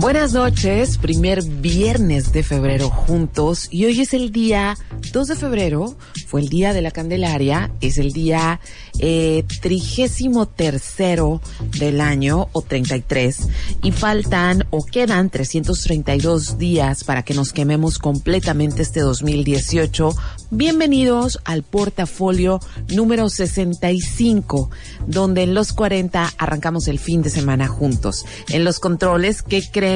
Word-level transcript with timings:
Buenas 0.00 0.32
noches, 0.32 0.96
primer 0.96 1.42
viernes 1.42 2.32
de 2.32 2.44
febrero 2.44 2.88
juntos 2.88 3.66
y 3.68 3.84
hoy 3.84 4.00
es 4.00 4.14
el 4.14 4.30
día 4.30 4.78
2 5.12 5.26
de 5.26 5.34
febrero, 5.34 5.96
fue 6.28 6.40
el 6.40 6.48
día 6.48 6.72
de 6.72 6.82
la 6.82 6.92
Candelaria, 6.92 7.72
es 7.80 7.98
el 7.98 8.12
día 8.12 8.60
eh, 9.00 9.42
trigésimo 9.60 10.46
tercero 10.46 11.40
del 11.80 12.00
año 12.00 12.48
o 12.52 12.62
33 12.62 13.48
y 13.82 13.90
faltan 13.90 14.66
o 14.70 14.86
quedan 14.86 15.30
332 15.30 16.58
días 16.58 17.02
para 17.02 17.24
que 17.24 17.34
nos 17.34 17.52
quememos 17.52 17.98
completamente 17.98 18.82
este 18.82 19.00
2018. 19.00 20.14
Bienvenidos 20.52 21.40
al 21.44 21.64
portafolio 21.64 22.60
número 22.88 23.28
65, 23.28 24.70
donde 25.08 25.42
en 25.42 25.54
los 25.54 25.72
40 25.72 26.34
arrancamos 26.38 26.86
el 26.86 27.00
fin 27.00 27.22
de 27.22 27.30
semana 27.30 27.66
juntos. 27.66 28.24
En 28.48 28.62
los 28.62 28.78
controles, 28.78 29.42
¿qué 29.42 29.62
creen? 29.68 29.87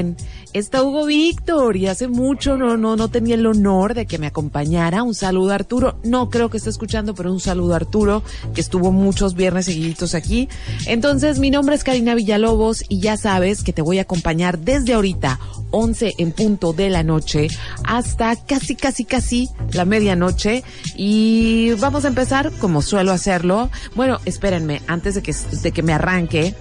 Está 0.53 0.83
Hugo 0.83 1.07
Víctor 1.07 1.79
y 1.79 1.87
hace 1.87 2.09
mucho 2.09 2.59
no, 2.59 2.77
no, 2.77 2.95
no 2.95 3.09
tenía 3.09 3.37
el 3.37 3.47
honor 3.47 3.95
de 3.95 4.05
que 4.05 4.19
me 4.19 4.27
acompañara. 4.27 5.03
Un 5.03 5.15
saludo 5.15 5.53
a 5.53 5.55
Arturo. 5.55 5.99
No 6.05 6.29
creo 6.29 6.51
que 6.51 6.59
esté 6.59 6.69
escuchando, 6.69 7.15
pero 7.15 7.33
un 7.33 7.41
saludo 7.41 7.73
a 7.73 7.77
Arturo, 7.77 8.23
que 8.55 8.61
estuvo 8.61 8.93
muchos 8.93 9.34
viernes 9.34 9.65
seguiditos 9.65 10.15
aquí. 10.15 10.51
Entonces, 10.87 11.39
mi 11.39 11.51
nombre 11.51 11.75
es 11.75 11.84
Karina 11.84 12.15
Villalobos 12.15 12.84
y 12.91 13.01
ya 13.01 13.17
sabes 13.17 13.62
que 13.62 13.73
te 13.73 13.81
voy 13.81 13.99
a 13.99 14.03
acompañar 14.03 14.59
desde 14.59 14.93
ahorita, 14.93 15.41
11 15.71 16.17
en 16.19 16.33
punto 16.33 16.75
de 16.75 16.91
la 16.91 17.03
noche, 17.03 17.49
hasta 17.84 18.37
casi, 18.37 18.77
casi, 18.77 19.06
casi 19.06 19.49
la 19.73 19.87
medianoche. 19.87 20.65
Y 20.97 21.73
vamos 21.81 22.05
a 22.05 22.09
empezar 22.09 22.53
como 22.59 22.83
suelo 22.83 23.12
hacerlo. 23.12 23.71
Bueno, 23.95 24.19
espérenme, 24.27 24.83
antes 24.87 25.15
de 25.15 25.23
que, 25.23 25.34
de 25.62 25.73
que 25.73 25.83
me 25.83 25.95
arranque, 25.95 26.55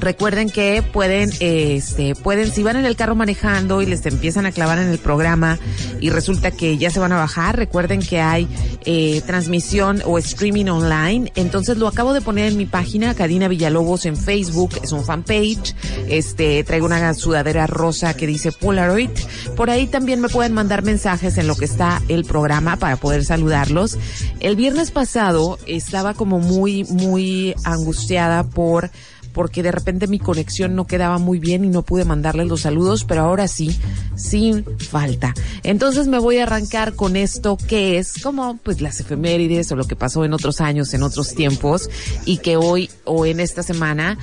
Recuerden 0.00 0.48
que 0.48 0.82
pueden, 0.82 1.30
este, 1.40 2.14
pueden, 2.14 2.52
si 2.52 2.62
van 2.62 2.76
en 2.76 2.84
el 2.84 2.94
carro 2.94 3.16
manejando 3.16 3.82
y 3.82 3.86
les 3.86 4.06
empiezan 4.06 4.46
a 4.46 4.52
clavar 4.52 4.78
en 4.78 4.88
el 4.88 4.98
programa 4.98 5.58
y 6.00 6.10
resulta 6.10 6.52
que 6.52 6.78
ya 6.78 6.90
se 6.90 7.00
van 7.00 7.12
a 7.12 7.16
bajar, 7.16 7.56
recuerden 7.56 8.00
que 8.00 8.20
hay 8.20 8.48
eh, 8.84 9.22
transmisión 9.26 10.00
o 10.04 10.18
streaming 10.18 10.66
online. 10.66 11.32
Entonces 11.34 11.78
lo 11.78 11.88
acabo 11.88 12.12
de 12.12 12.20
poner 12.20 12.46
en 12.46 12.56
mi 12.56 12.66
página, 12.66 13.14
Karina 13.14 13.48
Villalobos 13.48 14.06
en 14.06 14.16
Facebook, 14.16 14.70
es 14.82 14.92
un 14.92 15.04
fanpage. 15.04 15.74
Este, 16.08 16.62
traigo 16.62 16.86
una 16.86 17.12
sudadera 17.14 17.66
rosa 17.66 18.14
que 18.14 18.26
dice 18.26 18.52
Polaroid. 18.52 19.10
Por 19.56 19.68
ahí 19.68 19.88
también 19.88 20.20
me 20.20 20.28
pueden 20.28 20.52
mandar 20.52 20.82
mensajes 20.84 21.38
en 21.38 21.48
lo 21.48 21.56
que 21.56 21.64
está 21.64 22.02
el 22.08 22.24
programa 22.24 22.76
para 22.76 22.96
poder 22.96 23.24
saludarlos. 23.24 23.98
El 24.38 24.54
viernes 24.54 24.92
pasado 24.92 25.58
estaba 25.66 26.14
como 26.14 26.38
muy, 26.38 26.84
muy 26.84 27.54
angustiada 27.64 28.44
por 28.44 28.90
porque 29.32 29.62
de 29.62 29.72
repente 29.72 30.06
mi 30.06 30.18
conexión 30.18 30.74
no 30.74 30.86
quedaba 30.86 31.18
muy 31.18 31.38
bien 31.38 31.64
y 31.64 31.68
no 31.68 31.82
pude 31.82 32.04
mandarles 32.04 32.48
los 32.48 32.62
saludos, 32.62 33.04
pero 33.04 33.22
ahora 33.22 33.48
sí, 33.48 33.78
sin 34.16 34.64
falta. 34.78 35.34
Entonces 35.62 36.06
me 36.06 36.18
voy 36.18 36.38
a 36.38 36.44
arrancar 36.44 36.94
con 36.94 37.16
esto 37.16 37.56
que 37.56 37.98
es 37.98 38.14
como 38.22 38.56
pues 38.58 38.80
las 38.80 39.00
efemérides 39.00 39.70
o 39.72 39.76
lo 39.76 39.84
que 39.84 39.96
pasó 39.96 40.24
en 40.24 40.32
otros 40.32 40.60
años, 40.60 40.94
en 40.94 41.02
otros 41.02 41.34
tiempos 41.34 41.88
y 42.24 42.38
que 42.38 42.56
hoy 42.56 42.90
o 43.04 43.26
en 43.26 43.40
esta 43.40 43.62
semana 43.62 44.18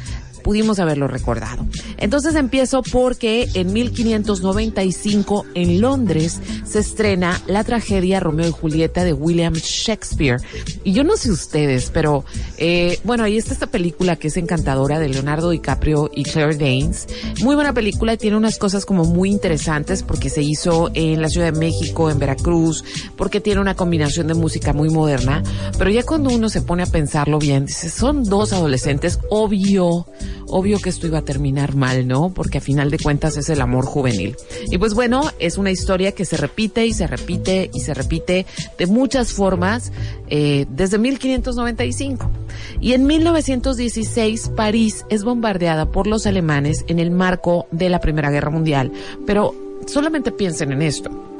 pudimos 0.46 0.78
haberlo 0.78 1.08
recordado. 1.08 1.66
Entonces 1.98 2.36
empiezo 2.36 2.84
porque 2.84 3.50
en 3.56 3.74
1595 3.74 5.44
en 5.56 5.82
Londres 5.82 6.40
se 6.64 6.78
estrena 6.78 7.42
la 7.48 7.64
tragedia 7.64 8.20
Romeo 8.20 8.50
y 8.50 8.52
Julieta 8.52 9.04
de 9.04 9.12
William 9.12 9.56
Shakespeare. 9.56 10.38
Y 10.84 10.94
yo 10.94 11.04
no 11.04 11.18
sé 11.18 11.32
ustedes, 11.32 11.90
pero 11.92 12.26
eh, 12.60 13.00
bueno, 13.04 13.24
ahí 13.24 13.38
está 13.38 13.54
esta 13.54 13.66
película 13.66 14.18
que 14.18 14.28
es 14.28 14.38
encantadora 14.38 15.00
de 15.00 15.10
Leonardo 15.10 15.50
DiCaprio 15.50 16.12
y 16.14 16.24
Claire 16.26 16.56
Danes. 16.56 17.08
Muy 17.42 17.56
buena 17.56 17.74
película 17.74 18.14
y 18.14 18.18
tiene 18.18 18.38
unas 18.38 18.60
cosas 18.60 18.86
como 18.86 19.04
muy 19.04 19.32
interesantes 19.32 20.04
porque 20.04 20.30
se 20.30 20.44
hizo 20.44 20.92
en 20.94 21.24
la 21.24 21.30
Ciudad 21.30 21.52
de 21.52 21.60
México, 21.60 22.12
en 22.12 22.20
Veracruz, 22.20 22.84
porque 23.18 23.42
tiene 23.42 23.62
una 23.62 23.76
combinación 23.76 24.28
de 24.28 24.36
música 24.36 24.74
muy 24.74 24.92
moderna. 24.92 25.42
Pero 25.80 25.90
ya 25.90 26.04
cuando 26.04 26.30
uno 26.30 26.50
se 26.50 26.62
pone 26.62 26.84
a 26.84 26.86
pensarlo 26.86 27.40
bien, 27.40 27.66
dice, 27.66 27.90
son 27.90 28.24
dos 28.26 28.54
adolescentes, 28.54 29.18
obvio, 29.32 30.06
obvio 30.48 30.80
que 30.80 30.90
esto 30.90 31.08
iba 31.08 31.20
a 31.20 31.24
terminar 31.24 31.76
mal, 31.76 32.08
¿no? 32.08 32.30
Porque 32.30 32.60
a 32.60 32.62
final 32.62 32.92
de 32.92 33.00
cuentas 33.00 33.38
es 33.38 33.50
el 33.50 33.62
amor 33.62 33.86
juvenil. 33.86 34.36
Y 34.72 34.78
pues 34.78 34.94
bueno, 34.94 35.24
es 35.40 35.58
una 35.58 35.72
historia 35.72 36.12
que 36.12 36.26
se 36.26 36.38
repite 36.38 36.86
y 36.86 36.94
se 36.94 37.08
repite 37.08 37.70
y 37.74 37.80
se 37.82 37.94
repite 37.94 38.46
de 38.78 38.88
muchas 38.88 39.34
formas 39.34 39.92
eh, 40.30 40.66
desde 40.70 40.98
1595. 40.98 42.30
Y 42.80 42.94
en 42.94 43.06
1916 43.06 44.52
París 44.56 45.06
es 45.10 45.24
bombardeada 45.24 45.92
por 45.92 46.08
los 46.08 46.26
alemanes 46.26 46.86
en 46.88 47.00
el 47.00 47.12
marco 47.12 47.68
de 47.72 47.90
la 47.90 48.00
Primera 48.00 48.32
Guerra 48.32 48.50
Mundial. 48.50 48.92
Pero 49.26 49.54
solamente 49.88 50.32
piensen 50.32 50.72
en 50.72 50.82
esto 50.82 51.35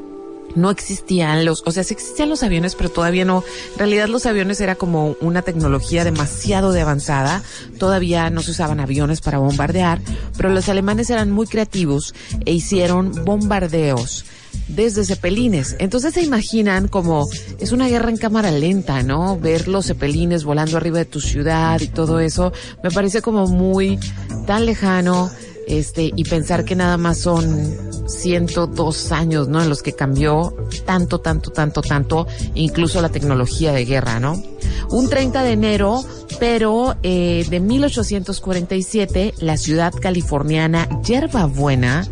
no 0.56 0.70
existían 0.70 1.44
los, 1.44 1.62
o 1.66 1.70
sea, 1.70 1.84
sí 1.84 1.94
existían 1.94 2.28
los 2.28 2.42
aviones, 2.42 2.74
pero 2.74 2.90
todavía 2.90 3.24
no. 3.24 3.44
En 3.74 3.78
realidad 3.78 4.08
los 4.08 4.26
aviones 4.26 4.60
era 4.60 4.74
como 4.74 5.16
una 5.20 5.42
tecnología 5.42 6.04
demasiado 6.04 6.72
de 6.72 6.80
avanzada. 6.80 7.42
Todavía 7.78 8.30
no 8.30 8.42
se 8.42 8.50
usaban 8.50 8.80
aviones 8.80 9.20
para 9.20 9.38
bombardear, 9.38 10.00
pero 10.36 10.48
los 10.48 10.68
alemanes 10.68 11.10
eran 11.10 11.30
muy 11.30 11.46
creativos 11.46 12.14
e 12.44 12.52
hicieron 12.52 13.12
bombardeos 13.24 14.24
desde 14.68 15.04
cepelines. 15.04 15.76
Entonces 15.78 16.14
se 16.14 16.22
imaginan 16.22 16.88
como 16.88 17.28
es 17.58 17.72
una 17.72 17.88
guerra 17.88 18.10
en 18.10 18.16
cámara 18.16 18.50
lenta, 18.50 19.02
¿no? 19.02 19.38
Ver 19.38 19.68
los 19.68 19.86
cepelines 19.86 20.44
volando 20.44 20.76
arriba 20.76 20.98
de 20.98 21.04
tu 21.04 21.20
ciudad 21.20 21.80
y 21.80 21.88
todo 21.88 22.20
eso 22.20 22.52
me 22.82 22.90
parece 22.90 23.22
como 23.22 23.46
muy 23.46 23.98
tan 24.46 24.66
lejano 24.66 25.30
este, 25.66 26.12
y 26.14 26.24
pensar 26.24 26.64
que 26.64 26.76
nada 26.76 26.96
más 26.96 27.18
son 27.18 27.76
102 28.08 29.12
años, 29.12 29.48
¿no? 29.48 29.62
En 29.62 29.68
los 29.68 29.82
que 29.82 29.92
cambió 29.92 30.56
tanto, 30.84 31.20
tanto, 31.20 31.50
tanto, 31.50 31.82
tanto, 31.82 32.26
incluso 32.54 33.02
la 33.02 33.08
tecnología 33.08 33.72
de 33.72 33.84
guerra, 33.84 34.20
¿no? 34.20 34.42
Un 34.90 35.08
30 35.08 35.42
de 35.42 35.52
enero, 35.52 36.04
pero 36.38 36.94
eh, 37.02 37.44
de 37.48 37.60
1847, 37.60 39.34
la 39.38 39.56
ciudad 39.56 39.92
californiana 39.92 40.88
Yerba 41.02 41.46
Buena 41.46 42.06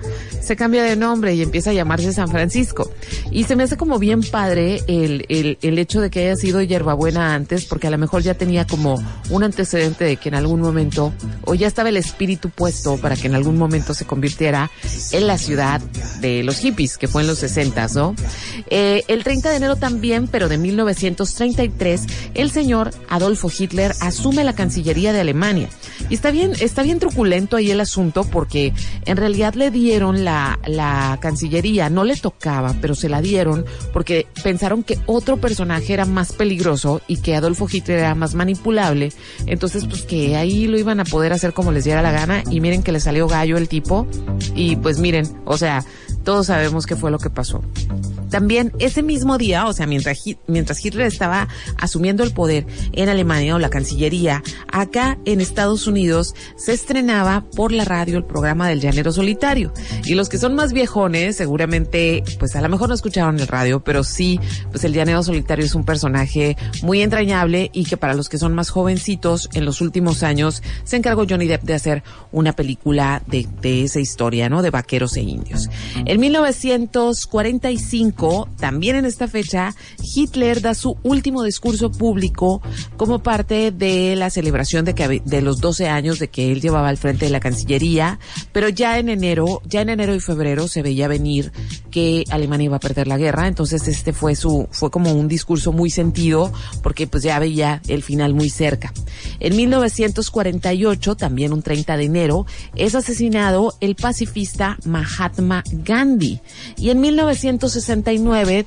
se 0.44 0.56
cambia 0.56 0.82
de 0.82 0.96
nombre 0.96 1.34
y 1.34 1.42
empieza 1.42 1.70
a 1.70 1.72
llamarse 1.72 2.12
San 2.12 2.28
Francisco. 2.28 2.90
Y 3.30 3.44
se 3.44 3.56
me 3.56 3.64
hace 3.64 3.76
como 3.76 3.98
bien 3.98 4.22
padre 4.22 4.82
el, 4.86 5.24
el, 5.28 5.58
el 5.62 5.78
hecho 5.78 6.00
de 6.00 6.10
que 6.10 6.26
haya 6.26 6.36
sido 6.36 6.62
hierbabuena 6.62 7.34
antes, 7.34 7.64
porque 7.64 7.86
a 7.86 7.90
lo 7.90 7.98
mejor 7.98 8.22
ya 8.22 8.34
tenía 8.34 8.66
como 8.66 9.02
un 9.30 9.42
antecedente 9.42 10.04
de 10.04 10.16
que 10.16 10.28
en 10.28 10.34
algún 10.34 10.60
momento, 10.60 11.12
o 11.44 11.54
ya 11.54 11.66
estaba 11.66 11.88
el 11.88 11.96
espíritu 11.96 12.50
puesto 12.50 12.96
para 12.98 13.16
que 13.16 13.26
en 13.26 13.34
algún 13.34 13.56
momento 13.56 13.94
se 13.94 14.04
convirtiera 14.04 14.70
en 15.12 15.26
la 15.26 15.38
ciudad 15.38 15.80
de 16.20 16.42
los 16.42 16.58
hippies, 16.58 16.98
que 16.98 17.08
fue 17.08 17.22
en 17.22 17.28
los 17.28 17.38
60, 17.38 17.86
¿no? 17.94 18.14
Eh, 18.68 19.02
el 19.08 19.24
30 19.24 19.50
de 19.50 19.56
enero 19.56 19.76
también, 19.76 20.28
pero 20.28 20.48
de 20.48 20.58
1933, 20.58 22.02
el 22.34 22.50
señor 22.50 22.90
Adolfo 23.08 23.50
Hitler 23.56 23.94
asume 24.00 24.44
la 24.44 24.54
Cancillería 24.54 25.12
de 25.12 25.20
Alemania. 25.20 25.68
Y 26.10 26.14
está 26.14 26.30
bien, 26.30 26.52
está 26.60 26.82
bien 26.82 26.98
truculento 26.98 27.56
ahí 27.56 27.70
el 27.70 27.80
asunto 27.80 28.24
porque 28.24 28.72
en 29.04 29.16
realidad 29.16 29.54
le 29.54 29.70
dieron 29.70 30.24
la, 30.24 30.33
la 30.66 31.18
Cancillería, 31.20 31.90
no 31.90 32.04
le 32.04 32.16
tocaba, 32.16 32.74
pero 32.80 32.94
se 32.94 33.08
la 33.08 33.20
dieron 33.20 33.64
porque 33.92 34.26
pensaron 34.42 34.82
que 34.82 34.98
otro 35.06 35.38
personaje 35.38 35.92
era 35.92 36.04
más 36.04 36.32
peligroso 36.32 37.00
y 37.08 37.18
que 37.18 37.36
Adolfo 37.36 37.66
Hitler 37.70 37.98
era 37.98 38.14
más 38.14 38.34
manipulable. 38.34 39.12
Entonces, 39.46 39.84
pues 39.86 40.02
que 40.02 40.36
ahí 40.36 40.66
lo 40.66 40.78
iban 40.78 41.00
a 41.00 41.04
poder 41.04 41.32
hacer 41.32 41.52
como 41.52 41.72
les 41.72 41.84
diera 41.84 42.02
la 42.02 42.12
gana 42.12 42.42
y 42.50 42.60
miren 42.60 42.82
que 42.82 42.92
le 42.92 43.00
salió 43.00 43.26
gallo 43.28 43.56
el 43.56 43.68
tipo 43.68 44.06
y 44.54 44.76
pues 44.76 44.98
miren, 44.98 45.28
o 45.44 45.56
sea, 45.56 45.84
todos 46.24 46.46
sabemos 46.46 46.86
qué 46.86 46.96
fue 46.96 47.10
lo 47.10 47.18
que 47.18 47.30
pasó. 47.30 47.62
También 48.30 48.72
ese 48.80 49.04
mismo 49.04 49.38
día, 49.38 49.66
o 49.66 49.72
sea, 49.72 49.86
mientras, 49.86 50.18
mientras 50.48 50.84
Hitler 50.84 51.06
estaba 51.06 51.46
asumiendo 51.78 52.24
el 52.24 52.32
poder 52.32 52.66
en 52.92 53.08
Alemania 53.08 53.54
o 53.54 53.60
la 53.60 53.70
Cancillería, 53.70 54.42
acá 54.72 55.18
en 55.24 55.40
Estados 55.40 55.86
Unidos 55.86 56.34
se 56.56 56.72
estrenaba 56.72 57.44
por 57.54 57.70
la 57.70 57.84
radio 57.84 58.16
el 58.16 58.24
programa 58.24 58.68
del 58.68 58.80
Llanero 58.80 59.12
Solitario. 59.12 59.72
Y 60.04 60.14
los 60.14 60.23
que 60.28 60.38
son 60.38 60.54
más 60.54 60.72
viejones, 60.72 61.36
seguramente, 61.36 62.22
pues 62.38 62.54
a 62.56 62.60
lo 62.60 62.68
mejor 62.68 62.88
no 62.88 62.94
escucharon 62.94 63.38
el 63.40 63.46
radio, 63.46 63.82
pero 63.82 64.04
sí, 64.04 64.38
pues 64.70 64.84
el 64.84 64.92
Llanero 64.92 65.22
Solitario 65.22 65.64
es 65.64 65.74
un 65.74 65.84
personaje 65.84 66.56
muy 66.82 67.02
entrañable 67.02 67.70
y 67.72 67.84
que 67.84 67.96
para 67.96 68.14
los 68.14 68.28
que 68.28 68.38
son 68.38 68.54
más 68.54 68.70
jovencitos, 68.70 69.48
en 69.54 69.64
los 69.64 69.80
últimos 69.80 70.22
años 70.22 70.62
se 70.84 70.96
encargó 70.96 71.24
Johnny 71.28 71.46
Depp 71.46 71.62
de 71.62 71.74
hacer 71.74 72.02
una 72.32 72.52
película 72.52 73.22
de, 73.26 73.46
de 73.60 73.84
esa 73.84 74.00
historia, 74.00 74.48
¿no? 74.48 74.62
De 74.62 74.70
vaqueros 74.70 75.16
e 75.16 75.22
indios. 75.22 75.68
En 76.04 76.20
1945, 76.20 78.48
también 78.58 78.96
en 78.96 79.04
esta 79.04 79.28
fecha, 79.28 79.74
Hitler 80.02 80.60
da 80.60 80.74
su 80.74 80.96
último 81.02 81.42
discurso 81.42 81.90
público 81.90 82.62
como 82.96 83.22
parte 83.22 83.70
de 83.70 84.16
la 84.16 84.30
celebración 84.30 84.84
de, 84.84 84.94
que, 84.94 85.22
de 85.24 85.42
los 85.42 85.60
12 85.60 85.88
años 85.88 86.18
de 86.18 86.28
que 86.28 86.52
él 86.52 86.60
llevaba 86.60 86.88
al 86.88 86.96
frente 86.96 87.26
de 87.26 87.30
la 87.30 87.40
Cancillería, 87.40 88.18
pero 88.52 88.68
ya 88.68 88.98
en 88.98 89.08
enero, 89.08 89.60
ya 89.64 89.82
en 89.82 89.90
enero 89.90 90.13
y 90.14 90.20
febrero 90.20 90.68
se 90.68 90.82
veía 90.82 91.08
venir 91.08 91.52
que 91.94 92.24
Alemania 92.30 92.64
iba 92.64 92.76
a 92.78 92.80
perder 92.80 93.06
la 93.06 93.16
guerra, 93.16 93.46
entonces 93.46 93.86
este 93.86 94.12
fue 94.12 94.34
su, 94.34 94.66
fue 94.72 94.90
como 94.90 95.12
un 95.12 95.28
discurso 95.28 95.70
muy 95.70 95.90
sentido 95.90 96.52
porque 96.82 97.06
pues 97.06 97.22
ya 97.22 97.38
veía 97.38 97.80
el 97.86 98.02
final 98.02 98.34
muy 98.34 98.50
cerca. 98.50 98.92
En 99.38 99.54
1948, 99.54 101.14
también 101.14 101.52
un 101.52 101.62
30 101.62 101.96
de 101.96 102.04
enero, 102.04 102.46
es 102.74 102.96
asesinado 102.96 103.76
el 103.78 103.94
pacifista 103.94 104.76
Mahatma 104.84 105.62
Gandhi 105.70 106.40
y 106.76 106.90
en 106.90 107.00
1960 107.00 108.10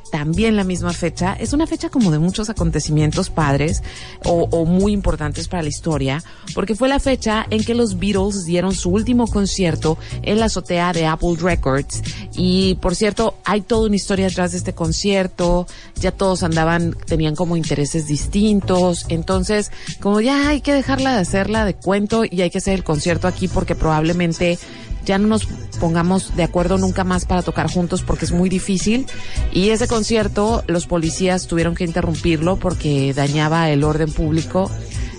también 0.10 0.56
la 0.56 0.64
misma 0.64 0.94
fecha, 0.94 1.34
es 1.34 1.52
una 1.52 1.68
fecha 1.68 1.90
como 1.90 2.12
de 2.12 2.20
muchos 2.20 2.50
acontecimientos 2.50 3.30
padres 3.30 3.84
o, 4.24 4.66
muy 4.66 4.94
importantes 4.94 5.50
para 5.50 5.64
la 5.64 5.70
historia, 5.70 6.24
porque 6.56 6.76
fue 6.76 6.88
la 6.88 7.00
fecha 7.00 7.46
en 7.50 7.66
que 7.66 7.76
los 7.76 8.00
Beatles 8.00 8.46
dieron 8.46 8.74
su 8.74 8.90
último 8.90 9.28
concierto 9.28 9.98
en 10.22 10.40
la 10.40 10.46
azotea 10.46 10.94
de 10.94 11.06
Apple 11.06 11.36
Records. 11.40 12.02
Y 12.36 12.76
por 12.76 12.96
cierto, 12.96 13.17
hay 13.46 13.62
toda 13.62 13.88
una 13.88 13.96
historia 13.96 14.28
detrás 14.28 14.52
de 14.52 14.58
este 14.58 14.74
concierto, 14.74 15.68
ya 16.00 16.12
todos 16.12 16.44
andaban, 16.44 16.96
tenían 17.06 17.36
como 17.36 17.58
intereses 17.58 18.08
distintos, 18.08 19.06
entonces 19.10 19.72
como 20.00 20.22
ya 20.22 20.50
hay 20.50 20.62
que 20.62 20.74
dejarla 20.74 21.14
de 21.14 21.22
hacerla 21.22 21.66
de 21.66 21.74
cuento 21.74 22.24
y 22.30 22.42
hay 22.42 22.50
que 22.50 22.60
hacer 22.60 22.74
el 22.74 22.84
concierto 22.84 23.28
aquí 23.28 23.48
porque 23.48 23.76
probablemente 23.76 24.60
ya 25.08 25.18
no 25.18 25.28
nos 25.30 25.48
pongamos 25.80 26.36
de 26.36 26.44
acuerdo 26.44 26.78
nunca 26.78 27.06
más 27.06 27.24
para 27.26 27.42
tocar 27.42 27.72
juntos 27.72 28.04
porque 28.04 28.26
es 28.26 28.34
muy 28.34 28.50
difícil. 28.50 29.06
Y 29.54 29.70
ese 29.70 29.88
concierto, 29.88 30.66
los 30.68 30.86
policías 30.86 31.48
tuvieron 31.48 31.76
que 31.76 31.86
interrumpirlo 31.86 32.58
porque 32.58 33.14
dañaba 33.14 33.70
el 33.70 33.86
orden 33.86 34.12
público. 34.12 34.70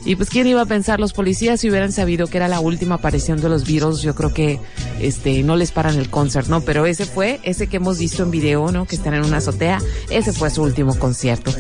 Y 0.08 0.16
pues 0.16 0.31
quién 0.31 0.46
iba 0.46 0.62
a 0.62 0.64
pensar, 0.64 1.00
los 1.00 1.12
policías 1.12 1.60
si 1.60 1.69
hubieran 1.69 1.93
sabido 1.93 2.28
que 2.28 2.38
era 2.38 2.49
la 2.49 2.60
última 2.60 2.94
aparición 2.94 3.43
de 3.43 3.50
los 3.50 3.66
Beatles, 3.66 4.00
yo 4.00 4.14
creo 4.14 4.32
que 4.32 4.58
este 5.00 5.43
no 5.43 5.55
les 5.55 5.70
paran 5.70 5.99
el 5.99 6.08
concert, 6.08 6.49
¿no? 6.49 6.62
Pero 6.62 6.87
ese 6.87 7.05
fue, 7.05 7.40
ese 7.43 7.66
que 7.66 7.76
hemos 7.76 7.99
visto 7.99 8.22
en 8.22 8.31
video, 8.31 8.72
¿no? 8.72 8.87
Que 8.87 8.96
están 8.96 9.12
en 9.12 9.22
una 9.22 9.37
azotea, 9.37 9.82
ese 10.08 10.32
fue 10.32 10.49
su 10.49 10.62
último 10.62 10.99
concierto. 10.99 11.52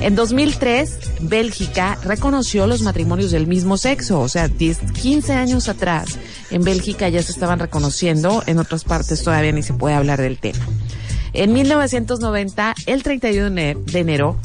En 0.00 0.14
2003, 0.14 0.96
Bélgica 1.22 1.98
reconoció 2.04 2.68
los 2.68 2.82
matrimonios 2.82 3.32
del 3.32 3.48
mismo 3.48 3.76
sexo, 3.76 4.20
o 4.20 4.28
sea, 4.28 4.46
10, 4.46 4.92
15 4.92 5.32
años 5.32 5.68
atrás, 5.68 6.20
en 6.52 6.62
Bélgica 6.62 7.08
ya 7.08 7.20
se 7.20 7.32
estaban 7.32 7.58
reconociendo, 7.58 8.44
en 8.46 8.60
otras 8.60 8.84
partes 8.84 9.24
todavía 9.24 9.50
ni 9.50 9.64
se 9.64 9.74
puede 9.74 9.96
hablar 9.96 10.20
del 10.20 10.38
tema. 10.38 10.64
En 11.32 11.52
1990, 11.52 12.76
el 12.86 13.02
31 13.02 13.50
de 13.50 13.98
enero, 13.98 14.36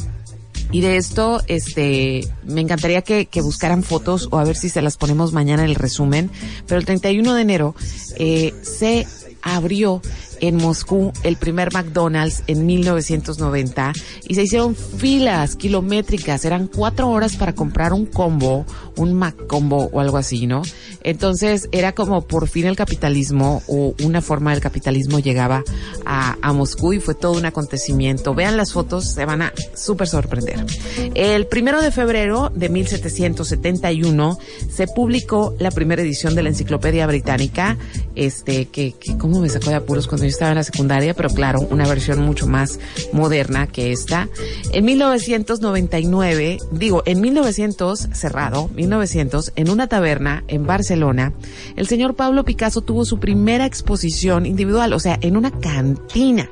y 0.74 0.82
de 0.82 0.98
esto, 0.98 1.42
este, 1.48 2.28
me 2.44 2.60
encantaría 2.60 3.04
que, 3.04 3.28
buscaran 3.42 3.84
fotos 3.84 4.28
o 4.32 4.40
a 4.40 4.44
ver 4.44 4.56
si 4.56 4.70
se 4.70 4.82
las 4.82 4.98
ponemos 4.98 5.32
mañana 5.32 5.64
en 5.64 5.70
el 5.70 5.76
resumen. 5.76 6.32
Pero 6.68 6.80
el 6.80 6.86
31 6.86 7.36
de 7.36 7.42
enero 7.42 7.76
eh, 8.18 8.54
se 8.64 9.06
abrió 9.44 10.02
en 10.44 10.58
Moscú 10.58 11.14
el 11.24 11.38
primer 11.38 11.72
McDonald's 11.72 12.44
en 12.48 12.66
1990 12.66 13.94
y 14.28 14.36
se 14.36 14.44
hicieron 14.44 14.76
filas 14.76 15.56
kilométricas, 15.56 16.44
eran 16.44 16.68
cuatro 16.68 17.10
horas 17.10 17.38
para 17.38 17.56
comprar 17.56 17.94
un 17.94 18.06
combo, 18.06 18.66
un 18.98 19.14
Mac 19.14 19.48
combo 19.48 19.90
o 19.94 20.02
algo 20.02 20.18
así, 20.18 20.46
¿no? 20.46 20.62
Entonces 21.02 21.70
era 21.72 21.96
como 21.96 22.28
por 22.28 22.50
fin 22.50 22.66
el 22.66 22.76
capitalismo 22.76 23.64
o 23.68 23.96
una 24.04 24.22
forma 24.22 24.52
del 24.52 24.60
capitalismo 24.60 25.20
llegaba 25.20 25.64
a, 26.06 26.36
a 26.42 26.52
Moscú 26.52 26.92
y 26.92 27.00
fue 27.00 27.16
todo 27.16 27.38
un 27.38 27.46
acontecimiento. 27.46 28.36
Vean 28.36 28.58
las 28.58 28.74
fotos, 28.74 29.14
se 29.14 29.24
van 29.24 29.44
a 29.44 29.54
súper 29.76 30.10
sorprender. 30.10 30.66
El 31.16 31.48
primero 31.48 31.82
de 31.82 31.92
febrero 31.92 32.52
de 32.54 32.68
1771 32.68 34.38
se 34.70 34.88
publicó 34.88 35.56
la 35.60 35.72
primera 35.72 36.02
edición 36.02 36.36
de 36.36 36.44
la 36.44 36.50
Enciclopedia 36.50 37.08
Británica, 37.08 37.78
este, 38.16 38.66
que, 38.66 38.92
que 38.92 39.18
cómo 39.18 39.40
me 39.40 39.48
sacó 39.48 39.70
de 39.70 39.78
apuros 39.78 40.08
cuando 40.08 40.26
yo 40.26 40.33
estaba 40.34 40.52
en 40.52 40.58
la 40.58 40.64
secundaria, 40.64 41.14
pero 41.14 41.30
claro, 41.30 41.62
una 41.62 41.88
versión 41.88 42.20
mucho 42.20 42.48
más 42.48 42.80
moderna 43.12 43.68
que 43.68 43.92
esta. 43.92 44.28
En 44.72 44.86
1999, 44.86 46.58
digo, 46.72 47.04
en 47.06 47.22
1900, 47.22 48.10
cerrado, 48.14 48.70
1900, 48.74 49.54
en 49.56 49.70
una 49.70 49.88
taberna 49.88 50.44
en 50.48 50.66
Barcelona, 50.66 51.34
el 51.76 51.88
señor 51.88 52.16
Pablo 52.16 52.44
Picasso 52.44 52.82
tuvo 52.82 53.06
su 53.06 53.20
primera 53.20 53.66
exposición 53.66 54.46
individual, 54.46 54.94
o 54.94 55.00
sea, 55.00 55.18
en 55.22 55.38
una 55.38 55.52
cantina. 55.52 56.50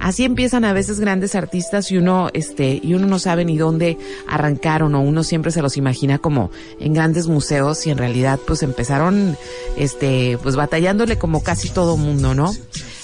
Así 0.00 0.24
empiezan 0.24 0.64
a 0.64 0.72
veces 0.72 1.00
grandes 1.00 1.34
artistas 1.34 1.90
y 1.90 1.96
uno, 1.96 2.30
este, 2.32 2.80
y 2.82 2.94
uno 2.94 3.06
no 3.06 3.18
sabe 3.18 3.44
ni 3.44 3.56
dónde 3.56 3.98
arrancaron 4.26 4.94
o 4.94 5.00
uno 5.00 5.22
siempre 5.22 5.52
se 5.52 5.62
los 5.62 5.76
imagina 5.76 6.18
como 6.18 6.50
en 6.80 6.94
grandes 6.94 7.28
museos 7.28 7.86
y 7.86 7.90
en 7.90 7.98
realidad 7.98 8.40
pues 8.46 8.62
empezaron, 8.62 9.36
este, 9.76 10.38
pues 10.42 10.56
batallándole 10.56 11.18
como 11.18 11.42
casi 11.42 11.68
todo 11.68 11.96
mundo, 11.96 12.34
¿no? 12.34 12.52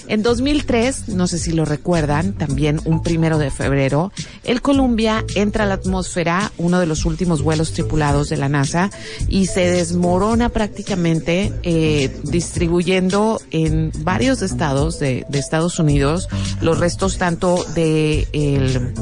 En 0.09 0.23
2003, 0.23 1.09
no 1.09 1.27
sé 1.27 1.39
si 1.39 1.53
lo 1.53 1.67
recuerdan, 1.67 2.33
también 2.33 2.81
un 2.87 3.03
primero 3.03 3.37
de 3.37 3.51
febrero, 3.51 4.11
el 4.43 4.63
Columbia 4.63 5.25
entra 5.35 5.65
a 5.65 5.67
la 5.67 5.75
atmósfera, 5.75 6.51
uno 6.57 6.81
de 6.81 6.87
los 6.87 7.05
últimos 7.05 7.43
vuelos 7.43 7.73
tripulados 7.73 8.31
de 8.31 8.39
la 8.39 8.49
NASA, 8.49 8.91
y 9.29 9.47
se 9.47 9.71
desmorona 9.71 10.49
prácticamente, 10.49 11.53
eh, 11.63 12.11
distribuyendo 12.25 13.41
en 13.51 13.93
varios 13.99 14.41
estados 14.41 14.99
de, 14.99 15.27
de 15.29 15.39
Estados 15.39 15.79
Unidos 15.79 16.29
los 16.63 16.79
restos 16.79 17.19
tanto 17.19 17.65
de 17.75 18.27
el 18.33 18.95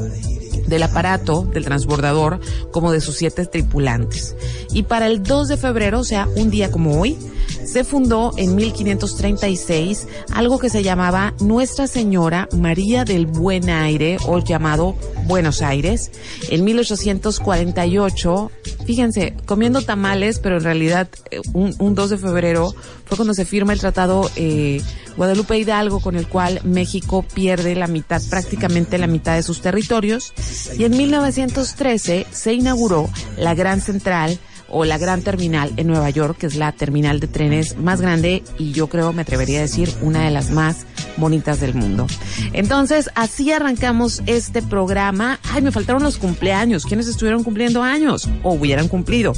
del 0.67 0.83
aparato 0.83 1.43
del 1.53 1.63
transbordador 1.63 2.39
como 2.71 2.91
de 2.91 3.01
sus 3.01 3.15
siete 3.15 3.45
tripulantes. 3.45 4.35
Y 4.73 4.83
para 4.83 5.07
el 5.07 5.23
2 5.23 5.47
de 5.47 5.57
febrero, 5.57 6.01
o 6.01 6.03
sea, 6.03 6.27
un 6.35 6.49
día 6.49 6.71
como 6.71 6.99
hoy, 6.99 7.17
se 7.65 7.83
fundó 7.83 8.31
en 8.37 8.55
1536 8.55 10.07
algo 10.33 10.59
que 10.59 10.69
se 10.69 10.83
llamaba 10.83 11.33
Nuestra 11.39 11.87
Señora 11.87 12.47
María 12.57 13.05
del 13.05 13.25
Buen 13.25 13.69
Aire 13.69 14.17
o 14.25 14.39
llamado 14.39 14.95
Buenos 15.25 15.61
Aires. 15.61 16.11
En 16.49 16.63
1848, 16.63 18.51
fíjense, 18.85 19.35
comiendo 19.45 19.81
tamales, 19.81 20.39
pero 20.39 20.57
en 20.57 20.63
realidad 20.63 21.07
eh, 21.31 21.41
un, 21.53 21.75
un 21.79 21.95
2 21.95 22.09
de 22.11 22.17
febrero 22.17 22.73
fue 23.05 23.17
cuando 23.17 23.33
se 23.33 23.45
firma 23.45 23.73
el 23.73 23.79
tratado 23.79 24.29
eh, 24.35 24.81
Guadalupe 25.17 25.57
Hidalgo 25.57 25.99
con 25.99 26.15
el 26.15 26.27
cual 26.27 26.61
México 26.63 27.23
pierde 27.33 27.75
la 27.75 27.87
mitad, 27.87 28.21
prácticamente 28.29 28.97
la 28.97 29.07
mitad 29.07 29.35
de 29.35 29.43
sus 29.43 29.61
territorios. 29.61 30.33
Y 30.77 30.83
en 30.83 30.95
1913 30.95 32.27
se 32.31 32.53
inauguró 32.53 33.09
la 33.35 33.55
Gran 33.55 33.81
Central 33.81 34.39
o 34.69 34.85
la 34.85 34.97
gran 34.97 35.21
terminal 35.21 35.73
en 35.77 35.87
Nueva 35.87 36.09
York, 36.09 36.37
que 36.39 36.47
es 36.47 36.55
la 36.55 36.71
terminal 36.71 37.19
de 37.19 37.27
trenes 37.27 37.77
más 37.77 38.01
grande 38.01 38.43
y 38.57 38.71
yo 38.71 38.87
creo, 38.87 39.13
me 39.13 39.21
atrevería 39.21 39.59
a 39.59 39.61
decir, 39.61 39.91
una 40.01 40.25
de 40.25 40.31
las 40.31 40.51
más 40.51 40.85
bonitas 41.17 41.59
del 41.59 41.73
mundo. 41.73 42.07
Entonces, 42.53 43.09
así 43.15 43.51
arrancamos 43.51 44.21
este 44.25 44.61
programa. 44.61 45.39
Ay, 45.51 45.61
me 45.61 45.71
faltaron 45.71 46.03
los 46.03 46.17
cumpleaños. 46.17 46.85
¿Quiénes 46.85 47.07
estuvieron 47.07 47.43
cumpliendo 47.43 47.83
años 47.83 48.29
o 48.43 48.53
hubieran 48.53 48.87
cumplido? 48.87 49.33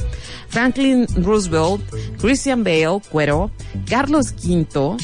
Franklin 0.50 1.08
Roosevelt, 1.24 1.82
Christian 2.20 2.64
Bale, 2.64 3.02
Cuero, 3.10 3.52
Carlos 3.88 4.34
V, 4.44 4.98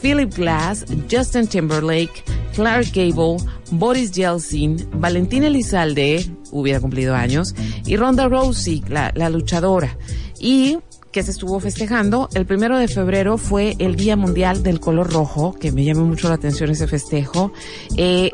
Philip 0.00 0.34
Glass, 0.34 0.84
Justin 1.10 1.46
Timberlake, 1.46 2.24
Clark 2.58 2.88
Gable, 2.92 3.36
Boris 3.70 4.10
Yeltsin, 4.10 4.84
Valentina 4.94 5.46
Elizalde, 5.46 6.28
hubiera 6.50 6.80
cumplido 6.80 7.14
años, 7.14 7.54
y 7.86 7.96
Ronda 7.96 8.26
Rousey, 8.28 8.82
la, 8.88 9.12
la 9.14 9.30
luchadora. 9.30 9.96
Y 10.40 10.78
que 11.12 11.22
se 11.22 11.30
estuvo 11.30 11.60
festejando. 11.60 12.28
El 12.34 12.46
primero 12.46 12.76
de 12.76 12.88
febrero 12.88 13.38
fue 13.38 13.76
el 13.78 13.94
Día 13.94 14.16
Mundial 14.16 14.64
del 14.64 14.80
Color 14.80 15.12
Rojo, 15.12 15.54
que 15.54 15.70
me 15.70 15.84
llama 15.84 16.02
mucho 16.02 16.28
la 16.28 16.34
atención 16.34 16.68
ese 16.70 16.88
festejo. 16.88 17.52
Eh, 17.96 18.32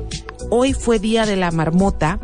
hoy 0.49 0.73
fue 0.73 0.99
Día 0.99 1.27
de 1.27 1.37
la 1.37 1.51
Marmota 1.51 2.19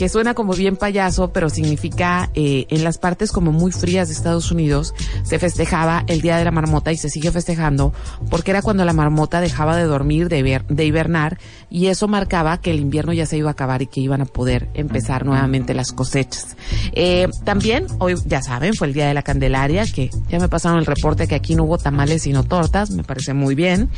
que 0.00 0.08
suena 0.08 0.32
como 0.32 0.54
bien 0.54 0.78
payaso, 0.78 1.30
pero 1.30 1.50
significa 1.50 2.30
eh, 2.32 2.64
en 2.70 2.84
las 2.84 2.96
partes 2.96 3.32
como 3.32 3.52
muy 3.52 3.70
frías 3.70 4.08
de 4.08 4.14
Estados 4.14 4.50
Unidos 4.50 4.94
se 5.24 5.38
festejaba 5.38 6.04
el 6.06 6.22
Día 6.22 6.38
de 6.38 6.44
la 6.46 6.50
Marmota 6.50 6.90
y 6.90 6.96
se 6.96 7.10
sigue 7.10 7.30
festejando 7.30 7.92
porque 8.30 8.52
era 8.52 8.62
cuando 8.62 8.82
la 8.86 8.94
marmota 8.94 9.42
dejaba 9.42 9.76
de 9.76 9.82
dormir, 9.82 10.30
de, 10.30 10.62
de 10.66 10.84
hibernar 10.86 11.36
y 11.68 11.88
eso 11.88 12.08
marcaba 12.08 12.62
que 12.62 12.70
el 12.70 12.80
invierno 12.80 13.12
ya 13.12 13.26
se 13.26 13.36
iba 13.36 13.50
a 13.50 13.52
acabar 13.52 13.82
y 13.82 13.88
que 13.88 14.00
iban 14.00 14.22
a 14.22 14.24
poder 14.24 14.70
empezar 14.72 15.26
nuevamente 15.26 15.74
las 15.74 15.92
cosechas. 15.92 16.56
Eh, 16.92 17.28
también 17.44 17.86
hoy, 17.98 18.14
ya 18.24 18.40
saben, 18.40 18.72
fue 18.72 18.86
el 18.86 18.94
Día 18.94 19.06
de 19.06 19.12
la 19.12 19.22
Candelaria, 19.22 19.84
que 19.84 20.08
ya 20.30 20.38
me 20.38 20.48
pasaron 20.48 20.78
el 20.78 20.86
reporte 20.86 21.28
que 21.28 21.34
aquí 21.34 21.54
no 21.54 21.64
hubo 21.64 21.76
tamales 21.76 22.22
sino 22.22 22.42
tortas, 22.42 22.90
me 22.90 23.04
parece 23.04 23.34
muy 23.34 23.54
bien. 23.54 23.90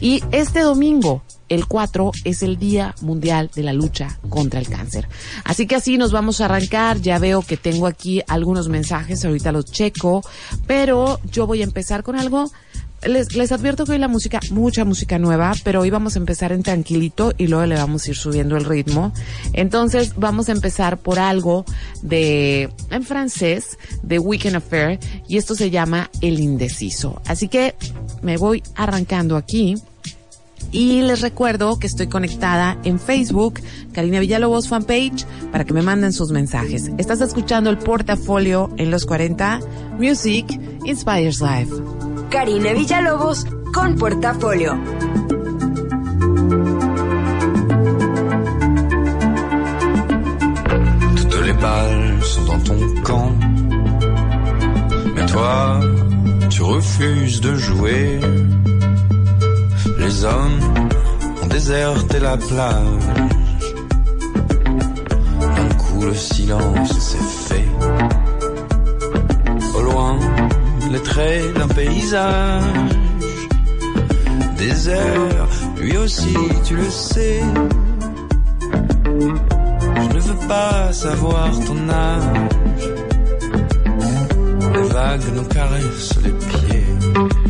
Y 0.00 0.24
este 0.32 0.60
domingo, 0.60 1.22
el 1.50 1.66
4 1.66 2.12
es 2.24 2.42
el 2.42 2.58
Día 2.58 2.94
Mundial 3.02 3.50
de 3.54 3.64
la 3.64 3.72
Lucha 3.74 4.18
contra 4.30 4.58
el 4.58 4.68
Cáncer. 4.68 5.08
Así 5.50 5.66
que 5.66 5.74
así 5.74 5.98
nos 5.98 6.12
vamos 6.12 6.40
a 6.40 6.44
arrancar. 6.44 7.00
Ya 7.00 7.18
veo 7.18 7.42
que 7.42 7.56
tengo 7.56 7.88
aquí 7.88 8.22
algunos 8.28 8.68
mensajes, 8.68 9.24
ahorita 9.24 9.50
los 9.50 9.64
checo, 9.64 10.22
pero 10.68 11.18
yo 11.24 11.44
voy 11.48 11.62
a 11.62 11.64
empezar 11.64 12.04
con 12.04 12.14
algo. 12.14 12.52
Les, 13.02 13.34
les 13.34 13.50
advierto 13.50 13.84
que 13.84 13.90
hoy 13.90 13.98
la 13.98 14.06
música, 14.06 14.38
mucha 14.52 14.84
música 14.84 15.18
nueva, 15.18 15.54
pero 15.64 15.80
hoy 15.80 15.90
vamos 15.90 16.14
a 16.14 16.20
empezar 16.20 16.52
en 16.52 16.62
tranquilito 16.62 17.32
y 17.36 17.48
luego 17.48 17.66
le 17.66 17.74
vamos 17.74 18.06
a 18.06 18.10
ir 18.10 18.16
subiendo 18.16 18.56
el 18.56 18.64
ritmo. 18.64 19.12
Entonces 19.52 20.12
vamos 20.16 20.48
a 20.48 20.52
empezar 20.52 20.98
por 20.98 21.18
algo 21.18 21.64
de, 22.00 22.68
en 22.92 23.02
francés, 23.02 23.76
de 24.04 24.20
Weekend 24.20 24.54
Affair, 24.54 25.00
y 25.26 25.36
esto 25.36 25.56
se 25.56 25.70
llama 25.70 26.10
El 26.20 26.38
Indeciso. 26.38 27.20
Así 27.26 27.48
que 27.48 27.74
me 28.22 28.36
voy 28.36 28.62
arrancando 28.76 29.36
aquí. 29.36 29.74
Y 30.72 31.02
les 31.02 31.20
recuerdo 31.20 31.78
que 31.78 31.86
estoy 31.86 32.06
conectada 32.06 32.78
en 32.84 33.00
Facebook, 33.00 33.60
Karina 33.92 34.20
Villalobos 34.20 34.68
fanpage, 34.68 35.26
para 35.50 35.64
que 35.64 35.74
me 35.74 35.82
manden 35.82 36.12
sus 36.12 36.30
mensajes. 36.30 36.90
Estás 36.98 37.20
escuchando 37.20 37.70
el 37.70 37.78
portafolio 37.78 38.70
en 38.76 38.90
los 38.90 39.04
40. 39.04 39.60
Music 39.98 40.46
Inspires 40.84 41.40
Life. 41.40 41.72
Karina 42.30 42.72
Villalobos 42.72 43.46
con 43.74 43.96
portafolio. 43.96 44.78
Toutes 51.16 51.46
les 51.46 51.52
balles 51.54 52.22
sont 52.22 52.44
dans 52.46 52.62
ton 52.64 53.02
camp. 53.02 53.32
Mais 55.14 55.26
toi, 55.26 55.80
tu 56.48 56.62
refuses 56.62 57.40
de 57.40 57.54
jouer. 57.56 58.20
Les 60.10 60.24
hommes 60.24 60.60
ont 61.40 61.46
déserté 61.46 62.18
la 62.18 62.36
plage. 62.36 63.06
D'un 65.40 65.74
coup, 65.76 66.02
le 66.04 66.14
silence 66.14 66.98
s'est 66.98 67.30
fait. 67.46 67.68
Au 69.76 69.82
loin, 69.82 70.18
les 70.90 70.98
traits 71.00 71.54
d'un 71.54 71.68
paysage. 71.68 72.90
Désert, 74.58 75.48
lui 75.80 75.96
aussi, 75.96 76.36
tu 76.64 76.74
le 76.74 76.90
sais. 76.90 77.42
Je 79.04 80.16
ne 80.16 80.20
veux 80.20 80.48
pas 80.48 80.92
savoir 80.92 81.50
ton 81.66 81.88
âge. 81.88 82.88
Les 84.74 84.88
vagues 84.88 85.34
nous 85.36 85.44
caressent 85.44 86.18
les 86.24 86.32
pieds. 86.32 87.49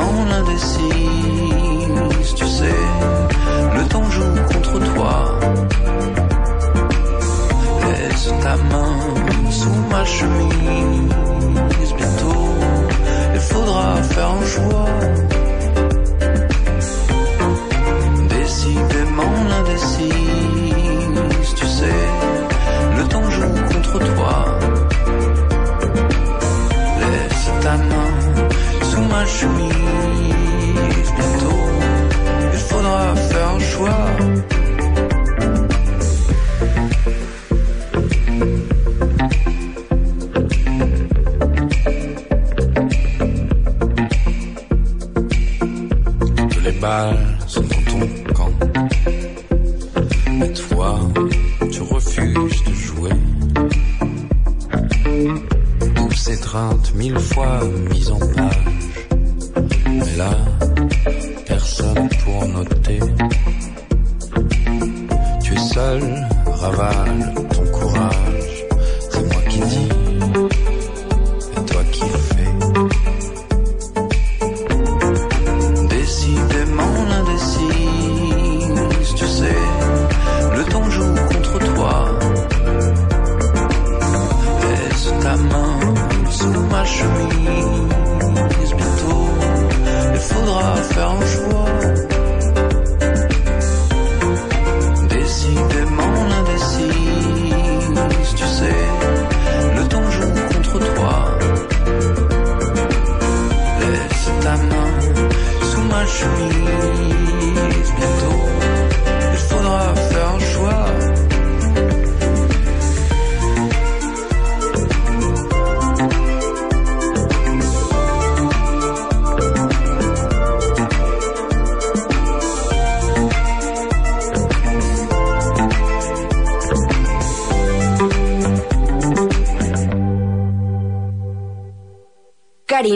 Décidément 0.00 0.24
l'indécise, 0.30 2.34
tu 2.34 2.46
sais, 2.46 2.80
le 3.76 3.82
temps 3.88 4.10
joue 4.10 4.34
contre 4.52 4.78
toi. 4.94 5.38
Laisse 7.86 8.32
ta 8.42 8.56
main 8.56 8.98
sous 9.50 9.78
ma 9.90 10.04
chemise, 10.04 11.92
bientôt 11.98 12.54
il 13.34 13.40
faudra 13.40 13.96
faire 14.02 14.30
un 14.30 14.46
choix. 14.46 14.86
Décidément 18.28 19.34
l'indécise, 19.50 20.49
me. 29.48 30.09
Il 90.14 90.20
faudra 90.20 90.76
faire 90.76 91.10
un 91.10 91.26
choix. 91.26 91.89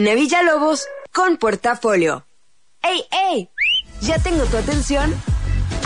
Karina 0.04 0.20
Villalobos 0.20 0.84
con 1.14 1.38
portafolio. 1.38 2.26
¡Ey, 2.82 3.04
ey! 3.30 3.49
¿Ya 4.02 4.18
tengo 4.18 4.44
tu 4.44 4.58
atención? 4.58 5.14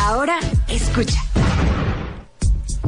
Ahora 0.00 0.40
escucha. 0.66 1.22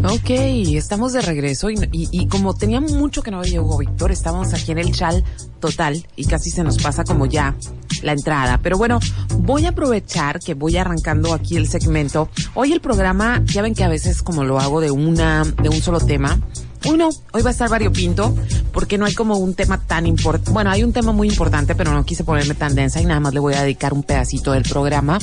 Ok, 0.02 0.30
estamos 0.74 1.12
de 1.12 1.20
regreso 1.20 1.70
y, 1.70 1.76
y, 1.92 2.08
y 2.10 2.26
como 2.26 2.54
tenía 2.54 2.80
mucho 2.80 3.22
que 3.22 3.30
no 3.30 3.44
llegó 3.44 3.78
Víctor, 3.78 4.10
estábamos 4.10 4.52
aquí 4.54 4.72
en 4.72 4.78
el 4.78 4.92
chal 4.92 5.22
total 5.60 6.04
y 6.16 6.24
casi 6.24 6.50
se 6.50 6.64
nos 6.64 6.78
pasa 6.78 7.04
como 7.04 7.26
ya 7.26 7.54
la 8.02 8.10
entrada. 8.10 8.58
Pero 8.60 8.76
bueno, 8.76 8.98
voy 9.36 9.66
a 9.66 9.68
aprovechar 9.68 10.40
que 10.40 10.54
voy 10.54 10.78
arrancando 10.78 11.32
aquí 11.32 11.56
el 11.56 11.68
segmento. 11.68 12.28
Hoy 12.54 12.72
el 12.72 12.80
programa, 12.80 13.40
ya 13.44 13.62
ven 13.62 13.76
que 13.76 13.84
a 13.84 13.88
veces 13.88 14.22
como 14.22 14.42
lo 14.42 14.58
hago 14.58 14.80
de 14.80 14.90
una, 14.90 15.44
de 15.44 15.68
un 15.68 15.80
solo 15.80 16.00
tema. 16.00 16.40
Uno, 16.86 17.10
hoy 17.32 17.42
va 17.42 17.50
a 17.50 17.52
estar 17.52 17.68
variopinto, 17.68 18.34
porque 18.72 18.96
no 18.96 19.04
hay 19.04 19.14
como 19.14 19.36
un 19.36 19.54
tema 19.54 19.78
tan 19.86 20.06
importante. 20.06 20.50
Bueno, 20.50 20.70
hay 20.70 20.82
un 20.82 20.92
tema 20.92 21.12
muy 21.12 21.28
importante, 21.28 21.74
pero 21.74 21.92
no 21.92 22.04
quise 22.04 22.24
ponerme 22.24 22.54
tan 22.54 22.74
densa 22.74 23.00
y 23.00 23.04
nada 23.04 23.20
más 23.20 23.34
le 23.34 23.40
voy 23.40 23.54
a 23.54 23.62
dedicar 23.62 23.92
un 23.92 24.02
pedacito 24.02 24.52
del 24.52 24.62
programa. 24.62 25.18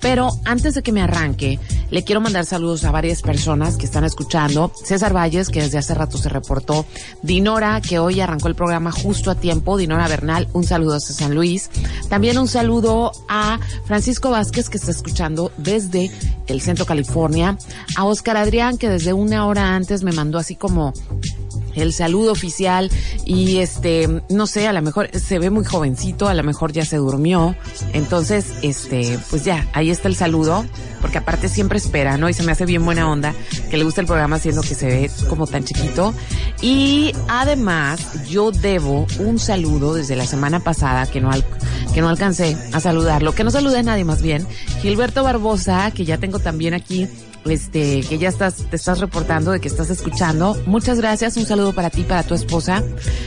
Pero 0.00 0.30
antes 0.44 0.74
de 0.74 0.82
que 0.82 0.92
me 0.92 1.02
arranque, 1.02 1.58
le 1.90 2.04
quiero 2.04 2.20
mandar 2.20 2.44
saludos 2.44 2.84
a 2.84 2.90
varias 2.90 3.22
personas 3.22 3.76
que 3.76 3.86
están 3.86 4.04
escuchando. 4.04 4.72
César 4.84 5.14
Valles, 5.14 5.48
que 5.48 5.62
desde 5.62 5.78
hace 5.78 5.94
rato 5.94 6.18
se 6.18 6.28
reportó. 6.28 6.86
Dinora, 7.22 7.80
que 7.80 7.98
hoy 7.98 8.20
arrancó 8.20 8.48
el 8.48 8.54
programa 8.54 8.92
justo 8.92 9.30
a 9.30 9.34
tiempo. 9.34 9.76
Dinora 9.76 10.08
Bernal, 10.08 10.48
un 10.52 10.64
saludo 10.64 10.94
a 10.94 11.00
San 11.00 11.34
Luis. 11.34 11.70
También 12.08 12.38
un 12.38 12.48
saludo 12.48 13.12
a 13.28 13.58
Francisco 13.84 14.30
Vázquez, 14.30 14.68
que 14.68 14.78
está 14.78 14.90
escuchando 14.90 15.52
desde 15.56 16.10
el 16.46 16.60
Centro 16.60 16.86
California. 16.86 17.56
A 17.96 18.04
Oscar 18.04 18.36
Adrián, 18.36 18.78
que 18.78 18.88
desde 18.88 19.12
una 19.12 19.46
hora 19.46 19.74
antes 19.74 20.02
me 20.02 20.12
mandó 20.12 20.38
así 20.38 20.56
como 20.56 20.92
el 21.76 21.92
saludo 21.92 22.32
oficial 22.32 22.90
y 23.24 23.58
este, 23.58 24.22
no 24.28 24.46
sé, 24.46 24.66
a 24.66 24.72
lo 24.72 24.82
mejor 24.82 25.10
se 25.12 25.38
ve 25.38 25.50
muy 25.50 25.64
jovencito, 25.64 26.28
a 26.28 26.34
lo 26.34 26.42
mejor 26.42 26.72
ya 26.72 26.84
se 26.84 26.96
durmió. 26.96 27.54
Entonces, 27.92 28.46
este, 28.62 29.18
pues 29.30 29.44
ya, 29.44 29.68
ahí 29.72 29.90
está 29.90 30.08
el 30.08 30.16
saludo, 30.16 30.64
porque 31.00 31.18
aparte 31.18 31.48
siempre 31.48 31.78
espera, 31.78 32.16
¿no? 32.16 32.28
Y 32.28 32.34
se 32.34 32.42
me 32.42 32.52
hace 32.52 32.66
bien 32.66 32.84
buena 32.84 33.10
onda 33.10 33.34
que 33.70 33.76
le 33.76 33.84
gusta 33.84 34.00
el 34.00 34.06
programa 34.06 34.38
siendo 34.38 34.62
que 34.62 34.74
se 34.74 34.86
ve 34.86 35.10
como 35.28 35.46
tan 35.46 35.64
chiquito. 35.64 36.14
Y 36.60 37.12
además, 37.28 38.26
yo 38.28 38.50
debo 38.50 39.06
un 39.18 39.38
saludo 39.38 39.94
desde 39.94 40.16
la 40.16 40.26
semana 40.26 40.60
pasada 40.60 41.06
que 41.06 41.20
no, 41.20 41.30
que 41.94 42.00
no 42.00 42.08
alcancé 42.08 42.56
a 42.72 42.80
saludarlo, 42.80 43.32
que 43.32 43.44
no 43.44 43.50
saludé 43.50 43.78
a 43.78 43.82
nadie 43.82 44.04
más 44.04 44.22
bien. 44.22 44.46
Gilberto 44.80 45.22
Barbosa, 45.22 45.90
que 45.90 46.04
ya 46.04 46.18
tengo 46.18 46.38
también 46.38 46.74
aquí 46.74 47.08
este, 47.48 48.00
que 48.00 48.18
ya 48.18 48.28
estás, 48.28 48.56
te 48.70 48.76
estás 48.76 49.00
reportando 49.00 49.50
de 49.50 49.60
que 49.60 49.68
estás 49.68 49.90
escuchando. 49.90 50.56
Muchas 50.66 50.98
gracias, 50.98 51.36
un 51.36 51.46
saludo 51.46 51.72
para 51.72 51.90
ti, 51.90 52.02
para 52.02 52.22
tu 52.22 52.34
esposa. 52.34 52.82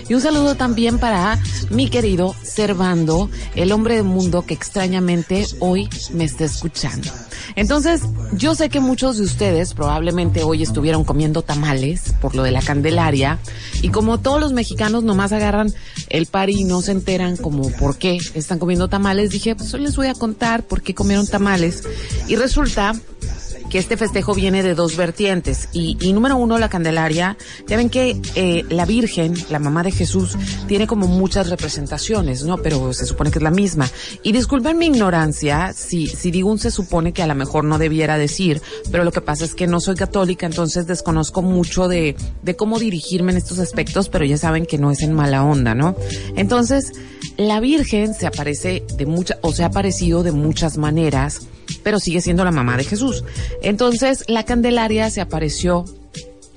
Y 0.07 0.13
un 0.13 0.21
saludo 0.21 0.55
también 0.55 0.99
para 0.99 1.39
mi 1.69 1.89
querido 1.89 2.35
Servando, 2.43 3.29
el 3.55 3.71
hombre 3.71 3.95
del 3.95 4.03
mundo 4.05 4.45
que 4.45 4.53
extrañamente 4.53 5.45
hoy 5.59 5.89
me 6.13 6.23
está 6.23 6.45
escuchando. 6.45 7.09
Entonces, 7.55 8.01
yo 8.33 8.55
sé 8.55 8.69
que 8.69 8.79
muchos 8.79 9.17
de 9.17 9.23
ustedes 9.23 9.73
probablemente 9.73 10.43
hoy 10.43 10.63
estuvieron 10.63 11.03
comiendo 11.03 11.41
tamales 11.41 12.13
por 12.21 12.35
lo 12.35 12.43
de 12.43 12.51
la 12.51 12.61
Candelaria 12.61 13.39
y 13.81 13.89
como 13.89 14.19
todos 14.19 14.39
los 14.39 14.53
mexicanos 14.53 15.03
nomás 15.03 15.31
agarran 15.31 15.73
el 16.09 16.25
par 16.25 16.49
y 16.49 16.63
no 16.63 16.81
se 16.81 16.91
enteran 16.91 17.37
como 17.37 17.69
por 17.71 17.97
qué 17.97 18.17
están 18.33 18.59
comiendo 18.59 18.87
tamales, 18.87 19.31
dije, 19.31 19.55
pues 19.55 19.73
hoy 19.73 19.81
les 19.81 19.95
voy 19.95 20.07
a 20.07 20.13
contar 20.13 20.63
por 20.63 20.81
qué 20.81 20.93
comieron 20.93 21.27
tamales 21.27 21.83
y 22.27 22.35
resulta 22.35 22.93
que 23.69 23.77
este 23.77 23.97
festejo 23.97 24.33
viene 24.33 24.63
de 24.63 24.75
dos 24.75 24.97
vertientes. 24.97 25.69
Y, 25.73 25.97
y 26.01 26.13
número 26.13 26.37
uno, 26.37 26.57
la 26.57 26.69
Candelaria. 26.69 27.37
Ya 27.67 27.77
ven 27.77 27.89
que 27.89 28.19
eh, 28.35 28.65
la 28.69 28.85
Virgen, 28.85 29.33
la 29.49 29.59
mamá 29.59 29.83
de 29.83 29.91
Jesús, 29.91 30.37
tiene 30.67 30.87
como 30.87 31.07
muchas 31.07 31.49
representaciones, 31.49 32.43
¿no? 32.43 32.57
Pero 32.57 32.93
se 32.93 33.05
supone 33.05 33.31
que 33.31 33.39
es 33.39 33.43
la 33.43 33.51
misma. 33.51 33.89
Y 34.23 34.31
disculpen 34.31 34.77
mi 34.77 34.87
ignorancia, 34.87 35.73
si, 35.73 36.07
si 36.07 36.31
digo 36.31 36.49
un 36.49 36.59
se 36.59 36.71
supone 36.71 37.13
que 37.13 37.23
a 37.23 37.27
lo 37.27 37.35
mejor 37.35 37.63
no 37.63 37.77
debiera 37.77 38.17
decir, 38.17 38.61
pero 38.91 39.03
lo 39.03 39.11
que 39.11 39.21
pasa 39.21 39.45
es 39.45 39.55
que 39.55 39.67
no 39.67 39.79
soy 39.79 39.95
católica, 39.95 40.45
entonces 40.45 40.87
desconozco 40.87 41.41
mucho 41.41 41.87
de, 41.87 42.15
de 42.41 42.55
cómo 42.55 42.79
dirigirme 42.79 43.31
en 43.31 43.37
estos 43.37 43.59
aspectos, 43.59 44.09
pero 44.09 44.25
ya 44.25 44.37
saben 44.37 44.65
que 44.65 44.77
no 44.77 44.91
es 44.91 45.01
en 45.01 45.13
mala 45.13 45.43
onda, 45.43 45.75
¿no? 45.75 45.95
Entonces, 46.35 46.91
la 47.37 47.59
Virgen 47.59 48.13
se 48.13 48.27
aparece 48.27 48.83
de 48.97 49.05
muchas, 49.05 49.37
o 49.41 49.53
se 49.53 49.63
ha 49.63 49.67
aparecido 49.67 50.23
de 50.23 50.31
muchas 50.31 50.77
maneras 50.77 51.47
pero 51.83 51.99
sigue 51.99 52.21
siendo 52.21 52.43
la 52.43 52.51
mamá 52.51 52.77
de 52.77 52.83
Jesús. 52.83 53.23
Entonces, 53.61 54.23
la 54.27 54.43
Candelaria 54.43 55.09
se 55.09 55.21
apareció 55.21 55.85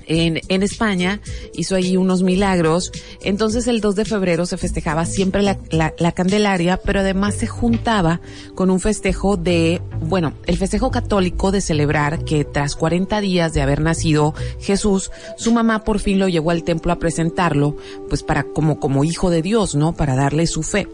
en, 0.07 0.41
en, 0.47 0.63
España, 0.63 1.21
hizo 1.53 1.75
ahí 1.75 1.97
unos 1.97 2.23
milagros. 2.23 2.91
Entonces 3.21 3.67
el 3.67 3.81
2 3.81 3.95
de 3.95 4.05
febrero 4.05 4.45
se 4.45 4.57
festejaba 4.57 5.05
siempre 5.05 5.41
la, 5.41 5.57
la, 5.71 5.93
la, 5.97 6.11
Candelaria, 6.11 6.77
pero 6.77 7.01
además 7.01 7.35
se 7.35 7.47
juntaba 7.47 8.21
con 8.55 8.69
un 8.69 8.79
festejo 8.79 9.37
de, 9.37 9.81
bueno, 10.01 10.33
el 10.45 10.57
festejo 10.57 10.91
católico 10.91 11.51
de 11.51 11.61
celebrar 11.61 12.23
que 12.23 12.45
tras 12.45 12.75
40 12.75 13.21
días 13.21 13.53
de 13.53 13.61
haber 13.61 13.81
nacido 13.81 14.33
Jesús, 14.59 15.11
su 15.37 15.53
mamá 15.53 15.83
por 15.83 15.99
fin 15.99 16.19
lo 16.19 16.27
llevó 16.27 16.51
al 16.51 16.63
templo 16.63 16.91
a 16.91 16.99
presentarlo, 16.99 17.77
pues 18.09 18.23
para 18.23 18.43
como, 18.43 18.79
como 18.79 19.03
hijo 19.03 19.29
de 19.29 19.41
Dios, 19.41 19.75
¿no? 19.75 19.93
Para 19.93 20.15
darle 20.15 20.47
su 20.47 20.63
fe. 20.63 20.87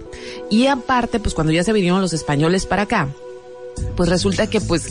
Y 0.50 0.68
aparte, 0.68 1.20
pues 1.20 1.34
cuando 1.34 1.54
ya 1.54 1.64
se 1.64 1.74
vinieron 1.74 2.02
los 2.02 2.14
españoles 2.14 2.66
para 2.66 2.84
acá, 2.84 3.10
pues 3.96 4.10
resulta 4.10 4.48
que 4.48 4.62
pues 4.62 4.88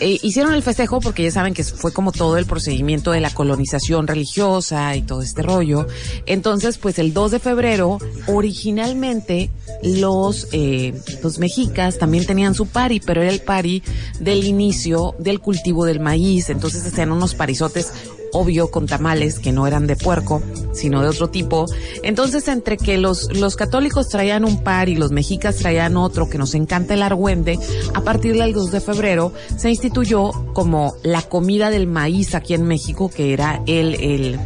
eh, 0.00 0.18
hicieron 0.22 0.52
el 0.52 0.62
festejo 0.62 1.00
porque 1.00 1.22
ya 1.22 1.30
saben 1.30 1.54
que 1.54 1.64
fue 1.64 1.92
como 1.92 2.12
todo 2.12 2.36
el 2.36 2.44
procedimiento 2.44 3.12
de 3.12 3.20
la 3.20 3.30
colonización 3.30 4.06
religiosa 4.06 4.94
y 4.94 5.02
todo 5.02 5.22
este 5.22 5.42
rollo. 5.42 5.86
Entonces, 6.26 6.76
pues 6.78 6.98
el 6.98 7.14
2 7.14 7.30
de 7.30 7.38
febrero, 7.38 7.98
originalmente 8.26 9.50
los, 9.82 10.48
eh, 10.52 10.94
los 11.22 11.38
mexicas 11.38 11.98
también 11.98 12.26
tenían 12.26 12.54
su 12.54 12.66
pari, 12.66 13.00
pero 13.00 13.22
era 13.22 13.30
el 13.30 13.40
pari 13.40 13.82
del 14.20 14.44
inicio 14.44 15.14
del 15.18 15.40
cultivo 15.40 15.84
del 15.84 16.00
maíz. 16.00 16.50
Entonces 16.50 16.84
hacían 16.84 17.12
unos 17.12 17.34
parizotes 17.34 17.92
obvio 18.32 18.70
con 18.70 18.86
tamales 18.86 19.38
que 19.38 19.52
no 19.52 19.66
eran 19.66 19.86
de 19.86 19.96
puerco, 19.96 20.42
sino 20.72 21.02
de 21.02 21.08
otro 21.08 21.28
tipo. 21.28 21.66
Entonces, 22.02 22.48
entre 22.48 22.76
que 22.76 22.98
los, 22.98 23.32
los 23.36 23.56
católicos 23.56 24.08
traían 24.08 24.44
un 24.44 24.62
par 24.62 24.88
y 24.88 24.96
los 24.96 25.12
mexicas 25.12 25.56
traían 25.56 25.96
otro, 25.96 26.28
que 26.28 26.38
nos 26.38 26.54
encanta 26.54 26.94
el 26.94 27.02
argüende, 27.02 27.58
a 27.94 28.00
partir 28.02 28.36
del 28.36 28.52
2 28.52 28.70
de 28.70 28.80
febrero 28.80 29.32
se 29.56 29.70
instituyó 29.70 30.30
como 30.52 30.94
la 31.02 31.22
comida 31.22 31.70
del 31.70 31.86
maíz 31.86 32.34
aquí 32.34 32.54
en 32.54 32.64
México, 32.64 33.10
que 33.10 33.32
era 33.32 33.62
el, 33.66 33.94
el, 33.94 34.40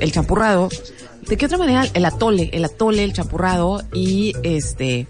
el 0.00 0.12
champurrado. 0.12 0.68
¿De 1.28 1.36
qué 1.36 1.46
otra 1.46 1.58
manera? 1.58 1.86
El 1.94 2.04
atole, 2.04 2.50
el 2.52 2.64
atole, 2.64 3.02
el 3.02 3.14
champurrado 3.14 3.82
y 3.94 4.34
este, 4.42 5.06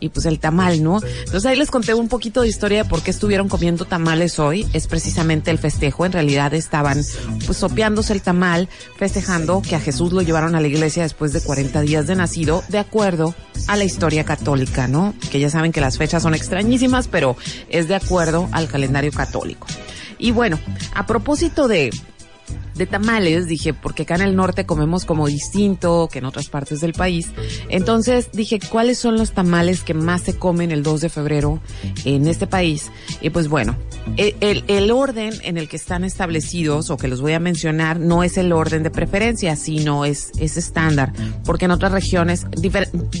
y 0.00 0.10
pues 0.10 0.26
el 0.26 0.38
tamal, 0.38 0.82
¿no? 0.82 1.00
Entonces 1.02 1.46
ahí 1.46 1.56
les 1.56 1.70
conté 1.70 1.94
un 1.94 2.08
poquito 2.08 2.42
de 2.42 2.48
historia 2.48 2.82
de 2.82 2.88
por 2.88 3.02
qué 3.02 3.10
estuvieron 3.10 3.48
comiendo 3.48 3.84
tamales 3.84 4.38
hoy. 4.38 4.66
Es 4.72 4.86
precisamente 4.86 5.50
el 5.50 5.58
festejo. 5.58 6.06
En 6.06 6.12
realidad 6.12 6.52
estaban 6.54 7.02
pues 7.46 7.58
sopeándose 7.58 8.12
el 8.12 8.22
tamal, 8.22 8.68
festejando 8.96 9.62
que 9.62 9.76
a 9.76 9.80
Jesús 9.80 10.12
lo 10.12 10.22
llevaron 10.22 10.54
a 10.54 10.60
la 10.60 10.68
iglesia 10.68 11.02
después 11.02 11.32
de 11.32 11.40
40 11.40 11.80
días 11.82 12.06
de 12.06 12.16
nacido, 12.16 12.62
de 12.68 12.78
acuerdo 12.78 13.34
a 13.68 13.76
la 13.76 13.84
historia 13.84 14.24
católica, 14.24 14.88
¿no? 14.88 15.14
Que 15.30 15.40
ya 15.40 15.50
saben 15.50 15.72
que 15.72 15.80
las 15.80 15.98
fechas 15.98 16.22
son 16.22 16.34
extrañísimas, 16.34 17.08
pero 17.08 17.36
es 17.68 17.88
de 17.88 17.94
acuerdo 17.94 18.48
al 18.52 18.68
calendario 18.68 19.12
católico. 19.12 19.66
Y 20.18 20.30
bueno, 20.30 20.58
a 20.94 21.06
propósito 21.06 21.68
de 21.68 21.90
de 22.74 22.86
tamales, 22.86 23.46
dije, 23.46 23.74
porque 23.74 24.02
acá 24.02 24.16
en 24.16 24.22
el 24.22 24.36
norte 24.36 24.66
comemos 24.66 25.04
como 25.04 25.26
distinto 25.26 26.08
que 26.10 26.18
en 26.18 26.26
otras 26.26 26.48
partes 26.48 26.80
del 26.80 26.92
país. 26.92 27.28
Entonces 27.68 28.28
dije, 28.32 28.60
¿cuáles 28.70 28.98
son 28.98 29.16
los 29.16 29.32
tamales 29.32 29.82
que 29.82 29.94
más 29.94 30.22
se 30.22 30.36
comen 30.36 30.70
el 30.70 30.82
2 30.82 31.00
de 31.00 31.08
febrero 31.08 31.60
en 32.04 32.26
este 32.26 32.46
país? 32.46 32.90
Y 33.20 33.30
pues 33.30 33.48
bueno, 33.48 33.76
e, 34.16 34.36
el, 34.40 34.90
orden 34.90 35.34
en 35.42 35.56
el 35.56 35.68
que 35.68 35.76
están 35.76 36.04
establecidos 36.04 36.90
o 36.90 36.96
que 36.96 37.08
los 37.08 37.20
voy 37.20 37.32
a 37.32 37.40
mencionar 37.40 37.98
no 37.98 38.22
es 38.22 38.36
el 38.36 38.52
orden 38.52 38.82
de 38.82 38.90
preferencia, 38.90 39.56
sino 39.56 40.04
es, 40.04 40.30
es 40.38 40.56
estándar, 40.56 41.12
porque 41.44 41.64
en 41.64 41.70
otras 41.70 41.92
regiones, 41.92 42.46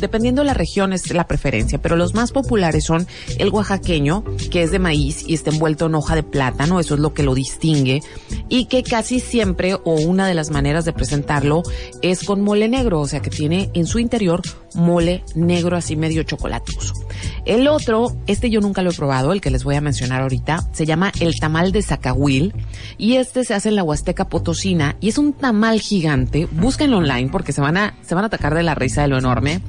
dependiendo 0.00 0.42
de 0.42 0.46
la 0.46 0.54
región 0.54 0.92
es 0.92 1.12
la 1.12 1.26
preferencia, 1.26 1.80
pero 1.80 1.96
los 1.96 2.14
más 2.14 2.32
populares 2.32 2.84
son 2.84 3.06
el 3.38 3.48
oaxaqueño, 3.48 4.24
que 4.50 4.62
es 4.62 4.70
de 4.70 4.78
maíz 4.78 5.24
y 5.26 5.34
está 5.34 5.50
envuelto 5.50 5.86
en 5.86 5.94
hoja 5.94 6.14
de 6.14 6.22
plátano, 6.22 6.78
eso 6.78 6.94
es 6.94 7.00
lo 7.00 7.14
que 7.14 7.22
lo 7.22 7.34
distingue, 7.34 8.02
y 8.48 8.66
que 8.66 8.82
casi 8.82 9.15
siempre 9.20 9.74
o 9.74 9.94
una 9.94 10.26
de 10.26 10.34
las 10.34 10.50
maneras 10.50 10.84
de 10.84 10.92
presentarlo 10.92 11.62
es 12.02 12.24
con 12.24 12.40
mole 12.40 12.68
negro, 12.68 13.00
o 13.00 13.06
sea 13.06 13.20
que 13.20 13.30
tiene 13.30 13.70
en 13.74 13.86
su 13.86 13.98
interior 13.98 14.42
mole 14.74 15.24
negro 15.34 15.76
así 15.76 15.96
medio 15.96 16.22
chocolatoso. 16.22 17.05
El 17.44 17.68
otro, 17.68 18.16
este 18.26 18.50
yo 18.50 18.60
nunca 18.60 18.82
lo 18.82 18.90
he 18.90 18.94
probado, 18.94 19.32
el 19.32 19.40
que 19.40 19.50
les 19.50 19.64
voy 19.64 19.76
a 19.76 19.80
mencionar 19.80 20.22
ahorita, 20.22 20.68
se 20.72 20.86
llama 20.86 21.12
el 21.20 21.38
tamal 21.38 21.72
de 21.72 21.82
Zacahuil 21.82 22.54
y 22.98 23.16
este 23.16 23.44
se 23.44 23.54
hace 23.54 23.68
en 23.68 23.76
la 23.76 23.84
Huasteca 23.84 24.28
Potosina 24.28 24.96
y 25.00 25.08
es 25.08 25.18
un 25.18 25.32
tamal 25.32 25.80
gigante. 25.80 26.48
Búsquenlo 26.50 26.98
online 26.98 27.28
porque 27.30 27.52
se 27.52 27.60
van 27.60 27.76
a 27.76 27.94
se 28.02 28.14
van 28.14 28.24
a 28.24 28.26
atacar 28.28 28.54
de 28.54 28.62
la 28.62 28.74
risa 28.74 29.02
de 29.02 29.08
lo 29.08 29.18
enorme. 29.18 29.60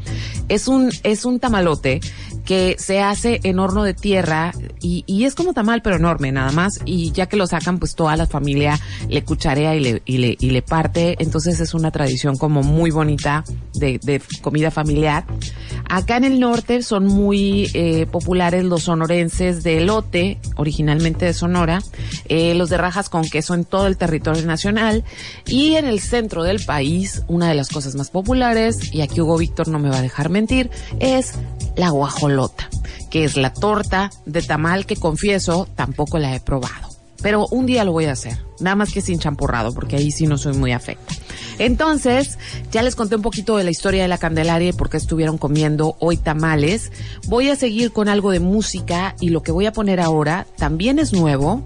Es 0.48 0.68
un 0.68 0.92
es 1.04 1.26
un 1.26 1.40
tamalote 1.40 2.00
que 2.48 2.78
se 2.80 3.02
hace 3.02 3.42
en 3.44 3.60
horno 3.60 3.84
de 3.84 3.94
tierra 3.94 4.54
y, 4.80 5.04
es 5.26 5.36
como 5.36 5.54
tamal 5.54 5.82
pero 5.82 5.98
enorme 5.98 6.32
nada 6.32 6.54
más 6.54 6.80
y 6.86 7.12
ya 7.12 7.26
que 7.26 7.36
lo 7.36 7.46
sacan 7.46 7.78
pues 7.78 7.94
toda 7.94 8.16
la 8.16 8.26
familia 8.26 8.80
le 9.10 9.24
cucharea 9.26 9.76
y 9.76 9.82
le, 9.82 10.02
y 10.06 10.50
le, 10.50 10.62
parte, 10.62 11.18
entonces 11.20 11.60
es 11.60 11.74
una 11.74 11.92
tradición 11.92 12.38
como 12.38 12.64
muy 12.64 12.90
bonita 12.90 13.44
de, 13.74 14.00
de 14.02 14.22
comida 14.42 14.72
familiar. 14.72 15.26
Acá 15.90 16.18
en 16.18 16.24
el 16.24 16.40
norte 16.40 16.82
son 16.84 17.06
eh, 17.74 18.06
populares 18.10 18.64
los 18.64 18.84
sonorenses 18.84 19.64
de 19.64 19.78
elote, 19.78 20.38
originalmente 20.56 21.26
de 21.26 21.34
Sonora, 21.34 21.82
eh, 22.30 22.54
los 22.54 22.70
de 22.70 22.78
rajas 22.78 23.10
con 23.10 23.28
queso 23.30 23.54
en 23.54 23.66
todo 23.66 23.88
el 23.88 23.98
territorio 23.98 24.46
nacional 24.46 25.04
y 25.46 25.76
en 25.76 25.86
el 25.86 26.00
centro 26.00 26.44
del 26.44 26.64
país 26.64 27.24
una 27.28 27.48
de 27.50 27.56
las 27.56 27.70
cosas 27.70 27.96
más 27.96 28.10
populares, 28.10 28.94
y 28.94 29.02
aquí 29.02 29.22
Hugo 29.22 29.38
Víctor 29.38 29.68
no 29.68 29.80
me 29.80 29.90
va 29.90 29.98
a 29.98 30.02
dejar 30.02 30.30
mentir, 30.30 30.70
es 31.00 31.34
la 31.76 31.90
guajolota, 31.90 32.70
que 33.10 33.24
es 33.24 33.38
la 33.38 33.54
torta 33.54 34.10
de 34.26 34.42
tamal 34.42 34.86
que 34.86 34.96
confieso 34.96 35.68
tampoco 35.76 36.18
la 36.20 36.36
he 36.36 36.40
probado. 36.40 36.87
Pero 37.22 37.48
un 37.48 37.66
día 37.66 37.84
lo 37.84 37.92
voy 37.92 38.06
a 38.06 38.12
hacer, 38.12 38.38
nada 38.60 38.76
más 38.76 38.92
que 38.92 39.02
sin 39.02 39.20
champurrado, 39.20 39.74
porque 39.74 39.96
ahí 39.96 40.12
sí 40.12 40.28
no 40.28 40.38
soy 40.38 40.54
muy 40.54 40.72
afecta. 40.72 41.16
Entonces, 41.60 42.38
ya 42.72 42.84
les 42.84 42.96
conté 42.96 43.16
un 43.16 43.22
poquito 43.22 43.58
de 43.58 43.64
la 43.64 43.72
historia 43.72 44.04
de 44.04 44.08
la 44.08 44.18
Candelaria 44.18 44.70
y 44.70 44.74
por 44.74 44.90
qué 44.90 44.98
estuvieron 44.98 45.38
comiendo 45.38 45.96
hoy 46.00 46.18
tamales. 46.18 46.92
Voy 47.28 47.50
a 47.50 47.56
seguir 47.56 47.92
con 47.92 48.10
algo 48.10 48.32
de 48.32 48.40
música 48.40 49.16
y 49.20 49.30
lo 49.30 49.42
que 49.42 49.52
voy 49.52 49.66
a 49.66 49.72
poner 49.72 50.00
ahora 50.00 50.46
también 50.58 51.00
es 51.00 51.14
nuevo. 51.14 51.64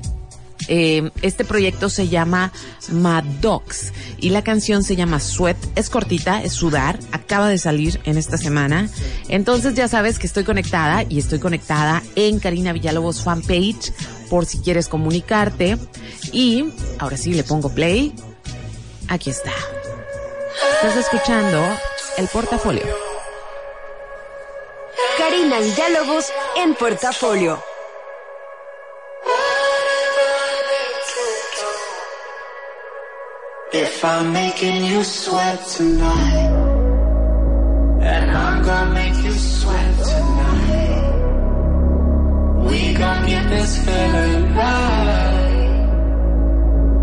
Eh, 0.67 1.09
este 1.23 1.43
proyecto 1.43 1.89
se 1.89 2.07
llama 2.07 2.53
Mad 2.91 3.23
Dogs 3.41 3.91
y 4.19 4.29
la 4.29 4.43
canción 4.43 4.83
se 4.83 4.95
llama 4.95 5.19
Sweat. 5.19 5.57
Es 5.75 5.89
cortita, 5.89 6.43
es 6.43 6.53
sudar. 6.53 6.99
Acaba 7.11 7.49
de 7.49 7.57
salir 7.57 7.99
en 8.05 8.17
esta 8.17 8.37
semana. 8.37 8.87
Entonces 9.27 9.73
ya 9.73 9.87
sabes 9.87 10.19
que 10.19 10.27
estoy 10.27 10.43
conectada 10.43 11.03
y 11.09 11.19
estoy 11.19 11.39
conectada 11.39 12.03
en 12.15 12.39
Karina 12.39 12.73
Villalobos 12.73 13.23
fanpage 13.23 13.91
por 14.31 14.45
si 14.45 14.59
quieres 14.59 14.87
comunicarte. 14.87 15.77
Y 16.31 16.73
ahora 16.99 17.17
sí 17.17 17.33
le 17.33 17.43
pongo 17.43 17.69
play. 17.69 18.15
Aquí 19.09 19.29
está. 19.29 19.51
Estás 20.75 20.95
escuchando 20.95 21.61
el 22.17 22.29
portafolio. 22.29 22.85
Karina 25.17 25.59
Villalobos 25.59 26.31
en 26.55 26.75
portafolio. 26.75 27.61
If 33.73 34.03
I'm 34.03 34.33
making 34.33 34.85
you 34.85 35.03
sweat 35.03 35.59
tonight, 35.77 36.51
and 38.01 38.31
I'm 38.31 38.63
gonna 38.63 38.93
make 38.93 39.23
you 39.23 39.31
sweat 39.31 39.95
tonight, 40.03 40.40
get 43.01 43.49
this 43.49 43.77
feeling 43.85 44.55
right. 44.55 45.41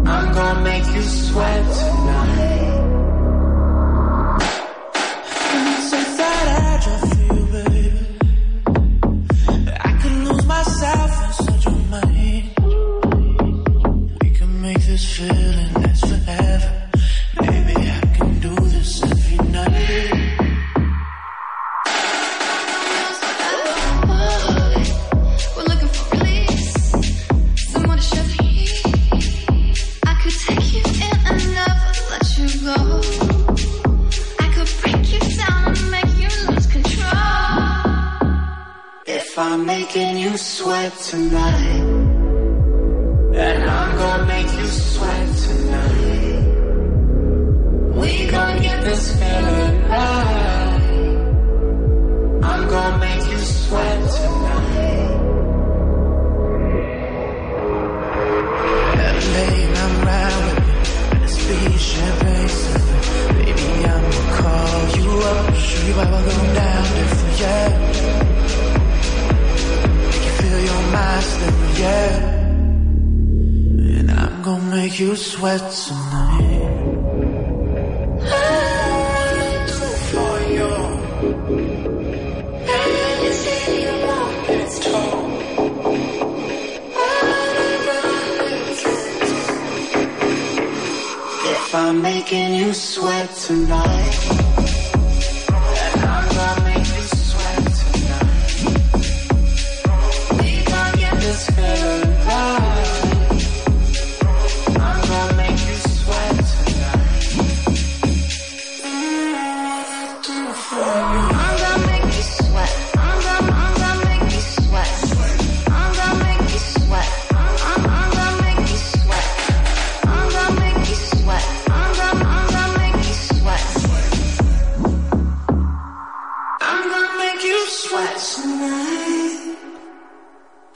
I'm 0.06 0.32
gonna 0.32 0.60
make 0.60 0.86
you 0.94 1.02
sweat 1.02 1.64
tonight. 1.78 2.78
So 5.90 5.98
that 6.18 6.46
I 6.62 6.78
just 6.86 7.14
feel, 7.16 7.46
baby. 7.54 7.92
I 9.88 9.92
could 10.00 10.16
lose 10.26 10.46
myself 10.46 11.10
in 11.24 11.32
such 11.46 11.66
a 11.66 11.70
mind. 11.92 12.46
We 14.22 14.30
can 14.30 14.62
make 14.62 14.82
this 14.82 15.04
feeling 15.16 15.72
last 15.82 16.06
forever. 16.06 16.77
Tonight, 40.90 41.97
tonight, 93.48 93.87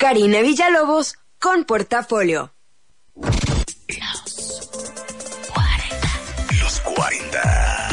Karina 0.03 0.41
Villalobos 0.41 1.15
con 1.39 1.63
portafolio. 1.63 2.53
Los 6.61 6.81
40. 6.81 7.89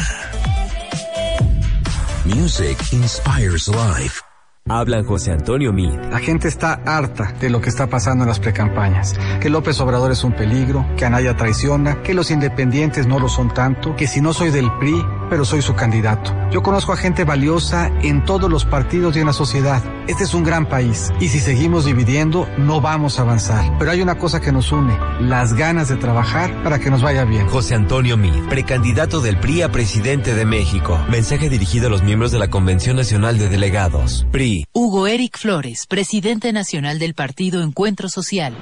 Music 2.24 2.76
inspires 2.90 3.68
life. 3.68 4.29
Hablan 4.70 5.04
José 5.04 5.32
Antonio 5.32 5.72
Meade, 5.72 6.10
La 6.10 6.20
gente 6.20 6.46
está 6.46 6.74
harta 6.86 7.34
de 7.40 7.50
lo 7.50 7.60
que 7.60 7.68
está 7.68 7.88
pasando 7.88 8.22
en 8.22 8.28
las 8.28 8.38
precampañas. 8.38 9.18
Que 9.40 9.50
López 9.50 9.80
Obrador 9.80 10.12
es 10.12 10.22
un 10.22 10.32
peligro, 10.32 10.86
que 10.96 11.04
Anaya 11.04 11.36
traiciona, 11.36 12.02
que 12.02 12.14
los 12.14 12.30
independientes 12.30 13.08
no 13.08 13.18
lo 13.18 13.28
son 13.28 13.52
tanto, 13.52 13.96
que 13.96 14.06
si 14.06 14.20
no 14.20 14.32
soy 14.32 14.50
del 14.50 14.70
PRI, 14.78 15.04
pero 15.28 15.44
soy 15.44 15.60
su 15.60 15.74
candidato. 15.74 16.32
Yo 16.52 16.62
conozco 16.62 16.92
a 16.92 16.96
gente 16.96 17.24
valiosa 17.24 17.90
en 18.02 18.24
todos 18.24 18.50
los 18.50 18.64
partidos 18.64 19.16
y 19.16 19.20
en 19.20 19.26
la 19.26 19.32
sociedad. 19.32 19.82
Este 20.06 20.24
es 20.24 20.34
un 20.34 20.44
gran 20.44 20.66
país 20.66 21.10
y 21.20 21.28
si 21.28 21.38
seguimos 21.40 21.84
dividiendo 21.84 22.48
no 22.58 22.80
vamos 22.80 23.18
a 23.18 23.22
avanzar. 23.22 23.76
Pero 23.78 23.90
hay 23.90 24.02
una 24.02 24.18
cosa 24.18 24.40
que 24.40 24.52
nos 24.52 24.72
une, 24.72 24.96
las 25.20 25.54
ganas 25.54 25.88
de 25.88 25.96
trabajar 25.96 26.62
para 26.62 26.78
que 26.78 26.90
nos 26.90 27.02
vaya 27.02 27.24
bien. 27.24 27.48
José 27.48 27.74
Antonio 27.74 28.16
Meade, 28.16 28.48
precandidato 28.48 29.20
del 29.20 29.38
PRI 29.38 29.62
a 29.62 29.72
presidente 29.72 30.34
de 30.34 30.44
México. 30.44 30.98
Mensaje 31.08 31.48
dirigido 31.48 31.86
a 31.86 31.90
los 31.90 32.02
miembros 32.02 32.32
de 32.32 32.38
la 32.38 32.48
Convención 32.48 32.96
Nacional 32.96 33.38
de 33.38 33.48
Delegados. 33.48 34.26
PRI. 34.32 34.59
Hugo 34.72 35.06
Eric 35.06 35.38
Flores, 35.38 35.86
presidente 35.86 36.52
nacional 36.52 36.98
del 36.98 37.14
partido 37.14 37.62
Encuentro 37.62 38.08
Social. 38.08 38.54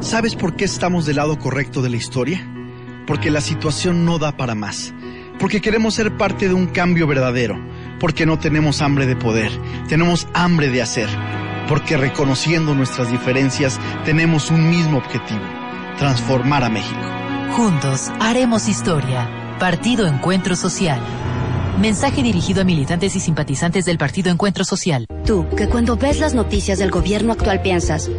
¿Sabes 0.00 0.36
por 0.36 0.54
qué 0.54 0.64
estamos 0.64 1.06
del 1.06 1.16
lado 1.16 1.38
correcto 1.38 1.82
de 1.82 1.90
la 1.90 1.96
historia? 1.96 2.46
Porque 3.06 3.30
la 3.30 3.40
situación 3.40 4.04
no 4.04 4.18
da 4.18 4.36
para 4.36 4.54
más. 4.54 4.94
Porque 5.38 5.60
queremos 5.60 5.94
ser 5.94 6.16
parte 6.16 6.48
de 6.48 6.54
un 6.54 6.66
cambio 6.66 7.06
verdadero. 7.06 7.58
Porque 8.00 8.26
no 8.26 8.38
tenemos 8.38 8.80
hambre 8.80 9.06
de 9.06 9.16
poder, 9.16 9.50
tenemos 9.88 10.28
hambre 10.34 10.68
de 10.68 10.82
hacer. 10.82 11.08
Porque 11.68 11.96
reconociendo 11.96 12.74
nuestras 12.74 13.10
diferencias 13.10 13.80
tenemos 14.04 14.50
un 14.50 14.70
mismo 14.70 14.98
objetivo, 14.98 15.42
transformar 15.98 16.64
a 16.64 16.68
México. 16.68 17.00
Juntos 17.52 18.10
haremos 18.20 18.68
historia. 18.68 19.28
Partido 19.58 20.06
Encuentro 20.06 20.54
Social. 20.54 21.00
Mensaje 21.78 22.24
dirigido 22.24 22.62
a 22.62 22.64
militantes 22.64 23.14
y 23.14 23.20
simpatizantes 23.20 23.84
del 23.84 23.98
Partido 23.98 24.32
Encuentro 24.32 24.64
Social. 24.64 25.06
Tú, 25.24 25.46
que 25.56 25.68
cuando 25.68 25.96
ves 25.96 26.18
las 26.18 26.34
noticias 26.34 26.80
del 26.80 26.90
gobierno 26.90 27.32
actual 27.32 27.62
piensas, 27.62 28.10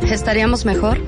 ¿estaríamos 0.00 0.64
mejor? 0.64 0.98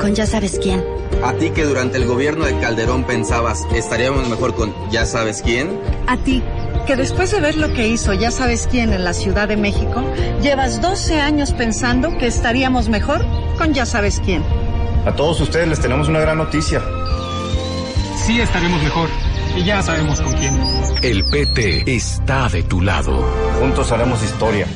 Con 0.00 0.12
ya 0.16 0.26
sabes 0.26 0.58
quién. 0.60 0.82
A 1.22 1.34
ti 1.34 1.50
que 1.50 1.62
durante 1.62 1.98
el 1.98 2.06
gobierno 2.06 2.46
de 2.46 2.58
Calderón 2.58 3.04
pensabas, 3.04 3.64
estaríamos 3.72 4.28
mejor 4.28 4.56
con 4.56 4.74
ya 4.90 5.06
sabes 5.06 5.40
quién. 5.40 5.78
A 6.08 6.16
ti, 6.16 6.42
que 6.84 6.96
después 6.96 7.30
de 7.30 7.40
ver 7.40 7.56
lo 7.56 7.72
que 7.72 7.86
hizo 7.86 8.12
ya 8.12 8.32
sabes 8.32 8.66
quién 8.68 8.92
en 8.92 9.04
la 9.04 9.12
Ciudad 9.12 9.46
de 9.46 9.56
México, 9.56 10.02
llevas 10.42 10.82
12 10.82 11.20
años 11.20 11.52
pensando 11.52 12.18
que 12.18 12.26
estaríamos 12.26 12.88
mejor 12.88 13.24
con 13.56 13.72
ya 13.72 13.86
sabes 13.86 14.20
quién. 14.24 14.42
A 15.06 15.14
todos 15.14 15.40
ustedes 15.40 15.68
les 15.68 15.78
tenemos 15.78 16.08
una 16.08 16.18
gran 16.18 16.38
noticia. 16.38 16.82
Sí 18.26 18.40
estaremos 18.40 18.82
mejor. 18.82 19.08
Y 19.56 19.64
ya 19.64 19.82
sabemos 19.82 20.20
con 20.20 20.32
quién. 20.34 20.58
El 21.02 21.24
PT 21.24 21.94
está 21.94 22.48
de 22.48 22.62
tu 22.62 22.80
lado. 22.80 23.22
Juntos 23.60 23.92
haremos 23.92 24.22
historia. 24.22 24.66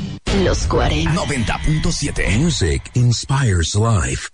Los 0.44 0.66
40. 0.66 1.12
90.7 1.12 2.38
Music 2.38 2.82
inspires 2.94 3.74
life. 3.74 4.28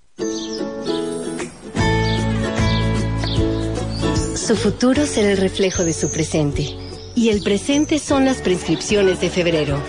Su 4.35 4.57
futuro 4.57 5.07
será 5.07 5.31
el 5.31 5.37
reflejo 5.37 5.85
de 5.85 5.93
su 5.93 6.11
presente. 6.11 6.77
Y 7.15 7.29
el 7.29 7.43
presente 7.43 7.99
son 7.99 8.25
las 8.25 8.39
prescripciones 8.39 9.21
de 9.21 9.31
febrero. 9.31 9.81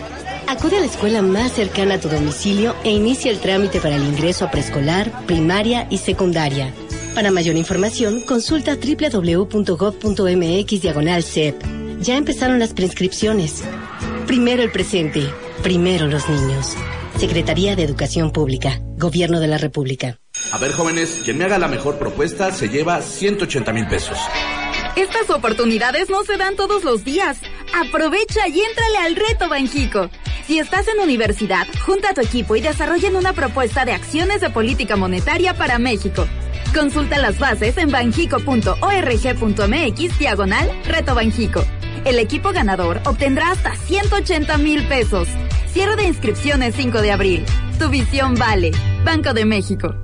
Acude 0.48 0.78
a 0.78 0.82
la 0.82 0.86
escuela 0.86 1.22
más 1.22 1.54
cercana 1.54 1.96
a 1.96 2.00
tu 2.00 2.10
domicilio 2.10 2.76
e 2.84 2.92
inicia 2.92 3.32
el 3.32 3.40
trámite 3.40 3.80
para 3.80 3.96
el 3.96 4.04
ingreso 4.04 4.46
a 4.46 4.52
preescolar, 4.52 5.26
primaria 5.26 5.88
y 5.90 5.98
secundaria. 5.98 6.74
Para 7.16 7.30
mayor 7.30 7.56
información, 7.58 8.22
consulta 8.22 8.76
www.gov.mx 8.76 10.82
diagonal 10.82 11.24
CEP. 11.24 11.62
Ya 12.00 12.18
empezaron 12.18 12.58
las 12.58 12.74
prescripciones. 12.74 13.64
Primero 14.26 14.64
el 14.64 14.72
presente, 14.72 15.30
primero 15.62 16.08
los 16.08 16.28
niños. 16.28 16.74
Secretaría 17.20 17.76
de 17.76 17.84
Educación 17.84 18.32
Pública, 18.32 18.80
Gobierno 18.98 19.40
de 19.40 19.48
la 19.48 19.60
República. 19.60 20.18
A 20.52 20.58
ver, 20.58 20.72
jóvenes, 20.72 21.22
quien 21.24 21.38
me 21.38 21.46
haga 21.46 21.60
la 21.60 21.68
mejor 21.68 22.00
propuesta 22.00 22.52
se 22.52 22.70
lleva 22.70 23.00
180 23.00 23.72
mil 23.74 23.88
pesos. 23.88 24.18
Estas 24.96 25.30
oportunidades 25.30 26.10
no 26.10 26.24
se 26.24 26.38
dan 26.38 26.56
todos 26.56 26.84
los 26.84 27.04
días. 27.04 27.38
Aprovecha 27.76 28.48
y 28.48 28.60
éntrale 28.60 28.98
al 28.98 29.16
reto 29.16 29.50
Banjico. 29.50 30.10
Si 30.48 30.58
estás 30.58 30.88
en 30.88 31.00
universidad, 31.00 31.68
junta 31.86 32.10
a 32.10 32.14
tu 32.16 32.22
equipo 32.22 32.56
y 32.56 32.62
desarrollen 32.62 33.16
una 33.16 33.34
propuesta 33.34 33.86
de 33.86 33.94
acciones 33.94 34.42
de 34.42 34.50
política 34.50 34.96
monetaria 34.96 35.54
para 35.54 35.78
México. 35.78 36.28
Consulta 36.74 37.20
las 37.20 37.38
bases 37.40 37.78
en 37.78 37.92
banjico.org.mx 37.92 40.20
diagonal 40.20 40.72
reto 40.86 41.14
Banjico. 41.14 41.64
El 42.04 42.18
equipo 42.20 42.52
ganador 42.52 43.00
obtendrá 43.06 43.52
hasta 43.52 43.76
180 43.76 44.58
mil 44.58 44.88
pesos. 44.88 45.28
Cierre 45.68 45.96
de 45.96 46.06
inscripciones 46.06 46.74
5 46.76 47.02
de 47.02 47.12
abril. 47.12 47.46
Tu 47.80 47.90
visión 47.90 48.36
vale. 48.36 48.72
Banco 49.06 49.34
de 49.34 49.46
México. 49.46 49.96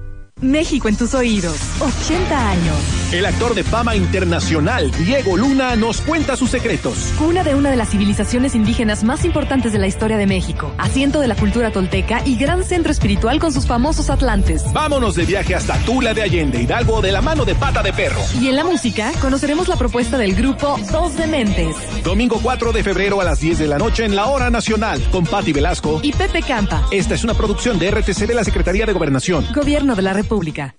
México 0.42 0.88
en 0.88 0.98
tus 0.98 1.14
oídos. 1.16 1.58
80 1.82 2.50
años. 2.50 2.99
El 3.12 3.26
actor 3.26 3.56
de 3.56 3.64
fama 3.64 3.96
internacional, 3.96 4.92
Diego 4.92 5.36
Luna, 5.36 5.76
nos 5.76 6.00
cuenta 6.00 6.36
sus 6.36 6.52
secretos. 6.52 7.12
Cuna 7.18 7.44
de 7.44 7.56
una 7.56 7.72
de 7.72 7.76
las 7.76 7.90
civilizaciones 7.90 8.54
indígenas 8.54 9.04
más 9.04 9.26
importantes 9.26 9.74
de 9.74 9.80
la 9.80 9.88
historia 9.88 10.16
de 10.16 10.28
México. 10.28 10.72
Asiento 10.78 11.20
de 11.20 11.28
la 11.28 11.34
cultura 11.34 11.72
tolteca 11.72 12.22
y 12.24 12.38
gran 12.38 12.64
centro 12.64 12.92
espiritual 12.92 13.40
con 13.40 13.52
sus 13.52 13.66
famosos 13.66 14.12
atlantes. 14.12 14.64
Vámonos 14.74 15.16
de 15.16 15.26
viaje 15.26 15.56
hasta 15.56 15.76
Tula 15.86 16.14
de 16.14 16.22
Allende, 16.22 16.62
Hidalgo, 16.62 17.02
de 17.02 17.12
la 17.12 17.24
mano 17.24 17.46
de 17.46 17.56
pata 17.56 17.82
de 17.82 17.94
perro. 17.94 18.22
Y 18.40 18.48
en 18.48 18.56
la 18.56 18.64
música, 18.64 19.12
conoceremos 19.20 19.68
la 19.68 19.76
propuesta 19.76 20.20
del 20.20 20.36
grupo 20.36 20.80
Dos 20.92 21.18
Dementes. 21.18 21.76
Domingo 22.04 22.40
4 22.44 22.74
de 22.74 22.84
febrero 22.84 23.22
a 23.22 23.24
las 23.24 23.40
10 23.40 23.58
de 23.58 23.68
la 23.68 23.80
noche 23.80 24.06
en 24.06 24.16
la 24.16 24.28
Hora 24.28 24.52
Nacional, 24.52 25.02
con 25.12 25.26
Patti 25.26 25.52
Velasco 25.52 26.00
y 26.04 26.12
Pepe 26.12 26.44
Campa. 26.44 26.86
Esta 26.92 27.16
es 27.16 27.24
una 27.24 27.34
producción 27.34 27.80
de 27.80 27.90
RTC 27.90 28.28
de 28.28 28.36
la 28.36 28.44
Secretaría 28.44 28.86
de 28.86 28.94
Gobernación. 28.94 29.48
Gobierno 29.52 29.96
de 29.96 30.04
la 30.04 30.14
República. 30.14 30.76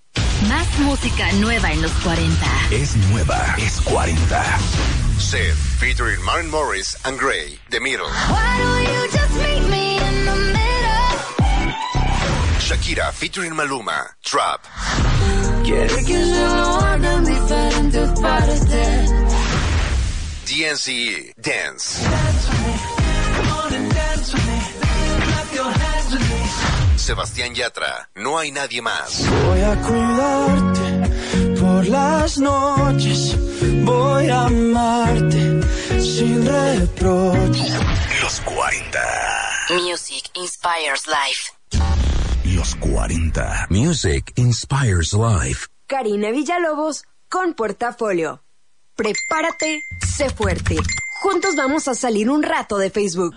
Más 0.48 0.78
música 0.80 1.30
nueva 1.32 1.70
en 1.72 1.82
los 1.82 1.92
40. 1.92 2.46
Es 2.70 2.96
nueva, 3.10 3.56
es 3.58 3.80
40. 3.82 4.58
Seth, 5.18 5.54
featuring 5.78 6.22
Martin 6.24 6.50
Morris 6.50 6.96
and 7.04 7.20
Gray, 7.20 7.58
The 7.68 7.80
Middle. 7.80 8.08
Shakira, 12.58 13.12
featuring 13.12 13.52
Maluma, 13.52 14.14
Trap. 14.22 14.64
DNCE, 20.46 21.34
Dance. 21.40 22.99
Sebastián 27.10 27.52
Yatra, 27.56 28.08
no 28.14 28.38
hay 28.38 28.52
nadie 28.52 28.80
más. 28.80 29.26
Voy 29.44 29.60
a 29.62 29.74
cuidarte 29.82 31.60
por 31.60 31.88
las 31.88 32.38
noches. 32.38 33.36
Voy 33.82 34.28
a 34.28 34.44
amarte 34.44 35.60
sin 36.00 36.46
reproches. 36.46 37.72
Los 38.22 38.40
40. 38.42 39.00
Music 39.70 40.30
inspires 40.34 41.08
life. 41.08 41.52
Los 42.44 42.76
40. 42.76 43.66
Music 43.70 44.32
inspires 44.36 45.12
life. 45.12 45.66
Karina 45.88 46.30
Villalobos 46.30 47.02
con 47.28 47.54
Portafolio. 47.54 48.44
Prepárate, 48.94 49.82
sé 50.16 50.30
fuerte. 50.30 50.76
Juntos 51.22 51.56
vamos 51.56 51.88
a 51.88 51.96
salir 51.96 52.30
un 52.30 52.44
rato 52.44 52.78
de 52.78 52.88
Facebook. 52.90 53.34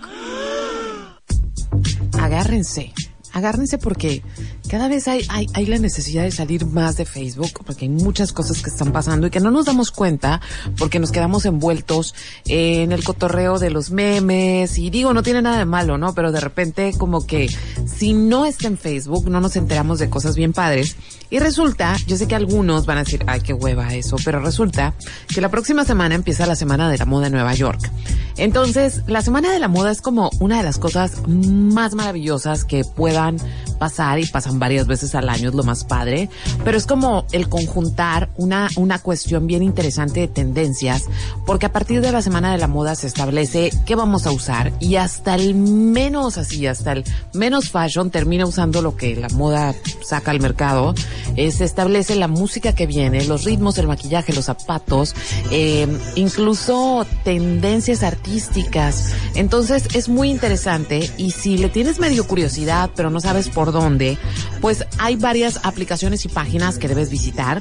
Agárrense 2.20 2.94
agárrense 3.34 3.78
porque 3.78 4.22
cada 4.68 4.88
vez 4.88 5.08
hay, 5.08 5.26
hay, 5.28 5.46
hay, 5.52 5.66
la 5.66 5.78
necesidad 5.78 6.22
de 6.22 6.30
salir 6.30 6.66
más 6.66 6.96
de 6.96 7.04
Facebook 7.04 7.50
porque 7.66 7.84
hay 7.84 7.90
muchas 7.90 8.32
cosas 8.32 8.62
que 8.62 8.70
están 8.70 8.92
pasando 8.92 9.26
y 9.26 9.30
que 9.30 9.40
no 9.40 9.50
nos 9.50 9.66
damos 9.66 9.90
cuenta 9.90 10.40
porque 10.78 10.98
nos 10.98 11.12
quedamos 11.12 11.44
envueltos 11.44 12.14
en 12.46 12.92
el 12.92 13.04
cotorreo 13.04 13.58
de 13.58 13.70
los 13.70 13.90
memes 13.90 14.78
y 14.78 14.90
digo, 14.90 15.12
no 15.12 15.22
tiene 15.22 15.42
nada 15.42 15.58
de 15.58 15.64
malo, 15.64 15.98
¿no? 15.98 16.14
Pero 16.14 16.32
de 16.32 16.40
repente 16.40 16.94
como 16.96 17.26
que 17.26 17.48
si 17.86 18.14
no 18.14 18.46
está 18.46 18.68
en 18.68 18.78
Facebook 18.78 19.28
no 19.28 19.40
nos 19.40 19.56
enteramos 19.56 19.98
de 19.98 20.08
cosas 20.08 20.34
bien 20.34 20.52
padres 20.52 20.96
y 21.30 21.38
resulta, 21.38 21.96
yo 22.06 22.16
sé 22.16 22.28
que 22.28 22.34
algunos 22.34 22.86
van 22.86 22.98
a 22.98 23.04
decir, 23.04 23.24
ay, 23.26 23.40
qué 23.40 23.52
hueva 23.52 23.92
eso, 23.94 24.16
pero 24.24 24.40
resulta 24.40 24.94
que 25.26 25.40
la 25.40 25.48
próxima 25.48 25.84
semana 25.84 26.14
empieza 26.14 26.46
la 26.46 26.54
Semana 26.54 26.88
de 26.88 26.98
la 26.98 27.06
Moda 27.06 27.26
en 27.26 27.32
Nueva 27.32 27.54
York. 27.54 27.90
Entonces, 28.36 29.02
la 29.06 29.22
Semana 29.22 29.52
de 29.52 29.58
la 29.58 29.68
Moda 29.68 29.90
es 29.90 30.00
como 30.00 30.30
una 30.40 30.58
de 30.58 30.62
las 30.62 30.78
cosas 30.78 31.26
más 31.26 31.94
maravillosas 31.94 32.64
que 32.64 32.84
puedan 32.84 33.38
pasar 33.84 34.18
y 34.18 34.24
pasan 34.24 34.58
varias 34.58 34.86
veces 34.86 35.14
al 35.14 35.28
año, 35.28 35.50
es 35.50 35.54
lo 35.54 35.62
más 35.62 35.84
padre, 35.84 36.30
pero 36.64 36.78
es 36.78 36.86
como 36.86 37.26
el 37.32 37.50
conjuntar 37.50 38.30
una, 38.38 38.70
una 38.76 38.98
cuestión 38.98 39.46
bien 39.46 39.62
interesante 39.62 40.20
de 40.20 40.28
tendencias, 40.28 41.04
porque 41.44 41.66
a 41.66 41.72
partir 41.72 42.00
de 42.00 42.10
la 42.10 42.22
Semana 42.22 42.50
de 42.50 42.56
la 42.56 42.66
Moda 42.66 42.94
se 42.94 43.08
establece 43.08 43.70
qué 43.84 43.94
vamos 43.94 44.26
a 44.26 44.30
usar 44.30 44.72
y 44.80 44.96
hasta 44.96 45.34
el 45.34 45.54
menos 45.54 46.38
así, 46.38 46.66
hasta 46.66 46.92
el 46.92 47.04
menos 47.34 47.68
fashion 47.68 48.08
termina 48.10 48.46
usando 48.46 48.80
lo 48.80 48.96
que 48.96 49.16
la 49.16 49.28
moda 49.28 49.74
saca 50.02 50.30
al 50.30 50.40
mercado, 50.40 50.94
eh, 51.36 51.50
se 51.50 51.64
establece 51.64 52.14
la 52.16 52.28
música 52.28 52.72
que 52.72 52.86
viene, 52.86 53.26
los 53.26 53.44
ritmos, 53.44 53.76
el 53.76 53.86
maquillaje, 53.86 54.32
los 54.32 54.46
zapatos, 54.46 55.14
eh, 55.50 55.86
incluso 56.14 57.04
tendencias 57.22 58.02
artísticas. 58.02 59.12
Entonces 59.34 59.88
es 59.94 60.08
muy 60.08 60.30
interesante 60.30 61.10
y 61.18 61.32
si 61.32 61.58
le 61.58 61.68
tienes 61.68 61.98
medio 61.98 62.26
curiosidad, 62.26 62.88
pero 62.96 63.10
no 63.10 63.20
sabes 63.20 63.50
por 63.50 63.73
dónde, 63.74 64.16
pues 64.62 64.86
hay 64.98 65.16
varias 65.16 65.60
aplicaciones 65.64 66.24
y 66.24 66.28
páginas 66.28 66.78
que 66.78 66.88
debes 66.88 67.10
visitar. 67.10 67.60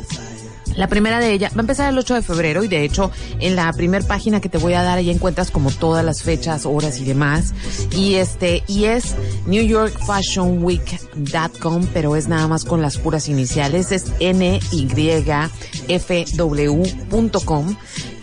La 0.76 0.88
primera 0.88 1.20
de 1.20 1.34
ellas 1.34 1.52
va 1.54 1.58
a 1.58 1.62
empezar 1.62 1.92
el 1.92 2.00
8 2.00 2.16
de 2.16 2.22
febrero 2.22 2.64
y 2.64 2.68
de 2.68 2.84
hecho 2.84 3.12
en 3.40 3.56
la 3.56 3.72
primera 3.74 4.08
página 4.08 4.42
que 4.42 4.50
te 4.50 4.58
voy 4.58 4.74
a 4.74 4.82
dar 4.82 4.98
ahí 4.98 5.12
encuentras 5.12 5.52
como 5.52 5.70
todas 5.72 6.04
las 6.04 6.24
fechas, 6.24 6.66
horas 6.66 7.00
y 7.00 7.06
demás. 7.06 7.54
Y 7.92 8.16
este, 8.16 8.64
y 8.68 8.86
es 8.86 9.14
newyorkfashionweek.com, 9.46 11.88
pero 11.94 12.16
es 12.16 12.28
nada 12.28 12.48
más 12.48 12.66
con 12.66 12.82
las 12.82 12.98
puras 12.98 13.30
iniciales, 13.30 13.92
es 13.92 14.08
nyfw.com 14.20 14.56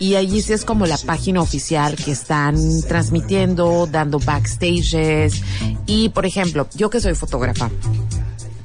y 0.01 0.15
allí 0.15 0.41
sí 0.41 0.51
es 0.51 0.65
como 0.65 0.87
la 0.87 0.97
página 0.97 1.43
oficial 1.43 1.95
que 1.95 2.11
están 2.11 2.55
transmitiendo, 2.87 3.85
dando 3.85 4.17
backstages. 4.17 5.43
Y 5.85 6.09
por 6.09 6.25
ejemplo, 6.25 6.67
yo 6.73 6.89
que 6.89 6.99
soy 6.99 7.13
fotógrafa, 7.13 7.69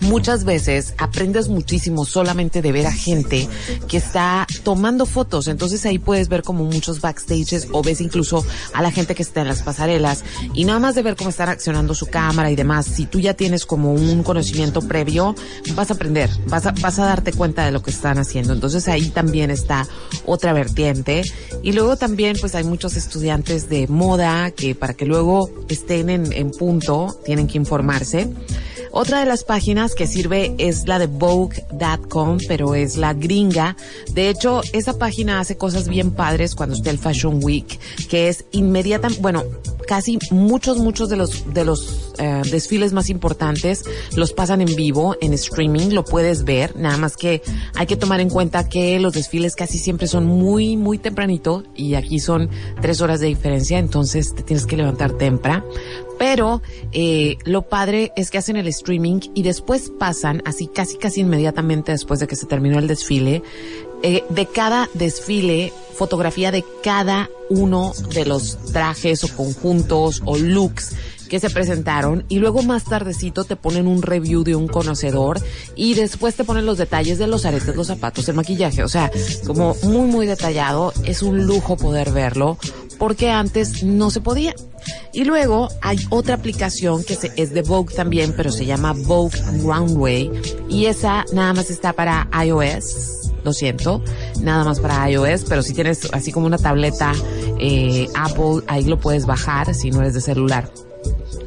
muchas 0.07 0.45
veces 0.45 0.95
aprendes 0.99 1.49
muchísimo 1.49 2.05
solamente 2.05 2.62
de 2.62 2.73
ver 2.73 2.87
a 2.87 2.92
gente 2.92 3.49
que 3.88 3.97
está 3.97 4.47
tomando 4.62 5.07
fotos. 5.07 5.49
Entonces 5.49 5.85
ahí 5.85 5.99
puedes 5.99 6.29
ver 6.29 6.42
como 6.42 6.64
muchos 6.64 7.01
backstages 7.01 7.69
o 7.73 7.83
ves 7.83 8.01
incluso 8.01 8.45
a 8.73 8.83
la 8.83 8.90
gente 8.90 9.14
que 9.14 9.23
está 9.23 9.42
en 9.42 9.49
las 9.49 9.62
pasarelas 9.62 10.25
y 10.55 10.64
nada 10.64 10.79
más 10.79 10.95
de 10.95 11.03
ver 11.03 11.16
cómo 11.16 11.31
están 11.31 11.49
accionando 11.49 11.95
su 11.95 12.07
cámara 12.07 12.51
y 12.51 12.57
demás. 12.57 12.87
Si 12.87 13.07
tú 13.07 13.21
ya 13.21 13.35
tienes 13.35 13.66
como 13.66 13.92
un 13.92 14.23
conocimiento 14.23 14.81
previo, 14.81 15.35
vas 15.75 15.90
a 15.90 15.95
aprender, 15.95 16.31
vas 16.47 16.66
a, 16.66 16.73
vas 16.73 16.99
a 16.99 17.07
darte 17.07 17.33
cuenta 17.33 17.64
de 17.64 17.73
lo 17.73 17.83
que 17.83 17.90
están 17.90 18.19
haciendo. 18.19 18.53
Entonces 18.53 18.88
ahí 18.88 19.11
también 19.11 19.51
está 19.51 19.87
otra 20.25 20.53
vertiente. 20.53 21.23
Y 21.62 21.73
luego 21.73 21.97
también 21.97 22.37
pues 22.40 22.55
hay 22.55 22.64
muchos 22.64 22.97
estudiantes 22.97 23.69
de 23.69 23.88
moda 23.88 24.51
que 24.51 24.75
para 24.75 24.95
que 24.95 25.07
luego 25.07 25.51
estén 25.69 26.11
en, 26.11 26.33
en 26.33 26.51
punto 26.51 27.19
tienen 27.25 27.47
que 27.47 27.59
informarse. 27.59 28.33
Otra 28.98 29.20
de 29.20 29.26
las 29.26 29.44
páginas 29.44 29.94
que 29.94 30.06
sirve 30.06 30.54
es 30.56 30.88
la 30.88 30.98
de 30.98 31.06
Vogue.com, 31.06 32.38
pero 32.48 32.74
es 32.74 32.96
la 32.96 33.12
gringa. 33.12 33.76
De 34.12 34.30
hecho, 34.30 34.62
esa 34.72 34.96
página 34.96 35.38
hace 35.38 35.59
cosas 35.59 35.87
bien 35.87 36.12
padres 36.12 36.54
cuando 36.54 36.74
esté 36.74 36.88
el 36.88 36.98
Fashion 36.98 37.40
Week, 37.44 37.78
que 38.09 38.28
es 38.28 38.46
inmediata, 38.52 39.09
bueno, 39.20 39.42
casi 39.87 40.18
muchos, 40.30 40.78
muchos 40.78 41.11
de 41.11 41.16
los, 41.16 41.52
de 41.52 41.66
los 41.66 42.14
eh, 42.16 42.40
desfiles 42.50 42.94
más 42.94 43.11
importantes 43.11 43.85
los 44.16 44.32
pasan 44.32 44.62
en 44.62 44.74
vivo, 44.74 45.14
en 45.20 45.35
streaming, 45.35 45.90
lo 45.90 46.02
puedes 46.02 46.44
ver, 46.44 46.74
nada 46.74 46.96
más 46.96 47.18
que 47.18 47.42
hay 47.74 47.87
que 47.87 47.96
tomar 47.96 48.20
en 48.20 48.30
cuenta 48.30 48.66
que 48.66 48.98
los 48.98 49.12
desfiles 49.12 49.56
casi 49.56 49.76
siempre 49.76 50.06
son 50.06 50.24
muy, 50.24 50.78
muy 50.78 50.96
tempranito 50.96 51.64
y 51.74 51.96
aquí 51.96 52.18
son 52.18 52.48
tres 52.80 53.02
horas 53.02 53.20
de 53.20 53.26
diferencia, 53.26 53.78
entonces 53.78 54.35
te 54.35 54.42
tienes 54.42 54.64
que 54.64 54.78
levantar 54.78 55.12
temprano 55.12 55.66
Pero 56.18 56.62
eh, 56.92 57.37
lo 57.44 57.62
padre 57.62 58.12
es 58.16 58.31
que 58.31 58.38
hacen 58.38 58.57
el 58.57 58.68
streaming 58.68 59.20
y 59.35 59.42
después 59.42 59.92
pasan, 59.98 60.42
así 60.44 60.66
casi 60.66 60.96
casi 60.96 61.20
inmediatamente 61.20 61.92
después 61.92 62.20
de 62.20 62.26
que 62.26 62.37
se 62.37 62.46
terminó 62.46 62.79
el 62.79 62.87
desfile, 62.87 63.42
eh, 64.02 64.24
de 64.29 64.46
cada 64.46 64.88
desfile, 64.94 65.72
fotografía 65.94 66.50
de 66.50 66.64
cada 66.83 67.31
uno 67.48 67.92
de 68.14 68.26
los 68.26 68.59
trajes 68.72 69.24
o 69.24 69.29
conjuntos 69.35 70.22
o 70.24 70.37
looks 70.37 70.94
que 71.29 71.41
se 71.41 71.51
presentaron 71.51 72.25
y 72.29 72.39
luego 72.39 72.62
más 72.62 72.85
tardecito 72.85 73.45
te 73.45 73.57
ponen 73.57 73.87
un 73.87 74.03
review 74.03 74.45
de 74.45 74.55
un 74.57 74.69
conocedor 74.69 75.41
y 75.75 75.95
después 75.95 76.35
te 76.35 76.45
ponen 76.45 76.67
los 76.67 76.79
detalles 76.79 77.19
de 77.19 77.27
los 77.27 77.45
aretes, 77.45 77.75
los 77.75 77.87
zapatos, 77.87 78.29
el 78.29 78.37
maquillaje, 78.37 78.83
o 78.83 78.89
sea, 78.89 79.11
como 79.47 79.75
muy 79.83 80.07
muy 80.07 80.27
detallado, 80.27 80.93
es 81.05 81.23
un 81.23 81.47
lujo 81.47 81.77
poder 81.77 82.12
verlo 82.12 82.59
porque 82.99 83.31
antes 83.31 83.83
no 83.83 84.11
se 84.11 84.21
podía. 84.21 84.55
Y 85.12 85.25
luego 85.25 85.69
hay 85.83 85.99
otra 86.11 86.37
aplicación 86.37 87.03
que 87.03 87.17
se, 87.17 87.33
es 87.37 87.53
de 87.53 87.62
Vogue 87.62 87.95
también, 87.95 88.35
pero 88.37 88.53
se 88.53 88.67
llama 88.67 88.93
Vogue 88.93 89.39
Runway 89.62 90.31
y 90.69 90.87
esa 90.87 91.25
nada 91.33 91.53
más 91.53 91.71
está 91.71 91.93
para 91.93 92.29
iOS 92.45 93.15
lo 93.46 93.52
siento, 93.52 94.02
nada 94.42 94.64
más 94.64 94.80
para 94.80 95.09
iOS, 95.09 95.44
pero 95.48 95.62
si 95.62 95.72
tienes 95.72 96.12
así 96.12 96.32
como 96.32 96.46
una 96.46 96.59
tableta 96.59 97.12
eh, 97.59 98.09
Apple, 98.14 98.62
ahí 98.66 98.85
lo 98.85 98.98
puedes 98.98 99.24
bajar 99.24 99.72
si 99.74 99.90
no 99.90 100.00
eres 100.00 100.14
de 100.14 100.20
celular. 100.20 100.68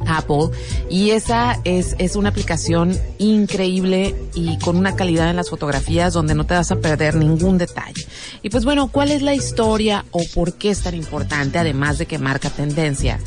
Apple 0.06 0.50
y 0.88 1.10
esa 1.10 1.60
es, 1.64 1.94
es 1.98 2.16
una 2.16 2.30
aplicación 2.30 2.98
increíble 3.18 4.14
y 4.34 4.58
con 4.58 4.76
una 4.76 4.96
calidad 4.96 5.30
en 5.30 5.36
las 5.36 5.50
fotografías 5.50 6.12
donde 6.14 6.34
no 6.34 6.46
te 6.46 6.54
vas 6.54 6.70
a 6.70 6.76
perder 6.76 7.16
ningún 7.16 7.58
detalle. 7.58 8.06
Y 8.42 8.50
pues 8.50 8.64
bueno, 8.64 8.88
¿cuál 8.88 9.10
es 9.10 9.22
la 9.22 9.34
historia 9.34 10.04
o 10.10 10.22
por 10.34 10.54
qué 10.54 10.70
es 10.70 10.82
tan 10.82 10.94
importante 10.94 11.58
además 11.58 11.98
de 11.98 12.06
que 12.06 12.18
marca 12.18 12.50
tendencia? 12.50 13.20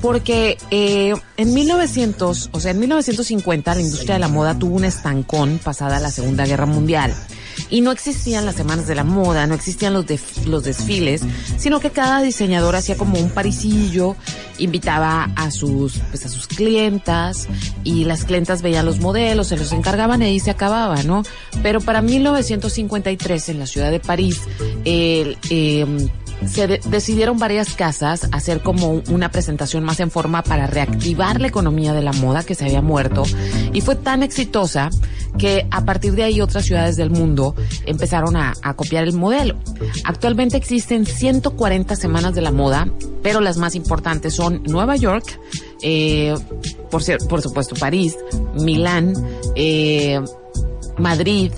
Porque 0.00 0.58
eh, 0.70 1.14
en 1.36 1.54
1900, 1.54 2.50
o 2.52 2.60
sea, 2.60 2.70
en 2.70 2.78
1950 2.78 3.74
la 3.74 3.80
industria 3.80 4.14
de 4.14 4.20
la 4.20 4.28
moda 4.28 4.58
tuvo 4.58 4.76
un 4.76 4.84
estancón 4.84 5.58
pasada 5.62 6.00
la 6.00 6.10
Segunda 6.10 6.46
Guerra 6.46 6.66
Mundial 6.66 7.12
y 7.72 7.80
no 7.80 7.90
existían 7.90 8.44
las 8.44 8.54
semanas 8.54 8.86
de 8.86 8.94
la 8.94 9.02
moda, 9.02 9.46
no 9.46 9.54
existían 9.54 9.94
los, 9.94 10.04
los 10.44 10.62
desfiles, 10.62 11.22
sino 11.56 11.80
que 11.80 11.90
cada 11.90 12.20
diseñador 12.20 12.76
hacía 12.76 12.98
como 12.98 13.18
un 13.18 13.30
parisillo, 13.30 14.14
invitaba 14.58 15.30
a 15.36 15.50
sus, 15.50 15.94
pues 16.10 16.26
a 16.26 16.28
sus 16.28 16.46
clientas 16.46 17.48
y 17.82 18.04
las 18.04 18.24
clientas 18.24 18.60
veían 18.60 18.84
los 18.84 19.00
modelos, 19.00 19.48
se 19.48 19.56
los 19.56 19.72
encargaban 19.72 20.20
y 20.20 20.26
ahí 20.26 20.38
se 20.38 20.50
acababa, 20.50 21.02
¿no? 21.02 21.22
Pero 21.62 21.80
para 21.80 22.02
1953 22.02 23.48
en 23.48 23.58
la 23.58 23.66
ciudad 23.66 23.90
de 23.90 24.00
París, 24.00 24.42
el, 24.84 25.38
eh, 25.48 25.86
se 26.46 26.66
decidieron 26.66 27.38
varias 27.38 27.74
casas 27.74 28.28
hacer 28.32 28.62
como 28.62 29.02
una 29.10 29.30
presentación 29.30 29.84
más 29.84 30.00
en 30.00 30.10
forma 30.10 30.42
para 30.42 30.66
reactivar 30.66 31.40
la 31.40 31.48
economía 31.48 31.92
de 31.92 32.02
la 32.02 32.12
moda 32.12 32.42
que 32.42 32.54
se 32.54 32.64
había 32.64 32.82
muerto 32.82 33.22
y 33.72 33.80
fue 33.80 33.96
tan 33.96 34.22
exitosa 34.22 34.90
que 35.38 35.66
a 35.70 35.84
partir 35.84 36.12
de 36.12 36.24
ahí 36.24 36.40
otras 36.40 36.64
ciudades 36.64 36.96
del 36.96 37.10
mundo 37.10 37.54
empezaron 37.86 38.36
a, 38.36 38.54
copiar 38.76 39.04
el 39.04 39.12
modelo. 39.12 39.56
Actualmente 40.04 40.56
existen 40.56 41.06
140 41.06 41.96
semanas 41.96 42.34
de 42.34 42.42
la 42.42 42.52
moda, 42.52 42.88
pero 43.22 43.40
las 43.40 43.56
más 43.56 43.74
importantes 43.74 44.34
son 44.34 44.62
Nueva 44.64 44.96
York, 44.96 45.38
eh, 45.82 46.34
por, 46.90 47.02
por 47.28 47.42
supuesto 47.42 47.74
París, 47.76 48.16
Milán, 48.54 49.14
eh, 49.54 50.20
Madrid, 50.98 51.52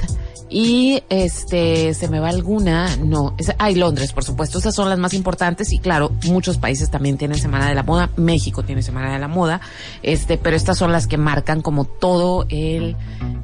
y 0.54 1.02
este, 1.08 1.94
se 1.94 2.06
me 2.06 2.20
va 2.20 2.28
alguna, 2.28 2.94
no, 2.98 3.34
hay 3.58 3.74
Londres, 3.74 4.12
por 4.12 4.22
supuesto, 4.22 4.58
esas 4.58 4.72
son 4.72 4.88
las 4.88 5.00
más 5.00 5.12
importantes 5.12 5.72
y 5.72 5.80
claro, 5.80 6.12
muchos 6.26 6.58
países 6.58 6.92
también 6.92 7.18
tienen 7.18 7.38
Semana 7.38 7.68
de 7.68 7.74
la 7.74 7.82
Moda, 7.82 8.10
México 8.16 8.62
tiene 8.62 8.80
Semana 8.80 9.12
de 9.12 9.18
la 9.18 9.26
Moda, 9.26 9.60
este, 10.04 10.38
pero 10.38 10.54
estas 10.54 10.78
son 10.78 10.92
las 10.92 11.08
que 11.08 11.16
marcan 11.16 11.60
como 11.60 11.84
todo 11.84 12.46
el, 12.50 12.94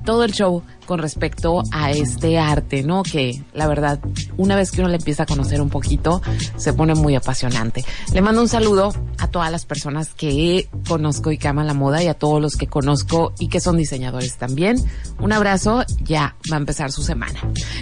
todo 0.05 0.23
el 0.23 0.31
show 0.31 0.63
con 0.91 0.99
respecto 0.99 1.63
a 1.71 1.93
este 1.93 2.37
arte, 2.37 2.83
¿no? 2.83 3.05
Que 3.05 3.45
la 3.55 3.69
verdad, 3.69 4.01
una 4.37 4.57
vez 4.57 4.73
que 4.73 4.81
uno 4.81 4.89
le 4.89 4.97
empieza 4.97 5.23
a 5.23 5.27
conocer 5.27 5.63
un 5.63 5.71
poquito, 5.71 6.21
se 6.57 6.73
pone 6.73 6.97
muy 6.97 7.15
apasionante. 7.15 7.85
Le 8.13 8.21
mando 8.21 8.43
un 8.43 8.49
saludo 8.49 8.93
a 9.19 9.29
todas 9.29 9.53
las 9.53 9.67
personas 9.67 10.15
que 10.15 10.69
conozco 10.89 11.31
y 11.31 11.39
que 11.39 11.47
aman 11.47 11.69
la 11.69 11.75
moda 11.75 12.03
y 12.03 12.09
a 12.09 12.15
todos 12.15 12.43
los 12.43 12.57
que 12.57 12.67
conozco 12.67 13.33
y 13.39 13.47
que 13.47 13.61
son 13.61 13.77
diseñadores 13.77 14.37
también. 14.37 14.79
Un 15.21 15.33
abrazo, 15.33 15.85
ya 16.03 16.35
va 16.51 16.57
a 16.57 16.59
empezar 16.59 16.91
su 16.91 17.05
semana. 17.05 17.39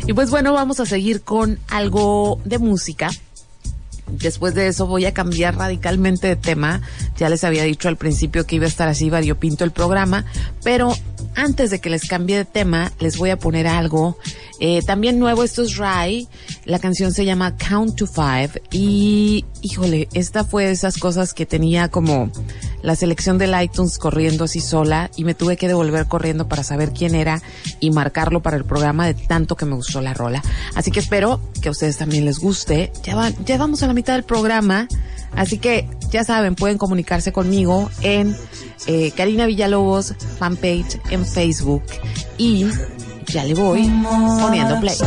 Y 0.06 0.12
pues 0.12 0.28
bueno, 0.28 0.52
vamos 0.52 0.78
a 0.78 0.84
seguir 0.84 1.22
con 1.22 1.58
algo 1.70 2.42
de 2.44 2.58
música. 2.58 3.08
Después 4.10 4.54
de 4.54 4.68
eso 4.68 4.86
voy 4.86 5.04
a 5.06 5.14
cambiar 5.14 5.56
radicalmente 5.56 6.26
de 6.26 6.36
tema. 6.36 6.80
Ya 7.16 7.28
les 7.28 7.44
había 7.44 7.64
dicho 7.64 7.88
al 7.88 7.96
principio 7.96 8.46
que 8.46 8.56
iba 8.56 8.64
a 8.64 8.68
estar 8.68 8.88
así 8.88 9.10
variopinto 9.10 9.64
el 9.64 9.70
programa, 9.70 10.24
pero 10.62 10.94
antes 11.34 11.70
de 11.70 11.80
que 11.80 11.90
les 11.90 12.08
cambie 12.08 12.36
de 12.36 12.44
tema, 12.44 12.92
les 12.98 13.16
voy 13.16 13.30
a 13.30 13.38
poner 13.38 13.66
algo 13.66 14.18
eh, 14.60 14.82
también 14.82 15.18
nuevo. 15.18 15.44
Esto 15.44 15.62
es 15.62 15.76
Rai. 15.76 16.28
La 16.68 16.78
canción 16.78 17.14
se 17.14 17.24
llama 17.24 17.56
Count 17.56 17.96
to 17.96 18.06
Five 18.06 18.60
y, 18.70 19.46
híjole, 19.62 20.06
esta 20.12 20.44
fue 20.44 20.66
de 20.66 20.72
esas 20.72 20.98
cosas 20.98 21.32
que 21.32 21.46
tenía 21.46 21.88
como 21.88 22.30
la 22.82 22.94
selección 22.94 23.38
del 23.38 23.58
iTunes 23.58 23.96
corriendo 23.96 24.44
así 24.44 24.60
sola 24.60 25.10
y 25.16 25.24
me 25.24 25.34
tuve 25.34 25.56
que 25.56 25.66
devolver 25.66 26.04
corriendo 26.08 26.46
para 26.46 26.62
saber 26.62 26.92
quién 26.92 27.14
era 27.14 27.40
y 27.80 27.90
marcarlo 27.90 28.42
para 28.42 28.58
el 28.58 28.66
programa 28.66 29.06
de 29.06 29.14
tanto 29.14 29.56
que 29.56 29.64
me 29.64 29.76
gustó 29.76 30.02
la 30.02 30.12
rola. 30.12 30.42
Así 30.74 30.90
que 30.90 31.00
espero 31.00 31.40
que 31.62 31.68
a 31.68 31.70
ustedes 31.70 31.96
también 31.96 32.26
les 32.26 32.38
guste. 32.38 32.92
Ya, 33.02 33.16
van, 33.16 33.34
ya 33.46 33.56
vamos 33.56 33.82
a 33.82 33.86
la 33.86 33.94
mitad 33.94 34.12
del 34.12 34.24
programa. 34.24 34.88
Así 35.34 35.56
que 35.56 35.88
ya 36.10 36.22
saben, 36.22 36.54
pueden 36.54 36.76
comunicarse 36.76 37.32
conmigo 37.32 37.90
en 38.02 38.36
eh, 38.86 39.10
Karina 39.12 39.46
Villalobos 39.46 40.12
fanpage 40.38 41.00
en 41.08 41.24
Facebook 41.24 41.84
y 42.36 42.66
ya 43.26 43.44
le 43.44 43.54
voy 43.54 43.90
poniendo 44.38 44.78
play. 44.80 44.98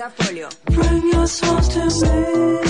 Portafolio. 0.00 0.48
Bring 0.64 1.12
your 1.12 1.26
souls 1.26 1.68
to 1.68 2.64
me. 2.64 2.69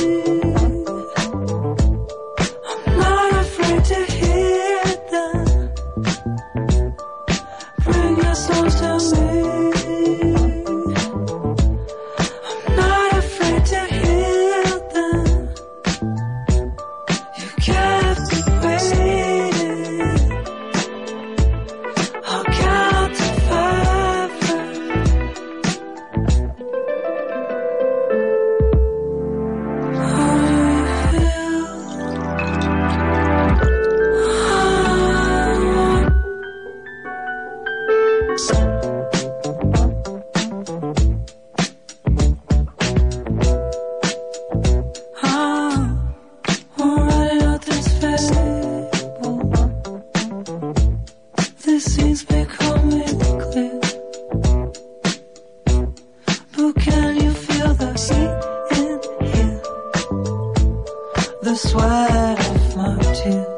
The 61.43 61.55
sweat 61.55 62.39
of 62.51 62.77
my 62.77 62.99
tears. 63.15 63.50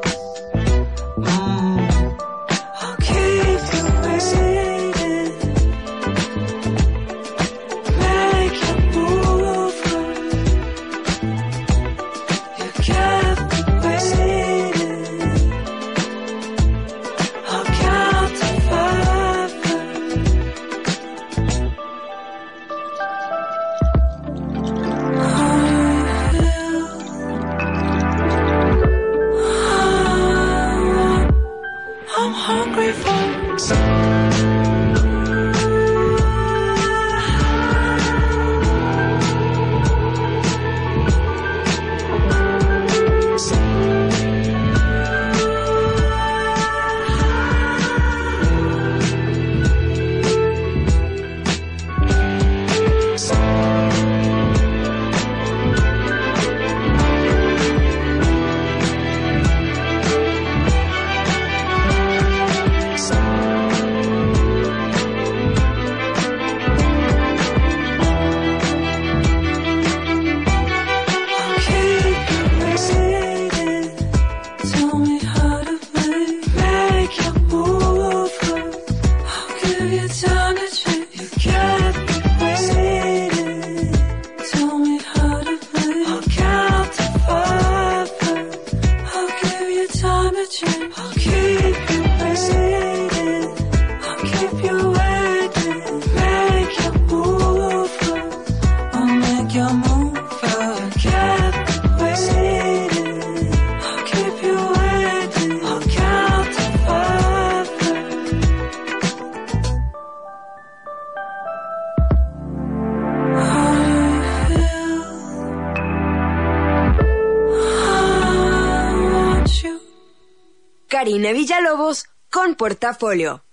Karina 121.03 121.33
Villalobos 121.33 122.05
con 122.31 122.55
Portafolio. 122.55 123.43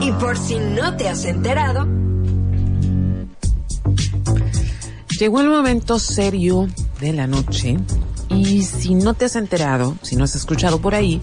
Y 0.00 0.10
por 0.10 0.36
si 0.36 0.58
no 0.58 0.96
te 0.96 1.08
has 1.08 1.24
enterado, 1.24 1.86
Llegó 5.20 5.40
el 5.40 5.50
momento 5.50 6.00
serio 6.00 6.66
de 6.98 7.12
la 7.12 7.28
noche 7.28 7.76
y 8.28 8.64
si 8.64 8.96
no 8.96 9.14
te 9.14 9.26
has 9.26 9.36
enterado, 9.36 9.96
si 10.02 10.16
no 10.16 10.24
has 10.24 10.34
escuchado 10.34 10.80
por 10.80 10.96
ahí, 10.96 11.20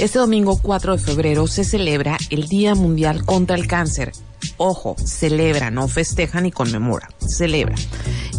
este 0.00 0.18
domingo 0.18 0.58
4 0.60 0.96
de 0.96 0.98
febrero 0.98 1.46
se 1.46 1.62
celebra 1.62 2.18
el 2.30 2.48
Día 2.48 2.74
Mundial 2.74 3.24
contra 3.24 3.54
el 3.54 3.68
Cáncer. 3.68 4.10
Ojo, 4.56 4.96
celebra, 4.98 5.70
no 5.70 5.86
festeja 5.86 6.40
ni 6.40 6.50
conmemora, 6.50 7.10
celebra. 7.28 7.76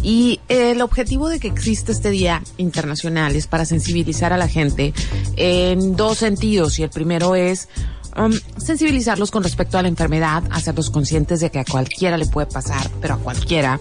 Y 0.06 0.38
el 0.48 0.82
objetivo 0.82 1.28
de 1.28 1.40
que 1.40 1.48
existe 1.48 1.90
este 1.90 2.10
Día 2.10 2.40
Internacional 2.58 3.34
es 3.34 3.48
para 3.48 3.64
sensibilizar 3.64 4.32
a 4.32 4.36
la 4.36 4.46
gente 4.46 4.94
en 5.34 5.96
dos 5.96 6.18
sentidos 6.18 6.78
y 6.78 6.84
el 6.84 6.90
primero 6.90 7.34
es 7.34 7.68
um, 8.16 8.32
sensibilizarlos 8.56 9.32
con 9.32 9.42
respecto 9.42 9.78
a 9.78 9.82
la 9.82 9.88
enfermedad, 9.88 10.44
hacerlos 10.52 10.90
conscientes 10.90 11.40
de 11.40 11.50
que 11.50 11.58
a 11.58 11.64
cualquiera 11.64 12.16
le 12.16 12.26
puede 12.26 12.46
pasar, 12.46 12.88
pero 13.00 13.14
a 13.14 13.18
cualquiera. 13.18 13.80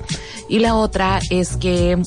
Y 0.49 0.57
la 0.57 0.73
otra 0.73 1.21
es 1.29 1.57
que 1.57 2.01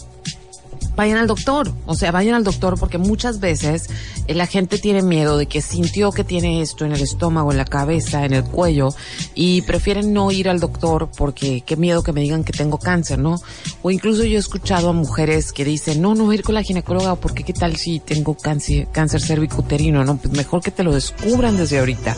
vayan 0.98 1.18
al 1.18 1.28
doctor, 1.28 1.72
o 1.86 1.94
sea, 1.94 2.10
vayan 2.10 2.34
al 2.34 2.42
doctor 2.42 2.76
porque 2.76 2.98
muchas 2.98 3.38
veces 3.38 3.88
eh, 4.26 4.34
la 4.34 4.48
gente 4.48 4.78
tiene 4.78 5.00
miedo 5.00 5.38
de 5.38 5.46
que 5.46 5.62
sintió 5.62 6.10
que 6.10 6.24
tiene 6.24 6.60
esto 6.60 6.84
en 6.84 6.90
el 6.90 7.00
estómago, 7.00 7.52
en 7.52 7.56
la 7.56 7.64
cabeza, 7.64 8.24
en 8.24 8.34
el 8.34 8.42
cuello 8.42 8.88
y 9.36 9.62
prefieren 9.62 10.12
no 10.12 10.32
ir 10.32 10.48
al 10.48 10.58
doctor 10.58 11.08
porque 11.16 11.62
qué 11.64 11.76
miedo 11.76 12.02
que 12.02 12.12
me 12.12 12.20
digan 12.20 12.42
que 12.42 12.52
tengo 12.52 12.78
cáncer, 12.78 13.20
¿no? 13.20 13.36
O 13.82 13.92
incluso 13.92 14.24
yo 14.24 14.38
he 14.38 14.40
escuchado 14.40 14.88
a 14.88 14.92
mujeres 14.92 15.52
que 15.52 15.64
dicen, 15.64 16.02
no, 16.02 16.16
no 16.16 16.24
voy 16.24 16.34
a 16.34 16.38
ir 16.40 16.44
con 16.44 16.56
la 16.56 16.64
ginecóloga 16.64 17.14
porque 17.14 17.44
qué 17.44 17.52
tal 17.52 17.76
si 17.76 18.00
tengo 18.00 18.36
cáncer, 18.36 18.88
cáncer 18.90 19.22
cervicuterino, 19.22 20.04
¿no? 20.04 20.16
Pues 20.16 20.34
mejor 20.34 20.62
que 20.62 20.72
te 20.72 20.82
lo 20.82 20.92
descubran 20.92 21.56
desde 21.56 21.78
ahorita. 21.78 22.16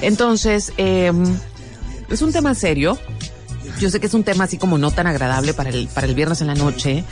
Entonces, 0.00 0.72
eh, 0.78 1.12
es 2.10 2.22
un 2.22 2.32
tema 2.32 2.56
serio. 2.56 2.98
Yo 3.78 3.90
sé 3.90 4.00
que 4.00 4.06
es 4.06 4.14
un 4.14 4.24
tema 4.24 4.44
así 4.44 4.56
como 4.56 4.78
no 4.78 4.90
tan 4.90 5.06
agradable 5.06 5.52
para 5.54 5.70
el, 5.70 5.88
para 5.88 6.06
el 6.06 6.14
viernes 6.14 6.40
en 6.40 6.46
la 6.46 6.54
noche, 6.54 7.04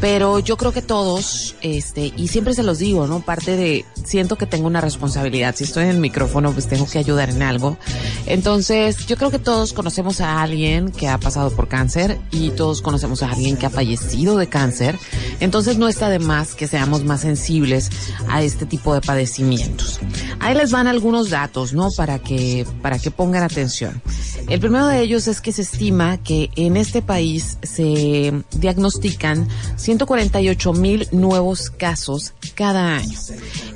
pero 0.00 0.38
yo 0.38 0.56
creo 0.56 0.72
que 0.72 0.82
todos, 0.82 1.56
este, 1.60 2.12
y 2.16 2.28
siempre 2.28 2.54
se 2.54 2.62
los 2.62 2.78
digo, 2.78 3.06
¿no? 3.06 3.20
Parte 3.20 3.56
de, 3.56 3.84
siento 4.04 4.36
que 4.36 4.46
tengo 4.46 4.66
una 4.66 4.80
responsabilidad. 4.80 5.54
Si 5.56 5.64
estoy 5.64 5.84
en 5.84 5.90
el 5.90 5.98
micrófono, 5.98 6.52
pues 6.52 6.68
tengo 6.68 6.86
que 6.86 6.98
ayudar 6.98 7.30
en 7.30 7.42
algo. 7.42 7.78
Entonces, 8.26 9.06
yo 9.06 9.16
creo 9.16 9.30
que 9.30 9.38
todos 9.38 9.72
conocemos 9.72 10.20
a 10.20 10.42
alguien 10.42 10.90
que 10.90 11.08
ha 11.08 11.18
pasado 11.18 11.50
por 11.50 11.68
cáncer 11.68 12.18
y 12.30 12.50
todos 12.50 12.82
conocemos 12.82 13.22
a 13.22 13.30
alguien 13.30 13.56
que 13.56 13.66
ha 13.66 13.70
fallecido 13.70 14.36
de 14.36 14.46
cáncer. 14.46 14.98
Entonces, 15.40 15.78
no 15.78 15.88
está 15.88 16.08
de 16.08 16.18
más 16.18 16.54
que 16.54 16.68
seamos 16.68 17.04
más 17.04 17.22
sensibles 17.22 17.90
a 18.28 18.42
este 18.42 18.66
tipo 18.66 18.94
de 18.94 19.00
padecimientos. 19.00 20.00
Ahí 20.40 20.54
les 20.54 20.70
van 20.70 20.86
algunos 20.86 21.30
datos, 21.30 21.72
¿no? 21.72 21.90
Para 21.90 22.18
que, 22.18 22.66
para 22.82 22.98
que 22.98 23.10
pongan 23.10 23.42
atención. 23.42 24.02
El 24.48 24.60
primero 24.60 24.86
de 24.86 25.00
ellos 25.00 25.26
es 25.28 25.40
que 25.40 25.52
se 25.52 25.62
estima 25.62 26.03
que 26.22 26.50
en 26.56 26.76
este 26.76 27.02
país 27.02 27.58
se 27.62 28.32
diagnostican 28.52 29.48
148 29.76 30.72
mil 30.72 31.08
nuevos 31.12 31.70
casos 31.70 32.32
cada 32.54 32.96
año. 32.96 33.18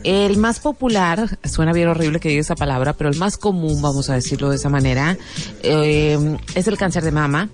El 0.05 0.37
más 0.37 0.61
popular, 0.61 1.39
suena 1.45 1.73
bien 1.73 1.89
horrible 1.89 2.21
que 2.21 2.29
diga 2.29 2.41
esa 2.41 2.55
palabra, 2.55 2.93
pero 2.93 3.11
el 3.11 3.17
más 3.17 3.37
común, 3.37 3.83
vamos 3.83 4.11
a 4.11 4.15
decirlo 4.15 4.51
de 4.51 4.57
esa 4.57 4.69
manera, 4.69 5.17
eh, 5.63 6.37
es 6.55 6.67
el 6.69 6.77
cáncer 6.77 7.05
de 7.05 7.13
mama. 7.13 7.49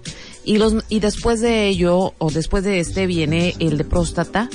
Y, 0.45 0.59
los, 0.59 0.77
y 0.91 1.01
después 1.01 1.41
de 1.41 1.69
ello, 1.69 2.13
o 2.19 2.31
después 2.31 2.65
de 2.65 2.79
este, 2.79 3.07
viene 3.07 3.55
el 3.61 3.79
de 3.79 3.85
próstata, 3.85 4.51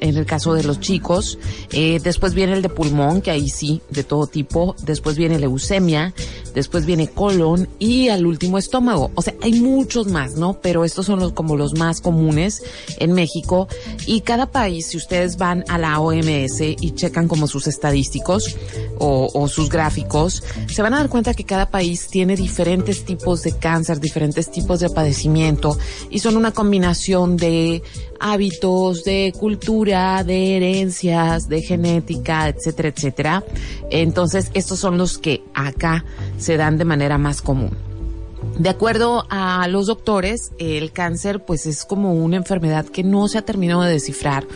en 0.00 0.16
el 0.16 0.26
caso 0.26 0.54
de 0.54 0.64
los 0.64 0.80
chicos. 0.80 1.38
Eh, 1.72 2.00
después 2.02 2.34
viene 2.34 2.54
el 2.54 2.62
de 2.62 2.68
pulmón, 2.68 3.22
que 3.22 3.30
ahí 3.30 3.48
sí, 3.48 3.82
de 3.90 4.04
todo 4.04 4.26
tipo. 4.26 4.74
Después 4.82 5.16
viene 5.16 5.38
leucemia. 5.38 6.14
Después 6.54 6.84
viene 6.84 7.08
colon 7.08 7.68
y 7.78 8.08
al 8.08 8.26
último 8.26 8.58
estómago. 8.58 9.12
O 9.14 9.22
sea, 9.22 9.34
hay 9.42 9.52
muchos 9.60 10.08
más, 10.08 10.34
¿no? 10.34 10.58
Pero 10.60 10.84
estos 10.84 11.06
son 11.06 11.20
los, 11.20 11.32
como 11.32 11.56
los 11.56 11.74
más 11.74 12.00
comunes 12.00 12.62
en 12.98 13.12
México. 13.12 13.68
Y 14.06 14.22
cada 14.22 14.50
país, 14.50 14.88
si 14.88 14.96
ustedes 14.96 15.36
van 15.36 15.64
a 15.68 15.78
la 15.78 16.00
OMS 16.00 16.60
y 16.60 16.90
checan 16.92 17.28
como 17.28 17.46
sus 17.46 17.66
estadísticos 17.66 18.56
o, 18.98 19.30
o 19.32 19.48
sus 19.48 19.68
gráficos, 19.68 20.42
se 20.68 20.82
van 20.82 20.94
a 20.94 20.98
dar 20.98 21.08
cuenta 21.08 21.34
que 21.34 21.44
cada 21.44 21.70
país 21.70 22.08
tiene 22.08 22.34
diferentes 22.34 23.04
tipos 23.04 23.42
de 23.42 23.52
cáncer, 23.56 24.00
diferentes 24.00 24.50
tipos 24.50 24.80
de 24.80 24.90
padecimiento 24.90 25.78
y 26.10 26.18
son 26.18 26.36
una 26.36 26.52
combinación 26.52 27.36
de 27.36 27.82
hábitos, 28.20 29.04
de 29.04 29.32
cultura, 29.38 29.89
de 29.90 30.56
herencias, 30.56 31.48
de 31.48 31.62
genética, 31.62 32.48
etcétera, 32.48 32.88
etcétera. 32.88 33.44
Entonces, 33.90 34.50
estos 34.54 34.78
son 34.78 34.98
los 34.98 35.18
que 35.18 35.42
acá 35.54 36.04
se 36.38 36.56
dan 36.56 36.78
de 36.78 36.84
manera 36.84 37.18
más 37.18 37.42
común. 37.42 37.76
De 38.58 38.68
acuerdo 38.68 39.26
a 39.30 39.66
los 39.68 39.86
doctores, 39.86 40.52
el 40.58 40.92
cáncer 40.92 41.44
pues 41.44 41.66
es 41.66 41.84
como 41.84 42.14
una 42.14 42.36
enfermedad 42.36 42.86
que 42.86 43.02
no 43.02 43.26
se 43.28 43.38
ha 43.38 43.42
terminado 43.42 43.82
de 43.82 43.92
descifrar 43.92 44.46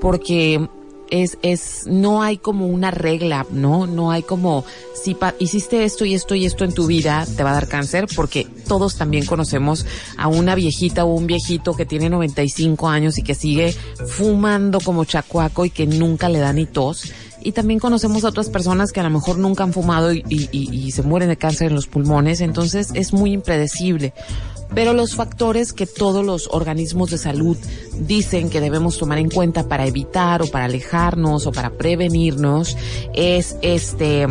porque 0.00 0.68
es, 1.10 1.38
es, 1.42 1.86
no 1.86 2.22
hay 2.22 2.38
como 2.38 2.66
una 2.66 2.90
regla, 2.90 3.46
¿no? 3.50 3.86
No 3.86 4.10
hay 4.10 4.22
como, 4.22 4.64
si 5.00 5.14
pa 5.14 5.34
hiciste 5.38 5.84
esto 5.84 6.04
y 6.04 6.14
esto 6.14 6.34
y 6.34 6.46
esto 6.46 6.64
en 6.64 6.72
tu 6.72 6.86
vida, 6.86 7.26
te 7.36 7.42
va 7.42 7.50
a 7.50 7.54
dar 7.54 7.68
cáncer, 7.68 8.06
porque 8.14 8.46
todos 8.66 8.96
también 8.96 9.26
conocemos 9.26 9.86
a 10.16 10.28
una 10.28 10.54
viejita 10.54 11.04
o 11.04 11.14
un 11.14 11.26
viejito 11.26 11.74
que 11.74 11.86
tiene 11.86 12.10
95 12.10 12.88
años 12.88 13.18
y 13.18 13.22
que 13.22 13.34
sigue 13.34 13.74
fumando 14.06 14.80
como 14.80 15.04
chacuaco 15.04 15.64
y 15.64 15.70
que 15.70 15.86
nunca 15.86 16.28
le 16.28 16.38
da 16.38 16.52
ni 16.52 16.66
tos. 16.66 17.12
Y 17.44 17.52
también 17.52 17.78
conocemos 17.78 18.24
a 18.24 18.28
otras 18.28 18.48
personas 18.48 18.90
que 18.90 19.00
a 19.00 19.02
lo 19.02 19.10
mejor 19.10 19.36
nunca 19.36 19.64
han 19.64 19.72
fumado 19.74 20.12
y, 20.12 20.90
se 20.92 21.02
mueren 21.02 21.28
de 21.28 21.36
cáncer 21.36 21.68
en 21.68 21.74
los 21.74 21.86
pulmones, 21.86 22.40
entonces 22.40 22.88
es 22.94 23.12
muy 23.12 23.32
impredecible. 23.32 24.14
Pero 24.74 24.94
los 24.94 25.14
factores 25.14 25.74
que 25.74 25.86
todos 25.86 26.24
los 26.24 26.48
organismos 26.50 27.10
de 27.10 27.18
salud 27.18 27.56
dicen 28.00 28.48
que 28.48 28.62
debemos 28.62 28.98
tomar 28.98 29.18
en 29.18 29.28
cuenta 29.28 29.68
para 29.68 29.86
evitar 29.86 30.40
o 30.40 30.46
para 30.46 30.64
alejarnos 30.64 31.46
o 31.46 31.52
para 31.52 31.70
prevenirnos 31.70 32.76
es 33.12 33.56
este 33.60 34.26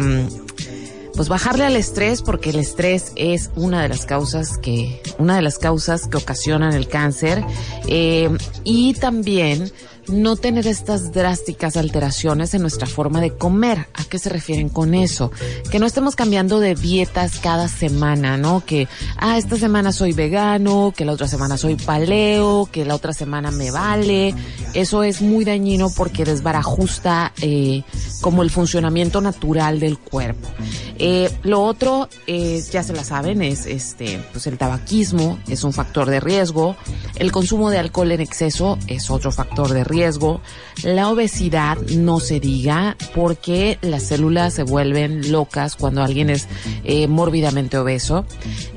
pues 1.15 1.29
bajarle 1.29 1.65
al 1.65 1.75
estrés 1.75 2.23
porque 2.23 2.49
el 2.49 2.57
estrés 2.57 3.11
es 3.15 3.51
una 3.55 3.83
de 3.83 3.89
las 3.89 4.05
causas 4.05 4.57
que 4.57 5.01
una 5.19 5.35
de 5.35 5.43
las 5.43 5.59
causas 5.59 6.07
que 6.07 6.17
ocasionan 6.17 6.73
el 6.73 6.87
cáncer. 6.87 7.45
Eh, 7.87 8.35
y 8.63 8.95
también 8.95 9.71
no 10.07 10.35
tener 10.35 10.67
estas 10.67 11.13
drásticas 11.13 11.77
alteraciones 11.77 12.53
en 12.53 12.61
nuestra 12.61 12.87
forma 12.87 13.21
de 13.21 13.31
comer. 13.31 13.87
¿A 13.93 14.03
qué 14.03 14.19
se 14.19 14.29
refieren 14.29 14.69
con 14.69 14.93
eso? 14.93 15.31
Que 15.71 15.79
no 15.79 15.85
estemos 15.85 16.15
cambiando 16.15 16.59
de 16.59 16.75
dietas 16.75 17.39
cada 17.39 17.67
semana, 17.67 18.37
¿no? 18.37 18.63
Que, 18.65 18.87
ah, 19.17 19.37
esta 19.37 19.57
semana 19.57 19.91
soy 19.91 20.13
vegano, 20.13 20.93
que 20.95 21.05
la 21.05 21.13
otra 21.13 21.27
semana 21.27 21.57
soy 21.57 21.75
paleo, 21.75 22.67
que 22.71 22.85
la 22.85 22.95
otra 22.95 23.13
semana 23.13 23.51
me 23.51 23.71
vale. 23.71 24.35
Eso 24.73 25.03
es 25.03 25.21
muy 25.21 25.45
dañino 25.45 25.89
porque 25.95 26.25
desbarajusta 26.25 27.31
eh, 27.41 27.83
como 28.21 28.43
el 28.43 28.49
funcionamiento 28.49 29.21
natural 29.21 29.79
del 29.79 29.97
cuerpo. 29.97 30.49
Eh, 30.99 31.29
lo 31.43 31.63
otro, 31.63 32.09
eh, 32.27 32.61
ya 32.71 32.83
se 32.83 32.93
la 32.93 33.03
saben, 33.03 33.41
es 33.41 33.65
este, 33.65 34.23
pues 34.31 34.47
el 34.47 34.57
tabaquismo 34.57 35.39
es 35.47 35.63
un 35.63 35.73
factor 35.73 36.09
de 36.09 36.19
riesgo. 36.19 36.75
El 37.15 37.31
consumo 37.31 37.69
de 37.69 37.77
alcohol 37.77 38.11
en 38.11 38.21
exceso 38.21 38.77
es 38.87 39.09
otro 39.09 39.31
factor 39.31 39.71
de 39.73 39.83
riesgo 39.83 39.92
riesgo. 39.93 40.41
La 40.83 41.09
obesidad 41.09 41.77
no 41.95 42.19
se 42.19 42.39
diga 42.39 42.97
porque 43.13 43.77
las 43.81 44.03
células 44.03 44.53
se 44.53 44.63
vuelven 44.63 45.31
locas 45.31 45.75
cuando 45.75 46.01
alguien 46.01 46.29
es 46.29 46.47
eh, 46.83 47.07
mórbidamente 47.07 47.77
obeso. 47.77 48.25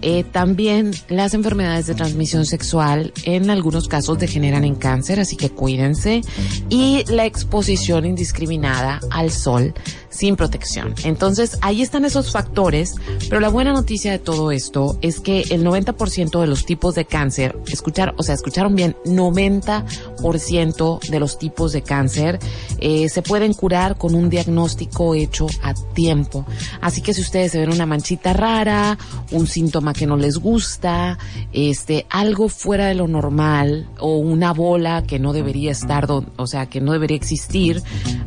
Eh, 0.02 0.24
también 0.24 0.92
las 1.08 1.34
enfermedades 1.34 1.86
de 1.86 1.94
transmisión 1.94 2.44
sexual 2.44 3.12
en 3.24 3.50
algunos 3.50 3.88
casos 3.88 4.18
degeneran 4.18 4.64
en 4.64 4.74
cáncer, 4.74 5.18
así 5.18 5.36
que 5.36 5.50
cuídense. 5.50 6.20
Y 6.68 7.04
la 7.08 7.24
exposición 7.24 8.04
indiscriminada 8.04 9.00
al 9.10 9.30
sol 9.30 9.74
sin 10.16 10.36
protección. 10.36 10.94
Entonces, 11.04 11.58
ahí 11.60 11.82
están 11.82 12.04
esos 12.04 12.32
factores, 12.32 12.94
pero 13.28 13.40
la 13.40 13.48
buena 13.48 13.72
noticia 13.72 14.10
de 14.10 14.18
todo 14.18 14.50
esto 14.50 14.98
es 15.02 15.20
que 15.20 15.42
el 15.50 15.64
90% 15.64 16.40
de 16.40 16.46
los 16.46 16.64
tipos 16.64 16.94
de 16.94 17.04
cáncer, 17.04 17.58
escuchar, 17.66 18.14
o 18.16 18.22
sea, 18.22 18.34
escucharon 18.34 18.74
bien, 18.74 18.96
90% 19.04 21.00
de 21.08 21.20
los 21.20 21.38
tipos 21.38 21.72
de 21.72 21.82
cáncer 21.82 22.38
eh, 22.78 23.08
se 23.08 23.22
pueden 23.22 23.52
curar 23.54 23.98
con 23.98 24.14
un 24.14 24.30
diagnóstico 24.30 25.14
hecho 25.14 25.46
a 25.62 25.74
tiempo. 25.74 26.46
Así 26.80 27.02
que 27.02 27.12
si 27.14 27.20
ustedes 27.20 27.52
se 27.52 27.58
ven 27.58 27.70
una 27.72 27.86
manchita 27.86 28.32
rara, 28.32 28.96
un 29.32 29.46
síntoma 29.46 29.92
que 29.92 30.06
no 30.06 30.16
les 30.16 30.38
gusta, 30.38 31.18
este, 31.52 32.06
algo 32.10 32.48
fuera 32.48 32.86
de 32.86 32.94
lo 32.94 33.06
normal 33.08 33.88
o 33.98 34.16
una 34.16 34.52
bola 34.52 35.04
que 35.06 35.18
no 35.18 35.32
debería 35.32 35.72
estar, 35.72 36.06
o 36.10 36.46
sea, 36.46 36.66
que 36.66 36.80
no 36.80 36.92
debería 36.92 37.16
existir, 37.16 37.82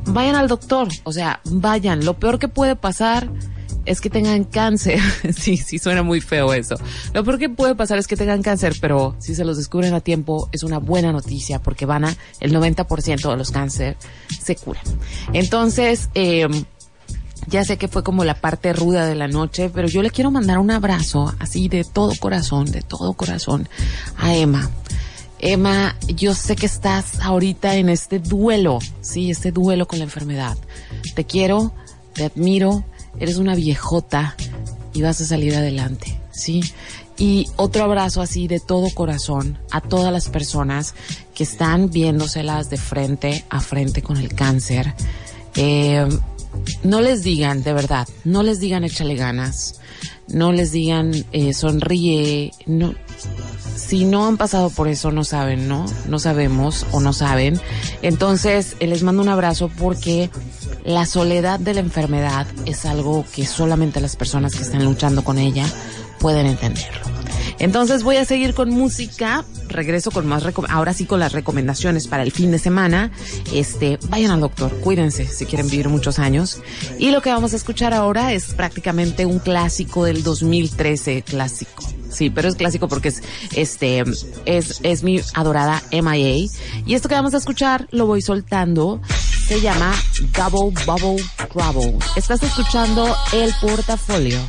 vayan 0.06 0.36
al 0.36 0.48
doctor, 0.48 0.88
o 1.04 1.12
sea, 1.12 1.40
vayan. 1.46 1.79
Lo 1.80 2.20
peor 2.20 2.40
que 2.40 2.48
puede 2.48 2.76
pasar 2.76 3.30
es 3.86 4.02
que 4.02 4.10
tengan 4.10 4.44
cáncer. 4.44 5.00
sí, 5.36 5.58
sí 5.58 5.80
suena 5.80 6.04
muy 6.04 6.22
feo 6.22 6.54
eso. 6.54 6.76
Lo 7.14 7.24
peor 7.24 7.40
que 7.40 7.50
puede 7.50 7.76
pasar 7.76 7.98
es 7.98 8.08
que 8.08 8.16
tengan 8.16 8.42
cáncer, 8.44 8.76
pero 8.80 9.16
si 9.20 9.36
se 9.36 9.46
los 9.46 9.58
descubren 9.58 9.94
a 9.94 10.00
tiempo 10.00 10.50
es 10.52 10.64
una 10.64 10.78
buena 10.78 11.12
noticia 11.12 11.60
porque 11.60 11.86
van 11.86 12.06
a, 12.06 12.16
el 12.40 12.54
90% 12.54 13.30
de 13.30 13.38
los 13.38 13.52
cáncer 13.52 13.98
se 14.42 14.56
curan. 14.56 14.84
Entonces, 15.34 16.10
eh, 16.14 16.48
ya 17.48 17.64
sé 17.64 17.78
que 17.78 17.88
fue 17.88 18.04
como 18.04 18.24
la 18.24 18.36
parte 18.36 18.74
ruda 18.74 19.06
de 19.08 19.16
la 19.16 19.28
noche, 19.28 19.72
pero 19.74 19.88
yo 19.88 20.04
le 20.04 20.12
quiero 20.12 20.30
mandar 20.30 20.60
un 20.60 20.72
abrazo 20.72 21.34
así 21.40 21.68
de 21.68 21.84
todo 21.84 22.14
corazón, 22.20 22.72
de 22.72 22.82
todo 22.82 23.14
corazón 23.14 23.68
a 24.18 24.36
Emma. 24.36 24.70
Emma, 25.40 25.96
yo 26.08 26.34
sé 26.34 26.56
que 26.56 26.66
estás 26.66 27.20
ahorita 27.22 27.76
en 27.76 27.90
este 27.90 28.20
duelo, 28.20 28.80
sí, 29.02 29.32
este 29.32 29.52
duelo 29.52 29.88
con 29.88 30.00
la 30.00 30.06
enfermedad. 30.06 30.58
Te 31.16 31.24
quiero, 31.24 31.74
te 32.14 32.26
admiro, 32.26 32.84
eres 33.20 33.38
una 33.38 33.56
viejota 33.56 34.36
y 34.94 35.02
vas 35.02 35.22
a 35.22 35.26
salir 35.26 35.56
adelante, 35.56 36.20
sí. 36.32 36.62
Y 37.18 37.48
otro 37.58 37.84
abrazo 37.84 38.22
así 38.22 38.48
de 38.48 38.60
todo 38.60 38.90
corazón 38.94 39.58
a 39.72 39.82
todas 39.82 40.12
las 40.12 40.30
personas 40.30 40.94
que 41.34 41.44
están 41.44 41.90
viéndoselas 41.90 42.70
de 42.70 42.78
frente 42.78 43.46
a 43.50 43.60
frente 43.60 44.02
con 44.02 44.18
el 44.18 44.34
cáncer. 44.34 44.94
Eh, 45.56 46.08
no 46.84 47.02
les 47.02 47.24
digan, 47.24 47.64
de 47.64 47.74
verdad, 47.74 48.08
no 48.24 48.44
les 48.44 48.60
digan 48.60 48.84
échale 48.84 49.16
ganas, 49.16 49.80
no 50.28 50.52
les 50.52 50.72
digan 50.72 51.12
eh, 51.32 51.54
sonríe, 51.54 52.52
no, 52.66 52.94
si 53.80 54.06
no 54.06 54.28
han 54.28 54.38
pasado 54.38 54.70
por 54.70 54.88
eso 54.88 55.12
no 55.12 55.24
saben, 55.24 55.68
¿no? 55.68 55.86
No 56.08 56.20
sabemos 56.20 56.86
o 56.92 57.00
no 57.00 57.14
saben. 57.14 57.60
Entonces, 58.02 58.76
eh, 58.80 58.88
les 58.88 59.04
mando 59.04 59.22
un 59.22 59.30
abrazo 59.30 59.70
porque 59.80 60.30
la 60.84 61.06
soledad 61.06 61.60
de 61.60 61.74
la 61.74 61.80
enfermedad 61.80 62.46
es 62.66 62.86
algo 62.86 63.26
que 63.34 63.46
solamente 63.46 64.02
las 64.02 64.16
personas 64.16 64.56
que 64.56 64.64
están 64.64 64.84
luchando 64.86 65.24
con 65.24 65.38
ella 65.38 65.66
pueden 66.20 66.46
entenderlo. 66.46 67.20
Entonces 67.60 68.04
voy 68.04 68.16
a 68.16 68.26
seguir 68.26 68.54
con 68.54 68.70
música, 68.70 69.44
regreso 69.68 70.12
con 70.12 70.26
más, 70.26 70.44
ahora 70.70 70.94
sí 70.94 71.06
con 71.06 71.20
las 71.20 71.34
recomendaciones 71.34 72.08
para 72.08 72.24
el 72.24 72.32
fin 72.32 72.52
de 72.52 72.60
semana. 72.60 73.12
Este, 73.54 74.00
vayan 74.10 74.32
al 74.32 74.40
doctor, 74.40 74.72
cuídense 74.80 75.26
si 75.28 75.46
quieren 75.46 75.70
vivir 75.70 75.90
muchos 75.90 76.20
años. 76.20 76.62
Y 76.98 77.12
lo 77.12 77.22
que 77.22 77.32
vamos 77.32 77.54
a 77.54 77.58
escuchar 77.58 77.94
ahora 77.94 78.34
es 78.34 78.54
prácticamente 78.54 79.26
un 79.26 79.40
clásico 79.40 80.06
del 80.06 80.24
2013, 80.24 81.22
clásico. 81.24 81.99
Sí, 82.10 82.30
pero 82.30 82.50
es 82.50 82.56
clásico 82.56 82.88
porque 82.88 83.10
es, 83.10 83.24
este, 83.56 84.04
es, 84.46 84.80
es 84.84 85.04
mi 85.04 85.22
adorada 85.34 85.82
MIA. 85.92 86.48
Y 86.86 86.94
esto 86.96 87.10
que 87.10 87.16
vamos 87.16 87.34
a 87.34 87.38
escuchar 87.38 87.88
lo 87.92 88.06
voy 88.08 88.22
soltando. 88.22 89.02
Se 89.48 89.62
llama 89.62 89.94
Double 90.38 90.74
Bubble 90.86 91.24
Trouble. 91.52 91.98
Estás 92.16 92.44
escuchando 92.44 93.16
el 93.34 93.54
portafolio. 93.62 94.40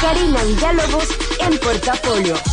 Karina 0.00 0.42
Villalobos 0.44 1.08
en 1.38 1.58
Portafolio. 1.58 2.51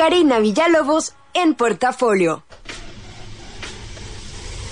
Karina 0.00 0.38
Villalobos 0.38 1.12
en 1.34 1.54
Portafolio. 1.54 2.42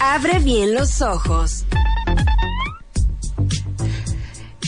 Abre 0.01 0.39
bien 0.39 0.73
los 0.73 1.03
ojos. 1.03 1.67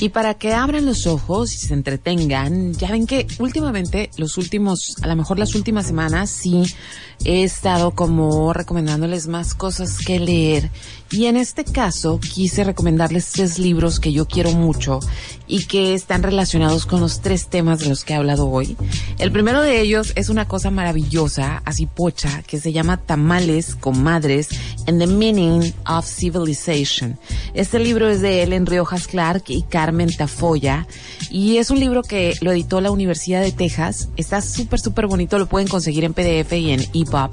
Y 0.03 0.11
para 0.11 0.35
que 0.35 0.53
abran 0.53 0.85
los 0.85 1.07
ojos 1.07 1.55
y 1.55 1.57
se 1.57 1.73
entretengan, 1.73 2.75
ya 2.75 2.91
ven 2.91 3.07
que 3.07 3.27
últimamente, 3.39 4.11
los 4.19 4.37
últimos, 4.37 4.97
a 5.01 5.07
lo 5.07 5.17
mejor 5.17 5.39
las 5.39 5.55
últimas 5.55 5.87
semanas, 5.87 6.29
sí 6.29 6.63
he 7.25 7.43
estado 7.43 7.93
como 7.93 8.53
recomendándoles 8.53 9.29
más 9.29 9.55
cosas 9.55 9.97
que 9.97 10.21
leer. 10.21 10.71
Y 11.13 11.27
en 11.27 11.37
este 11.37 11.65
caso 11.65 12.21
quise 12.21 12.63
recomendarles 12.63 13.33
tres 13.33 13.59
libros 13.59 13.99
que 13.99 14.13
yo 14.13 14.29
quiero 14.29 14.53
mucho 14.53 15.01
y 15.49 15.65
que 15.65 15.95
están 15.95 16.23
relacionados 16.23 16.87
con 16.87 17.01
los 17.01 17.21
tres 17.21 17.49
temas 17.49 17.81
de 17.81 17.89
los 17.89 18.05
que 18.05 18.13
he 18.13 18.17
hablado 18.17 18.49
hoy. 18.49 18.77
El 19.19 19.33
primero 19.33 19.61
de 19.61 19.81
ellos 19.81 20.13
es 20.15 20.29
una 20.29 20.47
cosa 20.47 20.71
maravillosa, 20.71 21.63
así 21.65 21.87
pocha, 21.87 22.43
que 22.47 22.61
se 22.61 22.73
llama 22.73 22.99
Tamales, 22.99 23.75
Comadres 23.75 24.51
and 24.87 25.01
the 25.01 25.09
Meaning 25.09 25.75
of 25.89 26.07
Civilization. 26.07 27.19
Este 27.55 27.81
libro 27.81 28.09
es 28.09 28.21
de 28.21 28.45
Ellen 28.45 28.67
Riojas 28.67 29.09
Clark 29.09 29.43
y 29.49 29.63
Carmen 29.63 30.17
Tafoya 30.17 30.87
y 31.29 31.57
es 31.57 31.71
un 31.71 31.81
libro 31.81 32.03
que 32.03 32.37
lo 32.41 32.53
editó 32.53 32.81
la 32.81 32.93
Universidad 32.93 33.43
de 33.43 33.51
Texas. 33.51 34.11
Está 34.17 34.43
súper, 34.43 34.79
súper 34.79 35.09
bonito, 35.09 35.41
lo 35.41 35.47
pueden 35.47 35.67
conseguir 35.67 36.05
en 36.05 36.15
PDF 36.15 36.53
y 36.53 36.71
en 36.71 36.81
EPUB. 36.95 37.33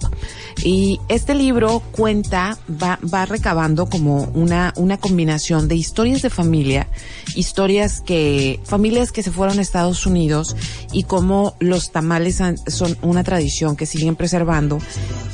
Y 0.63 0.99
este 1.07 1.35
libro 1.35 1.83
cuenta, 1.91 2.57
va, 2.67 2.97
va 3.13 3.27
recabando 3.27 3.66
como 3.75 4.23
una, 4.33 4.73
una 4.77 4.97
combinación 4.97 5.67
de 5.67 5.75
historias 5.75 6.21
de 6.21 6.29
familia, 6.29 6.87
historias 7.35 8.01
que, 8.01 8.59
familias 8.63 9.11
que 9.11 9.23
se 9.23 9.31
fueron 9.31 9.59
a 9.59 9.61
Estados 9.61 10.05
Unidos 10.05 10.55
y 10.91 11.03
cómo 11.03 11.55
los 11.59 11.91
tamales 11.91 12.41
son 12.67 12.97
una 13.01 13.23
tradición 13.23 13.75
que 13.75 13.85
siguen 13.85 14.15
preservando. 14.15 14.79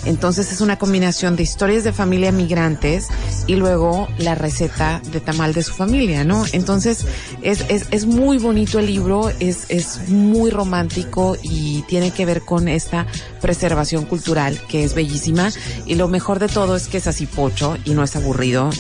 Entonces 0.06 0.52
es 0.52 0.62
una 0.62 0.78
combinación 0.78 1.36
de 1.36 1.44
historias 1.44 1.84
de 1.84 1.94
familia 1.94 2.32
migrantes 2.32 3.08
y 3.48 3.56
luego 3.56 4.08
la 4.18 4.36
receta 4.36 5.02
de 5.12 5.20
tamal 5.20 5.54
de 5.54 5.64
su 5.64 5.74
familia, 5.74 6.24
¿no? 6.24 6.44
Entonces 6.52 7.06
es, 7.42 7.62
es, 7.70 7.86
es 7.92 8.06
muy 8.06 8.38
bonito 8.38 8.80
el 8.80 8.88
libro, 8.88 9.30
es, 9.40 9.66
es 9.70 10.10
muy 10.10 10.50
romántico 10.50 11.38
y 11.42 11.84
tiene 11.84 12.12
que 12.12 12.26
ver 12.26 12.42
con 12.42 12.68
esta 12.68 13.06
preservación 13.42 14.06
cultural 14.06 14.60
que 14.68 14.84
es 14.84 14.94
bellísima 14.94 15.52
y 15.86 15.96
lo 15.96 16.08
mejor 16.08 16.40
de 16.40 16.48
todo 16.48 16.76
es 16.76 16.88
que 16.88 16.98
es 16.98 17.08
así 17.08 17.26
pocho 17.26 17.78
y 17.86 17.92
no 17.92 18.04
es 18.04 18.16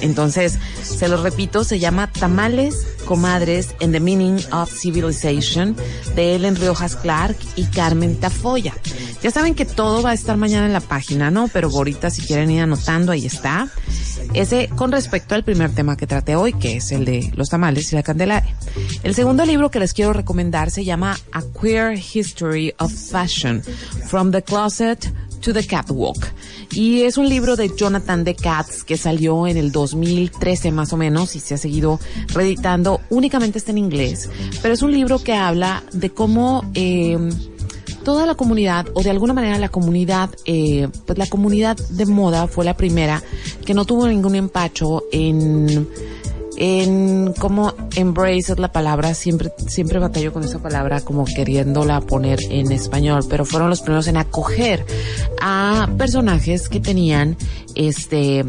Entonces, 0.02 0.58
se 0.82 1.08
lo 1.08 1.22
repito, 1.22 1.64
se 1.64 1.80
llama 1.80 2.12
Tamales, 2.12 2.88
Comadres 3.06 3.76
and 3.82 3.91
the 3.91 4.00
Meaning 4.00 4.39
of 4.52 4.72
Civilization 4.72 5.76
de 6.16 6.36
Ellen 6.36 6.56
Riojas 6.56 6.96
Clark 6.96 7.36
y 7.56 7.66
Carmen 7.66 8.20
Tafoya. 8.20 8.74
Ya 9.22 9.32
saben 9.32 9.56
que 9.56 9.66
todo 9.66 10.02
va 10.02 10.12
a 10.12 10.14
estar 10.14 10.38
mañana 10.38 10.66
en 10.66 10.74
la 10.74 10.82
página, 10.82 11.32
¿no? 11.32 11.50
Pero 11.50 11.70
ahorita 11.70 12.10
si 12.10 12.22
quieren 12.22 12.52
ir 12.52 12.62
anotando, 12.62 13.12
ahí 13.12 13.26
está. 13.26 13.70
Ese 14.34 14.70
con 14.76 14.91
respecto 14.91 15.36
al 15.36 15.44
primer 15.44 15.72
tema 15.72 15.98
que 15.98 16.08
traté 16.08 16.36
hoy, 16.36 16.54
que 16.54 16.78
es 16.78 16.91
el 16.91 17.06
de 17.06 17.32
los 17.36 17.50
tamales 17.50 17.91
y 17.91 17.96
la 17.96 18.04
candelaria. 18.04 18.56
El 19.04 19.14
segundo 19.14 19.46
libro 19.46 19.70
que 19.72 19.80
les 19.80 19.94
quiero 19.94 20.14
recomendar 20.14 20.72
se 20.72 20.86
llama 20.86 21.18
A 21.32 21.41
Queer 21.41 21.98
History 21.98 22.74
of 22.80 22.91
Fashion, 22.91 23.62
From 24.08 24.32
the 24.32 24.41
Closet 24.41 25.12
to 25.44 25.54
the 25.54 25.66
Catwalk. 25.66 26.26
Y 26.72 27.02
es 27.02 27.18
un 27.18 27.28
libro 27.30 27.56
de 27.56 27.70
Jonathan 27.76 28.24
de 28.24 28.36
Katz 28.36 28.84
que 28.84 28.98
salió 28.98 29.46
en 29.48 29.58
el 29.58 29.72
2013 29.72 30.72
más 30.72 30.94
o 30.94 30.98
menos 30.98 31.36
y 31.36 31.39
se 31.39 31.54
ha 31.54 31.58
seguido 31.58 32.00
reeditando. 32.30 33.02
Únicamente 33.10 33.58
está 33.58 33.72
en 33.72 33.78
inglés, 33.78 34.30
pero 34.62 34.74
es 34.74 34.82
un 34.82 34.91
libro 34.91 35.20
que 35.20 35.34
habla 35.34 35.84
de 35.91 36.10
cómo 36.10 36.64
eh, 36.74 37.18
toda 38.04 38.26
la 38.26 38.36
comunidad, 38.36 38.88
o 38.94 39.04
de 39.04 39.10
alguna 39.10 39.34
manera 39.34 39.58
la 39.58 39.70
comunidad, 39.70 40.30
eh, 40.46 40.88
pues 41.06 41.18
la 41.18 41.28
comunidad 41.28 41.78
de 41.89 42.06
moda 42.06 42.48
fue 42.48 42.66
la 42.66 42.76
primera 42.76 43.22
que 43.66 43.74
no 43.74 43.86
tuvo 43.86 44.08
ningún 44.08 44.36
empacho 44.36 45.04
en 45.12 45.88
en 46.58 47.34
cómo 47.39 47.74
embrace 47.95 48.54
es 48.54 48.60
la 48.60 48.72
palabra, 48.72 49.14
siempre, 49.14 49.51
siempre 49.68 49.99
batallo 49.99 50.34
con 50.34 50.43
esa 50.43 50.60
palabra 50.60 51.01
como 51.01 51.26
queriéndola 51.26 52.01
poner 52.01 52.39
en 52.49 52.72
español, 52.72 53.24
pero 53.30 53.45
fueron 53.45 53.70
los 53.70 53.82
primeros 53.82 54.08
en 54.08 54.18
acoger 54.18 54.86
a 55.41 55.89
personajes 55.97 56.70
que 56.70 56.80
tenían 56.80 57.38
este 57.76 58.45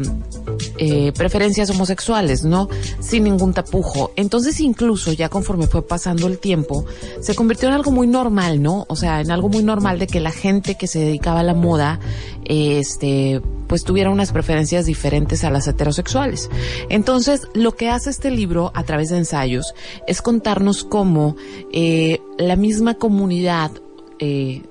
eh, 0.77 1.11
preferencias 1.13 1.69
homosexuales, 1.69 2.43
¿no? 2.43 2.69
Sin 2.99 3.23
ningún 3.23 3.53
tapujo. 3.53 4.11
Entonces 4.15 4.59
incluso 4.59 5.11
ya 5.13 5.29
conforme 5.29 5.67
fue 5.67 5.85
pasando 5.85 6.27
el 6.27 6.37
tiempo, 6.37 6.85
se 7.21 7.35
convirtió 7.35 7.69
en 7.69 7.75
algo 7.75 7.91
muy 7.91 8.07
normal, 8.07 8.61
¿no? 8.61 8.85
O 8.87 8.95
sea, 8.95 9.21
en 9.21 9.31
algo 9.31 9.49
muy 9.49 9.63
normal 9.63 9.99
de 9.99 10.07
que 10.07 10.19
la 10.19 10.31
gente 10.31 10.75
que 10.75 10.87
se 10.87 10.99
dedicaba 10.99 11.39
a 11.39 11.43
la 11.43 11.53
moda, 11.53 11.99
este, 12.45 13.41
pues 13.67 13.83
tuviera 13.83 14.09
unas 14.09 14.31
preferencias 14.31 14.85
diferentes 14.85 15.43
a 15.43 15.49
las 15.49 15.67
heterosexuales. 15.67 16.49
Entonces, 16.89 17.47
lo 17.53 17.73
que 17.73 17.89
hace 17.89 18.09
este 18.09 18.31
libro 18.31 18.71
a 18.73 18.83
través 18.83 19.09
de 19.09 19.17
ensayos 19.17 19.73
es 20.07 20.21
contarnos 20.21 20.83
cómo 20.83 21.35
eh, 21.71 22.19
la 22.37 22.55
misma 22.55 22.95
comunidad 22.95 23.71
eh, 24.19 24.61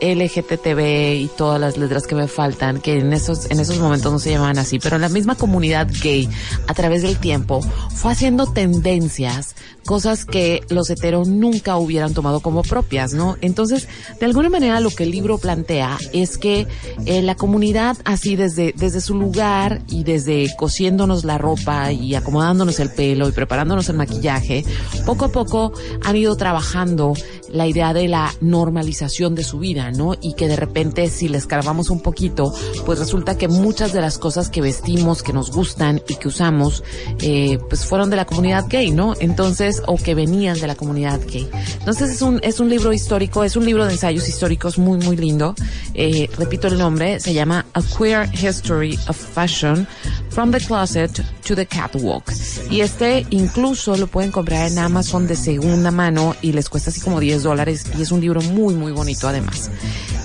LGTB 0.00 1.14
y 1.16 1.30
todas 1.36 1.60
las 1.60 1.76
letras 1.76 2.06
que 2.06 2.14
me 2.14 2.28
faltan, 2.28 2.80
que 2.80 2.98
en 2.98 3.12
esos, 3.12 3.50
en 3.50 3.60
esos 3.60 3.78
momentos 3.78 4.12
no 4.12 4.18
se 4.18 4.30
llamaban 4.30 4.58
así, 4.58 4.78
pero 4.78 4.98
la 4.98 5.08
misma 5.08 5.34
comunidad 5.34 5.88
gay 6.02 6.28
a 6.66 6.74
través 6.74 7.02
del 7.02 7.18
tiempo 7.18 7.60
fue 7.94 8.12
haciendo 8.12 8.46
tendencias, 8.46 9.54
cosas 9.84 10.24
que 10.24 10.62
los 10.68 10.90
heteros 10.90 11.28
nunca 11.28 11.76
hubieran 11.76 12.14
tomado 12.14 12.40
como 12.40 12.62
propias, 12.62 13.12
¿no? 13.12 13.36
Entonces, 13.40 13.88
de 14.18 14.26
alguna 14.26 14.48
manera 14.48 14.80
lo 14.80 14.90
que 14.90 15.04
el 15.04 15.10
libro 15.10 15.38
plantea 15.38 15.98
es 16.12 16.38
que 16.38 16.66
eh, 17.06 17.22
la 17.22 17.34
comunidad 17.34 17.96
así 18.04 18.36
desde, 18.36 18.74
desde 18.76 19.00
su 19.00 19.14
lugar 19.14 19.82
y 19.88 20.04
desde 20.04 20.54
cosiéndonos 20.56 21.24
la 21.24 21.38
ropa 21.38 21.92
y 21.92 22.14
acomodándonos 22.14 22.80
el 22.80 22.90
pelo 22.90 23.28
y 23.28 23.32
preparándonos 23.32 23.88
el 23.88 23.96
maquillaje, 23.96 24.64
poco 25.06 25.26
a 25.26 25.28
poco 25.28 25.72
han 26.02 26.16
ido 26.16 26.36
trabajando 26.36 27.14
la 27.48 27.66
idea 27.66 27.92
de 27.92 28.08
la 28.08 28.32
normalización 28.40 29.34
de 29.34 29.44
su 29.44 29.58
vida, 29.58 29.83
Y 30.20 30.34
que 30.34 30.48
de 30.48 30.56
repente 30.56 31.08
si 31.08 31.28
le 31.28 31.38
escarbamos 31.38 31.90
un 31.90 32.00
poquito, 32.00 32.52
pues 32.86 32.98
resulta 32.98 33.36
que 33.36 33.48
muchas 33.48 33.92
de 33.92 34.00
las 34.00 34.18
cosas 34.18 34.48
que 34.48 34.60
vestimos, 34.60 35.22
que 35.22 35.32
nos 35.32 35.50
gustan 35.50 36.02
y 36.08 36.16
que 36.16 36.28
usamos, 36.28 36.82
eh, 37.20 37.58
pues 37.68 37.84
fueron 37.84 38.10
de 38.10 38.16
la 38.16 38.24
comunidad 38.24 38.66
gay, 38.68 38.90
¿no? 38.90 39.14
Entonces, 39.20 39.82
o 39.86 39.96
que 39.96 40.14
venían 40.14 40.60
de 40.60 40.66
la 40.66 40.74
comunidad 40.74 41.20
gay. 41.26 41.48
Entonces 41.78 42.10
es 42.10 42.22
un, 42.22 42.40
es 42.42 42.60
un 42.60 42.68
libro 42.68 42.92
histórico, 42.92 43.44
es 43.44 43.56
un 43.56 43.64
libro 43.64 43.86
de 43.86 43.92
ensayos 43.92 44.28
históricos 44.28 44.78
muy, 44.78 44.98
muy 44.98 45.16
lindo. 45.16 45.54
Eh, 45.94 46.28
repito 46.36 46.68
el 46.68 46.78
nombre, 46.78 47.20
se 47.20 47.34
llama 47.34 47.66
A 47.74 47.82
Queer 47.82 48.28
History 48.34 48.98
of 49.08 49.16
Fashion, 49.16 49.86
From 50.30 50.50
the 50.50 50.60
Closet 50.60 51.24
to 51.46 51.54
the 51.54 51.66
Catwalk. 51.66 52.32
Y 52.70 52.80
este 52.80 53.26
incluso 53.30 53.96
lo 53.96 54.06
pueden 54.06 54.30
comprar 54.30 54.70
en 54.70 54.78
Amazon 54.78 55.26
de 55.26 55.36
segunda 55.36 55.90
mano 55.90 56.34
y 56.42 56.52
les 56.52 56.68
cuesta 56.68 56.90
así 56.90 57.00
como 57.00 57.20
10 57.20 57.42
dólares 57.42 57.84
y 57.96 58.02
es 58.02 58.10
un 58.10 58.20
libro 58.20 58.40
muy, 58.42 58.74
muy 58.74 58.92
bonito 58.92 59.28
además. 59.28 59.70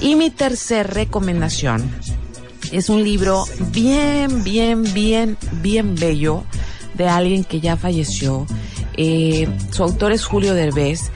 Y 0.02 0.16
mi 0.16 0.30
tercer 0.30 0.93
recomendación 0.93 1.89
es 2.72 2.89
un 2.89 3.04
libro 3.04 3.45
bien, 3.72 4.43
bien, 4.43 4.84
bien, 4.93 5.38
bien 5.62 5.95
bello 5.95 6.43
de 6.93 7.08
alguien 7.08 7.43
que 7.43 7.60
ya 7.60 7.78
falleció. 7.78 8.45
Eh, 8.95 9.47
su 9.72 9.84
autor 9.84 10.12
es 10.12 10.26
Julio 10.26 10.54
Derbez 10.54 11.12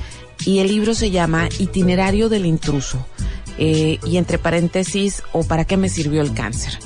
y 0.45 0.59
el 0.59 0.67
libro 0.67 0.93
se 0.93 1.11
llama 1.11 1.49
Itinerario 1.59 2.29
del 2.29 2.45
intruso. 2.45 3.05
Eh, 3.57 3.99
y 4.05 4.17
entre 4.17 4.39
paréntesis, 4.39 5.21
o 5.31 5.43
para 5.43 5.65
qué 5.65 5.77
me 5.77 5.89
sirvió 5.89 6.21
el 6.21 6.33
cáncer. 6.33 6.79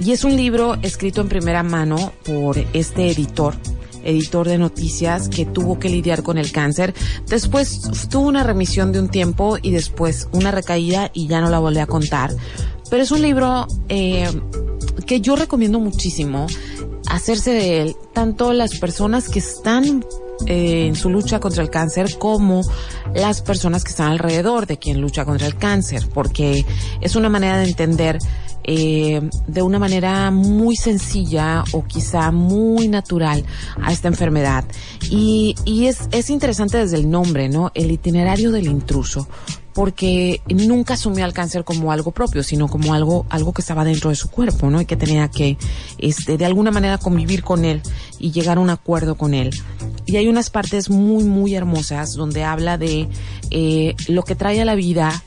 Y 0.00 0.12
es 0.12 0.24
un 0.24 0.36
libro 0.36 0.76
escrito 0.82 1.20
en 1.20 1.28
primera 1.28 1.62
mano 1.62 2.12
por 2.24 2.58
este 2.72 3.10
editor, 3.10 3.54
editor 4.08 4.48
de 4.48 4.58
noticias 4.58 5.28
que 5.28 5.46
tuvo 5.46 5.78
que 5.78 5.88
lidiar 5.88 6.22
con 6.22 6.38
el 6.38 6.52
cáncer. 6.52 6.94
Después 7.26 7.80
tuvo 8.10 8.28
una 8.28 8.42
remisión 8.42 8.92
de 8.92 9.00
un 9.00 9.08
tiempo 9.08 9.58
y 9.60 9.70
después 9.70 10.28
una 10.32 10.50
recaída 10.50 11.10
y 11.12 11.26
ya 11.26 11.40
no 11.40 11.50
la 11.50 11.58
volví 11.58 11.78
a 11.78 11.86
contar. 11.86 12.34
Pero 12.90 13.02
es 13.02 13.10
un 13.10 13.22
libro 13.22 13.66
eh, 13.88 14.28
que 15.06 15.20
yo 15.20 15.36
recomiendo 15.36 15.78
muchísimo 15.78 16.46
hacerse 17.08 17.52
de 17.52 17.82
él, 17.82 17.96
tanto 18.12 18.52
las 18.52 18.78
personas 18.78 19.28
que 19.28 19.38
están 19.38 20.04
eh, 20.46 20.86
en 20.86 20.94
su 20.94 21.10
lucha 21.10 21.40
contra 21.40 21.62
el 21.62 21.70
cáncer 21.70 22.16
como 22.18 22.62
las 23.14 23.42
personas 23.42 23.84
que 23.84 23.90
están 23.90 24.12
alrededor 24.12 24.66
de 24.66 24.78
quien 24.78 25.00
lucha 25.00 25.24
contra 25.24 25.46
el 25.46 25.56
cáncer, 25.56 26.08
porque 26.14 26.64
es 27.00 27.16
una 27.16 27.28
manera 27.28 27.58
de 27.58 27.64
entender 27.64 28.18
eh, 28.70 29.22
de 29.46 29.62
una 29.62 29.78
manera 29.78 30.30
muy 30.30 30.76
sencilla 30.76 31.64
o 31.72 31.86
quizá 31.86 32.30
muy 32.30 32.86
natural 32.86 33.42
a 33.82 33.92
esta 33.92 34.08
enfermedad. 34.08 34.66
Y, 35.10 35.54
y 35.64 35.86
es, 35.86 36.06
es 36.12 36.28
interesante 36.28 36.76
desde 36.76 36.98
el 36.98 37.08
nombre, 37.08 37.48
¿no? 37.48 37.72
El 37.74 37.90
itinerario 37.90 38.52
del 38.52 38.66
intruso 38.66 39.26
porque 39.78 40.40
nunca 40.48 40.94
asumió 40.94 41.24
al 41.24 41.32
cáncer 41.32 41.62
como 41.62 41.92
algo 41.92 42.10
propio, 42.10 42.42
sino 42.42 42.66
como 42.66 42.94
algo, 42.94 43.26
algo 43.30 43.52
que 43.52 43.62
estaba 43.62 43.84
dentro 43.84 44.10
de 44.10 44.16
su 44.16 44.28
cuerpo, 44.28 44.70
¿no? 44.70 44.80
Y 44.80 44.86
que 44.86 44.96
tenía 44.96 45.28
que, 45.28 45.56
este, 45.98 46.36
de 46.36 46.44
alguna 46.44 46.72
manera 46.72 46.98
convivir 46.98 47.44
con 47.44 47.64
él 47.64 47.80
y 48.18 48.32
llegar 48.32 48.58
a 48.58 48.60
un 48.60 48.70
acuerdo 48.70 49.14
con 49.14 49.34
él. 49.34 49.50
Y 50.04 50.16
hay 50.16 50.26
unas 50.26 50.50
partes 50.50 50.90
muy, 50.90 51.22
muy 51.22 51.54
hermosas 51.54 52.14
donde 52.14 52.42
habla 52.42 52.76
de 52.76 53.08
eh, 53.52 53.94
lo 54.08 54.24
que 54.24 54.34
trae 54.34 54.60
a 54.60 54.64
la 54.64 54.74
vida, 54.74 55.22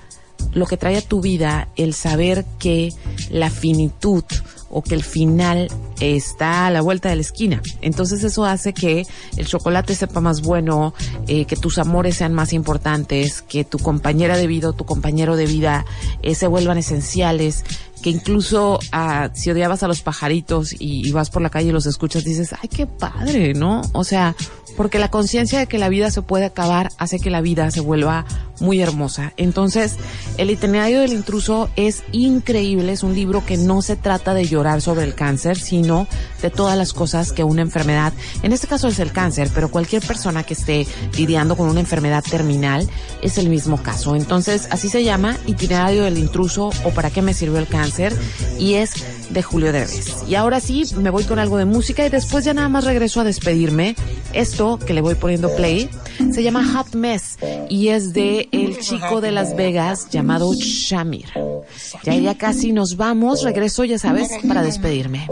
lo 0.54 0.66
que 0.66 0.78
trae 0.78 0.98
a 0.98 1.02
tu 1.02 1.22
vida, 1.22 1.68
el 1.76 1.94
saber 1.94 2.46
que 2.60 2.94
la 3.30 3.50
finitud 3.50 4.24
o 4.72 4.82
que 4.82 4.96
el 4.96 5.04
final 5.04 5.68
está 6.00 6.66
a 6.66 6.72
la 6.72 6.82
vuelta 6.82 7.10
de 7.10 7.16
la 7.16 7.22
esquina. 7.22 7.62
Entonces 7.82 8.24
eso 8.24 8.46
hace 8.46 8.74
que 8.74 9.06
el 9.38 9.46
chocolate 9.46 9.94
sepa 9.96 10.22
más 10.22 10.42
bueno, 10.42 10.94
eh, 11.28 11.46
que 11.46 11.58
tus 11.58 11.78
amores 11.78 12.16
sean 12.16 12.34
más 12.34 12.54
importantes, 12.54 13.42
que 13.42 13.64
tu 13.66 13.78
compañera 13.80 14.38
de 14.38 14.48
vida 14.48 14.70
o 14.70 14.74
tu 14.74 14.86
compañero 14.86 15.36
de 15.36 15.46
vida 15.46 15.86
eh, 16.24 16.36
se 16.36 16.48
vuelvan 16.48 16.78
esenciales, 16.78 17.66
que 18.02 18.10
incluso 18.10 18.80
ah, 18.92 19.30
si 19.34 19.52
odiabas 19.52 19.84
a 19.84 19.88
los 19.88 20.02
pajaritos 20.02 20.74
y, 20.74 21.08
y 21.08 21.12
vas 21.12 21.30
por 21.30 21.42
la 21.42 21.50
calle 21.50 21.70
y 21.70 21.72
los 21.72 21.86
escuchas, 21.86 22.24
dices, 22.24 22.56
ay, 22.60 22.70
qué 22.70 22.88
padre, 22.88 23.54
¿no? 23.54 23.82
O 23.92 24.04
sea, 24.04 24.36
porque 24.76 25.00
la 25.00 25.10
conciencia 25.10 25.60
de 25.60 25.68
que 25.68 25.78
la 25.78 25.90
vida 25.90 26.12
se 26.12 26.22
puede 26.22 26.46
acabar 26.46 26.90
hace 26.98 27.20
que 27.20 27.30
la 27.30 27.42
vida 27.42 27.70
se 27.72 27.82
vuelva 27.82 28.26
muy 28.62 28.80
hermosa. 28.80 29.34
Entonces, 29.38 29.96
el 30.38 30.50
itinerario 30.50 31.02
del 31.02 31.14
intruso 31.14 31.70
es 31.76 32.04
increíble, 32.12 32.94
es 32.94 33.04
un 33.04 33.16
libro 33.16 33.44
que 33.46 33.58
no 33.58 33.82
se 33.82 33.96
trata 33.96 34.34
de 34.34 34.46
llorar 34.46 34.82
sobre 34.82 35.04
el 35.04 35.16
cáncer, 35.16 35.58
sino 35.58 36.08
de 36.42 36.50
todas 36.50 36.78
las 36.78 36.94
cosas 36.94 37.32
que 37.32 37.44
una 37.44 37.62
enfermedad, 37.62 38.14
en 38.44 38.54
este 38.54 38.68
caso 38.68 38.88
es 38.88 39.00
el 39.00 39.12
cáncer, 39.12 39.50
pero 39.54 39.70
cualquier 39.70 40.04
persona 40.04 40.44
que 40.44 40.54
esté 40.54 40.88
lidiando 41.18 41.58
con 41.58 41.68
una 41.70 41.80
enfermedad 41.80 42.24
terminal 42.24 42.88
es 43.22 43.38
el 43.38 43.50
mismo 43.50 43.82
caso. 43.82 44.16
Entonces, 44.16 44.68
así 44.72 44.90
se 44.90 45.04
llama 45.04 45.38
Itinerario 45.48 46.04
del 46.04 46.18
intruso 46.18 46.70
o 46.84 46.92
para 46.92 47.10
qué 47.10 47.22
me 47.22 47.34
sirvió 47.34 47.60
el 47.60 47.68
cáncer 47.68 48.16
y 48.60 48.76
es 48.76 48.92
de 49.30 49.42
Julio 49.42 49.72
Derbez. 49.72 50.24
Y 50.28 50.36
ahora 50.36 50.60
sí, 50.60 50.84
me 50.98 51.10
voy 51.10 51.24
con 51.24 51.40
algo 51.40 51.58
de 51.58 51.66
música 51.66 52.06
y 52.06 52.10
después 52.10 52.46
ya 52.46 52.54
nada 52.54 52.70
más 52.70 52.84
regreso 52.84 53.22
a 53.22 53.24
despedirme. 53.24 53.96
Que 54.62 54.94
le 54.94 55.02
voy 55.02 55.16
poniendo 55.16 55.50
play 55.56 55.90
se 56.32 56.44
llama 56.44 56.64
Hot 56.64 56.94
Mess 56.94 57.40
y 57.68 57.88
es 57.88 58.14
de 58.14 58.48
el 58.52 58.78
chico 58.78 59.20
de 59.20 59.32
Las 59.32 59.56
Vegas 59.56 60.08
llamado 60.12 60.54
Shamir. 60.54 61.30
Ya 62.04 62.16
ya 62.16 62.38
casi 62.38 62.72
nos 62.72 62.96
vamos, 62.96 63.42
regreso 63.42 63.86
ya 63.86 63.98
sabes 63.98 64.30
para 64.48 64.62
despedirme. 64.62 65.28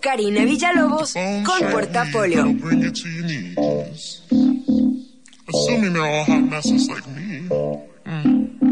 Karina 0.00 0.44
Villalobos 0.44 1.14
con 1.44 1.70
Portafolio. 1.70 2.44
Assuming 5.54 5.92
they're 5.92 6.02
all 6.02 6.24
hot 6.24 6.44
messes 6.44 6.88
like 6.88 7.06
me. 7.08 7.46
Mm. 8.06 8.71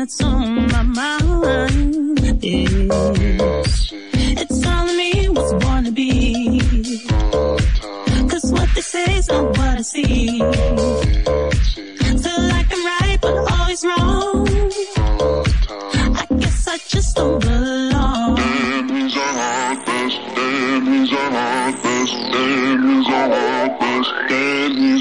that's 0.00 0.22
on 0.24 0.66
my 0.68 0.82
mind 0.82 2.20
is 2.42 3.92
it's 4.40 4.60
telling 4.60 4.96
me 4.96 5.28
what's 5.28 5.52
born 5.62 5.84
to 5.84 5.92
be. 5.92 6.58
Cause 8.30 8.50
what 8.50 8.68
they 8.74 8.80
say 8.80 9.16
is 9.18 9.28
not 9.28 9.44
what 9.58 9.78
I 9.78 9.82
see. 9.82 10.38
Feel 12.24 12.42
like 12.54 12.68
I'm 12.76 12.84
right, 12.92 13.18
but 13.20 13.36
always 13.52 13.84
wrong. 13.84 14.48
I 16.16 16.26
guess 16.38 16.66
I 16.66 16.78
just 16.88 17.16
don't 17.16 17.38
belong. 17.42 18.36
Can 24.30 24.99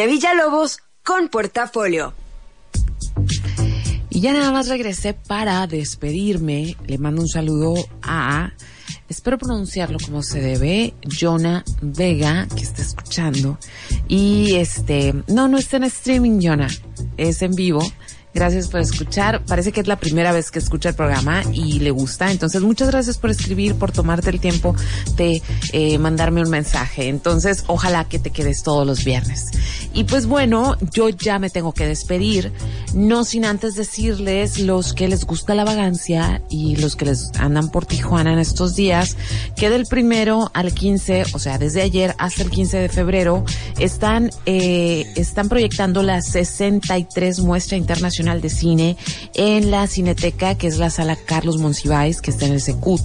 Karina 0.00 0.06
Villalobos 0.06 0.78
con 1.04 1.28
Portafolio. 1.28 2.14
Y 4.08 4.20
ya 4.20 4.32
nada 4.32 4.50
más 4.50 4.68
regresé 4.68 5.12
para 5.12 5.66
despedirme. 5.66 6.74
Le 6.86 6.96
mando 6.96 7.20
un 7.20 7.28
saludo 7.28 7.74
a, 8.00 8.52
espero 9.10 9.36
pronunciarlo 9.36 9.98
como 10.02 10.22
se 10.22 10.40
debe, 10.40 10.94
Jonah 11.04 11.64
Vega, 11.82 12.48
que 12.56 12.62
está 12.62 12.80
escuchando. 12.80 13.58
Y 14.08 14.54
este, 14.54 15.14
no, 15.28 15.48
no 15.48 15.58
está 15.58 15.76
en 15.76 15.84
streaming, 15.84 16.40
Jonah, 16.42 16.70
es 17.18 17.42
en 17.42 17.54
vivo. 17.54 17.82
Gracias 18.32 18.68
por 18.68 18.80
escuchar. 18.80 19.44
Parece 19.44 19.72
que 19.72 19.80
es 19.80 19.88
la 19.88 19.96
primera 19.96 20.32
vez 20.32 20.52
que 20.52 20.60
escucha 20.60 20.90
el 20.90 20.94
programa 20.94 21.42
y 21.52 21.80
le 21.80 21.90
gusta. 21.90 22.30
Entonces, 22.30 22.62
muchas 22.62 22.88
gracias 22.88 23.18
por 23.18 23.30
escribir, 23.30 23.74
por 23.74 23.90
tomarte 23.90 24.30
el 24.30 24.38
tiempo 24.38 24.76
de 25.16 25.42
eh, 25.72 25.98
mandarme 25.98 26.40
un 26.40 26.50
mensaje. 26.50 27.08
Entonces, 27.08 27.64
ojalá 27.66 28.04
que 28.04 28.20
te 28.20 28.30
quedes 28.30 28.62
todos 28.62 28.86
los 28.86 29.04
viernes. 29.04 29.46
Y 29.92 30.04
pues 30.04 30.26
bueno, 30.26 30.76
yo 30.92 31.08
ya 31.08 31.40
me 31.40 31.50
tengo 31.50 31.72
que 31.72 31.86
despedir, 31.86 32.52
no 32.94 33.24
sin 33.24 33.44
antes 33.44 33.74
decirles 33.74 34.60
los 34.60 34.92
que 34.92 35.08
les 35.08 35.24
gusta 35.24 35.56
la 35.56 35.64
vagancia 35.64 36.42
y 36.48 36.76
los 36.76 36.94
que 36.94 37.06
les 37.06 37.32
andan 37.38 37.70
por 37.70 37.86
Tijuana 37.86 38.32
en 38.32 38.38
estos 38.38 38.76
días, 38.76 39.16
que 39.56 39.70
del 39.70 39.86
primero 39.86 40.52
al 40.54 40.72
15, 40.72 41.24
o 41.32 41.38
sea, 41.40 41.58
desde 41.58 41.82
ayer 41.82 42.14
hasta 42.18 42.44
el 42.44 42.50
15 42.50 42.78
de 42.78 42.88
febrero, 42.88 43.44
están, 43.80 44.30
eh, 44.46 45.12
están 45.16 45.48
proyectando 45.48 46.04
la 46.04 46.22
63 46.22 47.40
muestra 47.40 47.76
internacional 47.76 48.19
de 48.40 48.50
cine 48.50 48.96
en 49.34 49.70
la 49.70 49.86
Cineteca, 49.86 50.56
que 50.56 50.66
es 50.66 50.78
la 50.78 50.90
sala 50.90 51.16
Carlos 51.16 51.58
Monsiváis, 51.58 52.20
que 52.20 52.30
está 52.30 52.46
en 52.46 52.52
el 52.52 52.60
Secut 52.60 53.02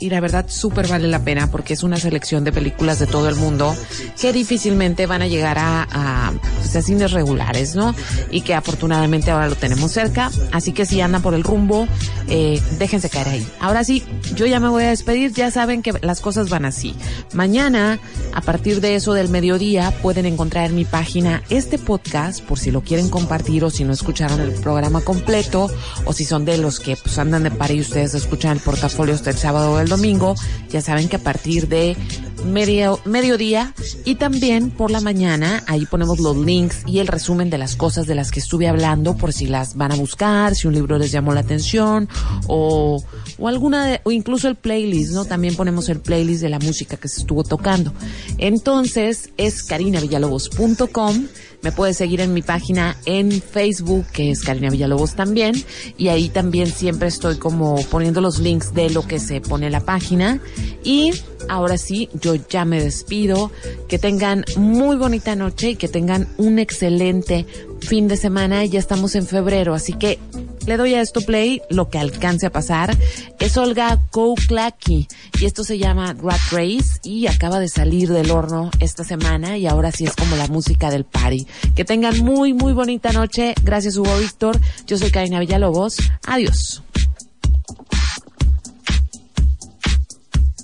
y 0.00 0.10
la 0.10 0.20
verdad 0.20 0.46
súper 0.48 0.88
vale 0.88 1.08
la 1.08 1.22
pena 1.22 1.50
porque 1.50 1.74
es 1.74 1.82
una 1.82 1.96
selección 1.96 2.42
de 2.44 2.52
películas 2.52 2.98
de 2.98 3.06
todo 3.06 3.28
el 3.28 3.36
mundo 3.36 3.76
que 4.20 4.32
difícilmente 4.32 5.06
van 5.06 5.22
a 5.22 5.28
llegar 5.28 5.58
a, 5.58 5.86
a, 5.90 6.32
pues, 6.32 6.84
cines 6.84 7.12
regulares, 7.12 7.74
¿no? 7.76 7.94
Y 8.30 8.40
que 8.40 8.54
afortunadamente 8.54 9.30
ahora 9.30 9.48
lo 9.48 9.56
tenemos 9.56 9.92
cerca. 9.92 10.30
Así 10.52 10.72
que 10.72 10.86
si 10.86 11.00
andan 11.00 11.22
por 11.22 11.34
el 11.34 11.44
rumbo, 11.44 11.86
eh, 12.28 12.60
déjense 12.78 13.10
caer 13.10 13.28
ahí. 13.28 13.46
Ahora 13.60 13.84
sí, 13.84 14.02
yo 14.34 14.46
ya 14.46 14.60
me 14.60 14.68
voy 14.68 14.84
a 14.84 14.88
despedir. 14.88 15.32
Ya 15.32 15.50
saben 15.50 15.82
que 15.82 15.92
las 16.00 16.20
cosas 16.20 16.48
van 16.48 16.64
así. 16.64 16.94
Mañana, 17.34 17.98
a 18.32 18.40
partir 18.40 18.80
de 18.80 18.94
eso 18.94 19.12
del 19.12 19.28
mediodía, 19.28 19.92
pueden 20.02 20.26
encontrar 20.26 20.70
en 20.70 20.76
mi 20.76 20.84
página 20.84 21.42
este 21.50 21.78
podcast 21.78 22.42
por 22.42 22.58
si 22.58 22.70
lo 22.70 22.80
quieren 22.80 23.10
compartir 23.10 23.64
o 23.64 23.70
si 23.70 23.84
no 23.84 23.92
escucharon 23.92 24.40
el 24.40 24.52
programa 24.52 25.02
completo 25.02 25.70
o 26.04 26.12
si 26.12 26.24
son 26.24 26.44
de 26.44 26.56
los 26.58 26.80
que 26.80 26.96
pues 26.96 27.18
andan 27.18 27.42
de 27.42 27.50
par 27.50 27.70
y 27.70 27.80
ustedes 27.80 28.14
escuchan 28.14 28.52
el 28.52 28.60
portafolio 28.60 29.14
hasta 29.14 29.30
el 29.30 29.36
sábado 29.36 29.72
o 29.72 29.80
el 29.80 29.89
domingo, 29.90 30.34
ya 30.70 30.80
saben 30.80 31.08
que 31.08 31.16
a 31.16 31.22
partir 31.22 31.68
de 31.68 31.96
medio, 32.44 32.98
mediodía 33.04 33.74
y 34.04 34.14
también 34.14 34.70
por 34.70 34.90
la 34.90 35.00
mañana, 35.00 35.62
ahí 35.66 35.86
ponemos 35.86 36.20
los 36.20 36.36
links 36.36 36.82
y 36.86 37.00
el 37.00 37.06
resumen 37.06 37.50
de 37.50 37.58
las 37.58 37.76
cosas 37.76 38.06
de 38.06 38.14
las 38.14 38.30
que 38.30 38.40
estuve 38.40 38.68
hablando 38.68 39.16
por 39.16 39.32
si 39.32 39.46
las 39.46 39.76
van 39.76 39.92
a 39.92 39.96
buscar, 39.96 40.54
si 40.54 40.66
un 40.66 40.74
libro 40.74 40.98
les 40.98 41.12
llamó 41.12 41.34
la 41.34 41.40
atención 41.40 42.08
o, 42.46 43.02
o 43.38 43.48
alguna 43.48 43.86
de, 43.86 44.00
o 44.04 44.10
incluso 44.10 44.48
el 44.48 44.56
playlist, 44.56 45.12
¿no? 45.12 45.24
También 45.24 45.54
ponemos 45.54 45.88
el 45.88 46.00
playlist 46.00 46.42
de 46.42 46.48
la 46.48 46.58
música 46.58 46.96
que 46.96 47.08
se 47.08 47.20
estuvo 47.20 47.44
tocando. 47.44 47.92
Entonces 48.38 49.30
es 49.36 49.62
carinavillalobos.com 49.62 51.26
me 51.62 51.72
puedes 51.72 51.96
seguir 51.96 52.20
en 52.20 52.32
mi 52.32 52.42
página 52.42 52.96
en 53.04 53.30
Facebook, 53.42 54.06
que 54.12 54.30
es 54.30 54.42
Karina 54.42 54.70
Villalobos 54.70 55.14
también, 55.14 55.54
y 55.96 56.08
ahí 56.08 56.28
también 56.28 56.68
siempre 56.68 57.08
estoy 57.08 57.36
como 57.36 57.76
poniendo 57.90 58.20
los 58.20 58.38
links 58.38 58.74
de 58.74 58.90
lo 58.90 59.06
que 59.06 59.18
se 59.18 59.40
pone 59.40 59.66
en 59.66 59.72
la 59.72 59.80
página. 59.80 60.40
Y 60.82 61.12
ahora 61.48 61.78
sí, 61.78 62.08
yo 62.14 62.34
ya 62.34 62.64
me 62.64 62.82
despido. 62.82 63.50
Que 63.88 63.98
tengan 63.98 64.44
muy 64.56 64.96
bonita 64.96 65.36
noche 65.36 65.70
y 65.70 65.76
que 65.76 65.88
tengan 65.88 66.28
un 66.38 66.58
excelente 66.58 67.46
fin 67.80 68.08
de 68.08 68.16
semana. 68.16 68.64
Ya 68.64 68.78
estamos 68.78 69.14
en 69.14 69.26
febrero, 69.26 69.74
así 69.74 69.92
que 69.92 70.18
le 70.66 70.76
doy 70.76 70.94
a 70.94 71.00
esto 71.00 71.20
play 71.20 71.62
lo 71.70 71.88
que 71.88 71.98
alcance 71.98 72.46
a 72.46 72.50
pasar. 72.50 72.96
Es 73.38 73.56
Olga 73.56 73.98
Kouklaki 74.10 75.08
y 75.40 75.44
esto 75.44 75.64
se 75.64 75.78
llama 75.78 76.14
Rat 76.14 76.40
Race 76.50 77.00
y 77.02 77.26
acaba 77.26 77.60
de 77.60 77.68
salir 77.68 78.10
del 78.10 78.30
horno 78.30 78.70
esta 78.80 79.04
semana 79.04 79.56
y 79.56 79.66
ahora 79.66 79.92
sí 79.92 80.04
es 80.04 80.14
como 80.14 80.36
la 80.36 80.46
música 80.48 80.90
del 80.90 81.04
party. 81.04 81.46
Que 81.74 81.84
tengan 81.84 82.18
muy, 82.20 82.52
muy 82.52 82.72
bonita 82.72 83.12
noche. 83.12 83.54
Gracias 83.62 83.96
Hugo 83.96 84.16
Víctor. 84.18 84.58
Yo 84.86 84.98
soy 84.98 85.10
Karina 85.10 85.40
Villalobos. 85.40 85.96
Adiós. 86.26 86.82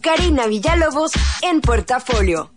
Karina 0.02 0.46
Villalobos 0.46 1.12
en 1.42 1.60
Portafolio. 1.60 2.50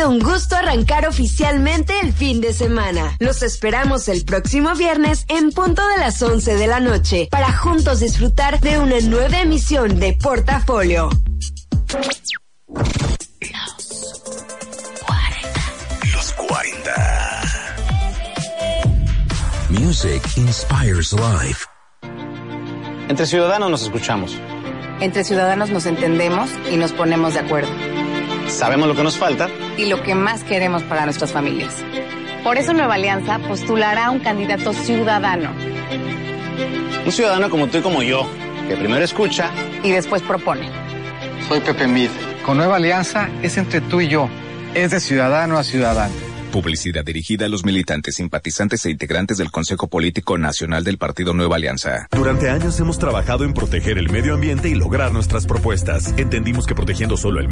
Sido 0.00 0.10
un 0.10 0.20
gusto 0.20 0.56
arrancar 0.56 1.06
oficialmente 1.06 1.92
el 2.00 2.12
fin 2.12 2.40
de 2.40 2.52
semana. 2.52 3.16
Los 3.18 3.42
esperamos 3.42 4.08
el 4.08 4.24
próximo 4.24 4.74
viernes 4.74 5.26
en 5.28 5.50
punto 5.50 5.86
de 5.88 5.98
las 5.98 6.22
11 6.22 6.54
de 6.54 6.66
la 6.66 6.80
noche 6.80 7.28
para 7.30 7.52
juntos 7.52 8.00
disfrutar 8.00 8.60
de 8.60 8.78
una 8.78 8.98
nueva 9.00 9.40
emisión 9.40 9.98
de 9.98 10.14
Portafolio. 10.14 11.10
Los 16.14 16.32
40. 16.32 17.42
Music 19.70 20.22
inspires 20.36 21.12
life. 21.12 21.66
Entre 23.08 23.26
ciudadanos 23.26 23.70
nos 23.70 23.82
escuchamos. 23.82 24.34
Entre 25.00 25.24
ciudadanos 25.24 25.70
nos 25.70 25.84
entendemos 25.86 26.50
y 26.70 26.76
nos 26.76 26.92
ponemos 26.92 27.34
de 27.34 27.40
acuerdo. 27.40 27.70
Sabemos 28.48 28.88
lo 28.88 28.94
que 28.94 29.02
nos 29.02 29.18
falta. 29.18 29.48
Y 29.76 29.86
lo 29.86 30.02
que 30.02 30.14
más 30.14 30.44
queremos 30.44 30.82
para 30.82 31.04
nuestras 31.04 31.32
familias. 31.32 31.74
Por 32.44 32.56
eso 32.58 32.72
Nueva 32.72 32.94
Alianza 32.94 33.38
postulará 33.38 34.06
a 34.06 34.10
un 34.10 34.20
candidato 34.20 34.72
ciudadano 34.72 35.50
Un 37.04 37.12
ciudadano 37.12 37.50
como 37.50 37.66
tú 37.68 37.78
y 37.78 37.80
como 37.82 38.02
yo, 38.02 38.26
que 38.68 38.76
primero 38.76 39.04
escucha. 39.04 39.50
y 39.82 39.90
después 39.90 40.22
propone. 40.22 40.68
Soy 41.48 41.60
Pepe 41.60 41.86
Mid. 41.86 42.10
Con 42.44 42.56
Nueva 42.56 42.76
Alianza 42.76 43.28
es 43.42 43.56
entre 43.58 43.80
tú 43.80 44.00
y 44.00 44.08
yo. 44.08 44.28
Es 44.74 44.90
de 44.92 45.00
ciudadano 45.00 45.58
a 45.58 45.64
ciudadano. 45.64 46.14
Publicidad 46.52 47.04
dirigida 47.04 47.46
a 47.46 47.48
los 47.48 47.64
militantes, 47.64 48.16
simpatizantes 48.16 48.84
e 48.84 48.90
integrantes 48.90 49.38
del 49.38 49.52
Consejo 49.52 49.86
Político 49.86 50.36
Nacional 50.36 50.82
del 50.82 50.98
Partido 50.98 51.32
Nueva 51.32 51.54
Alianza. 51.56 52.08
Durante 52.10 52.50
años 52.50 52.80
hemos 52.80 52.98
trabajado 52.98 53.44
en 53.44 53.54
proteger 53.54 53.98
el 53.98 54.10
medio 54.10 54.34
ambiente 54.34 54.68
y 54.68 54.74
lograr 54.74 55.12
nuestras 55.12 55.46
propuestas. 55.46 56.12
Entendimos 56.16 56.66
que 56.66 56.74
protegiendo 56.74 57.16
solo 57.16 57.38
el 57.40 57.46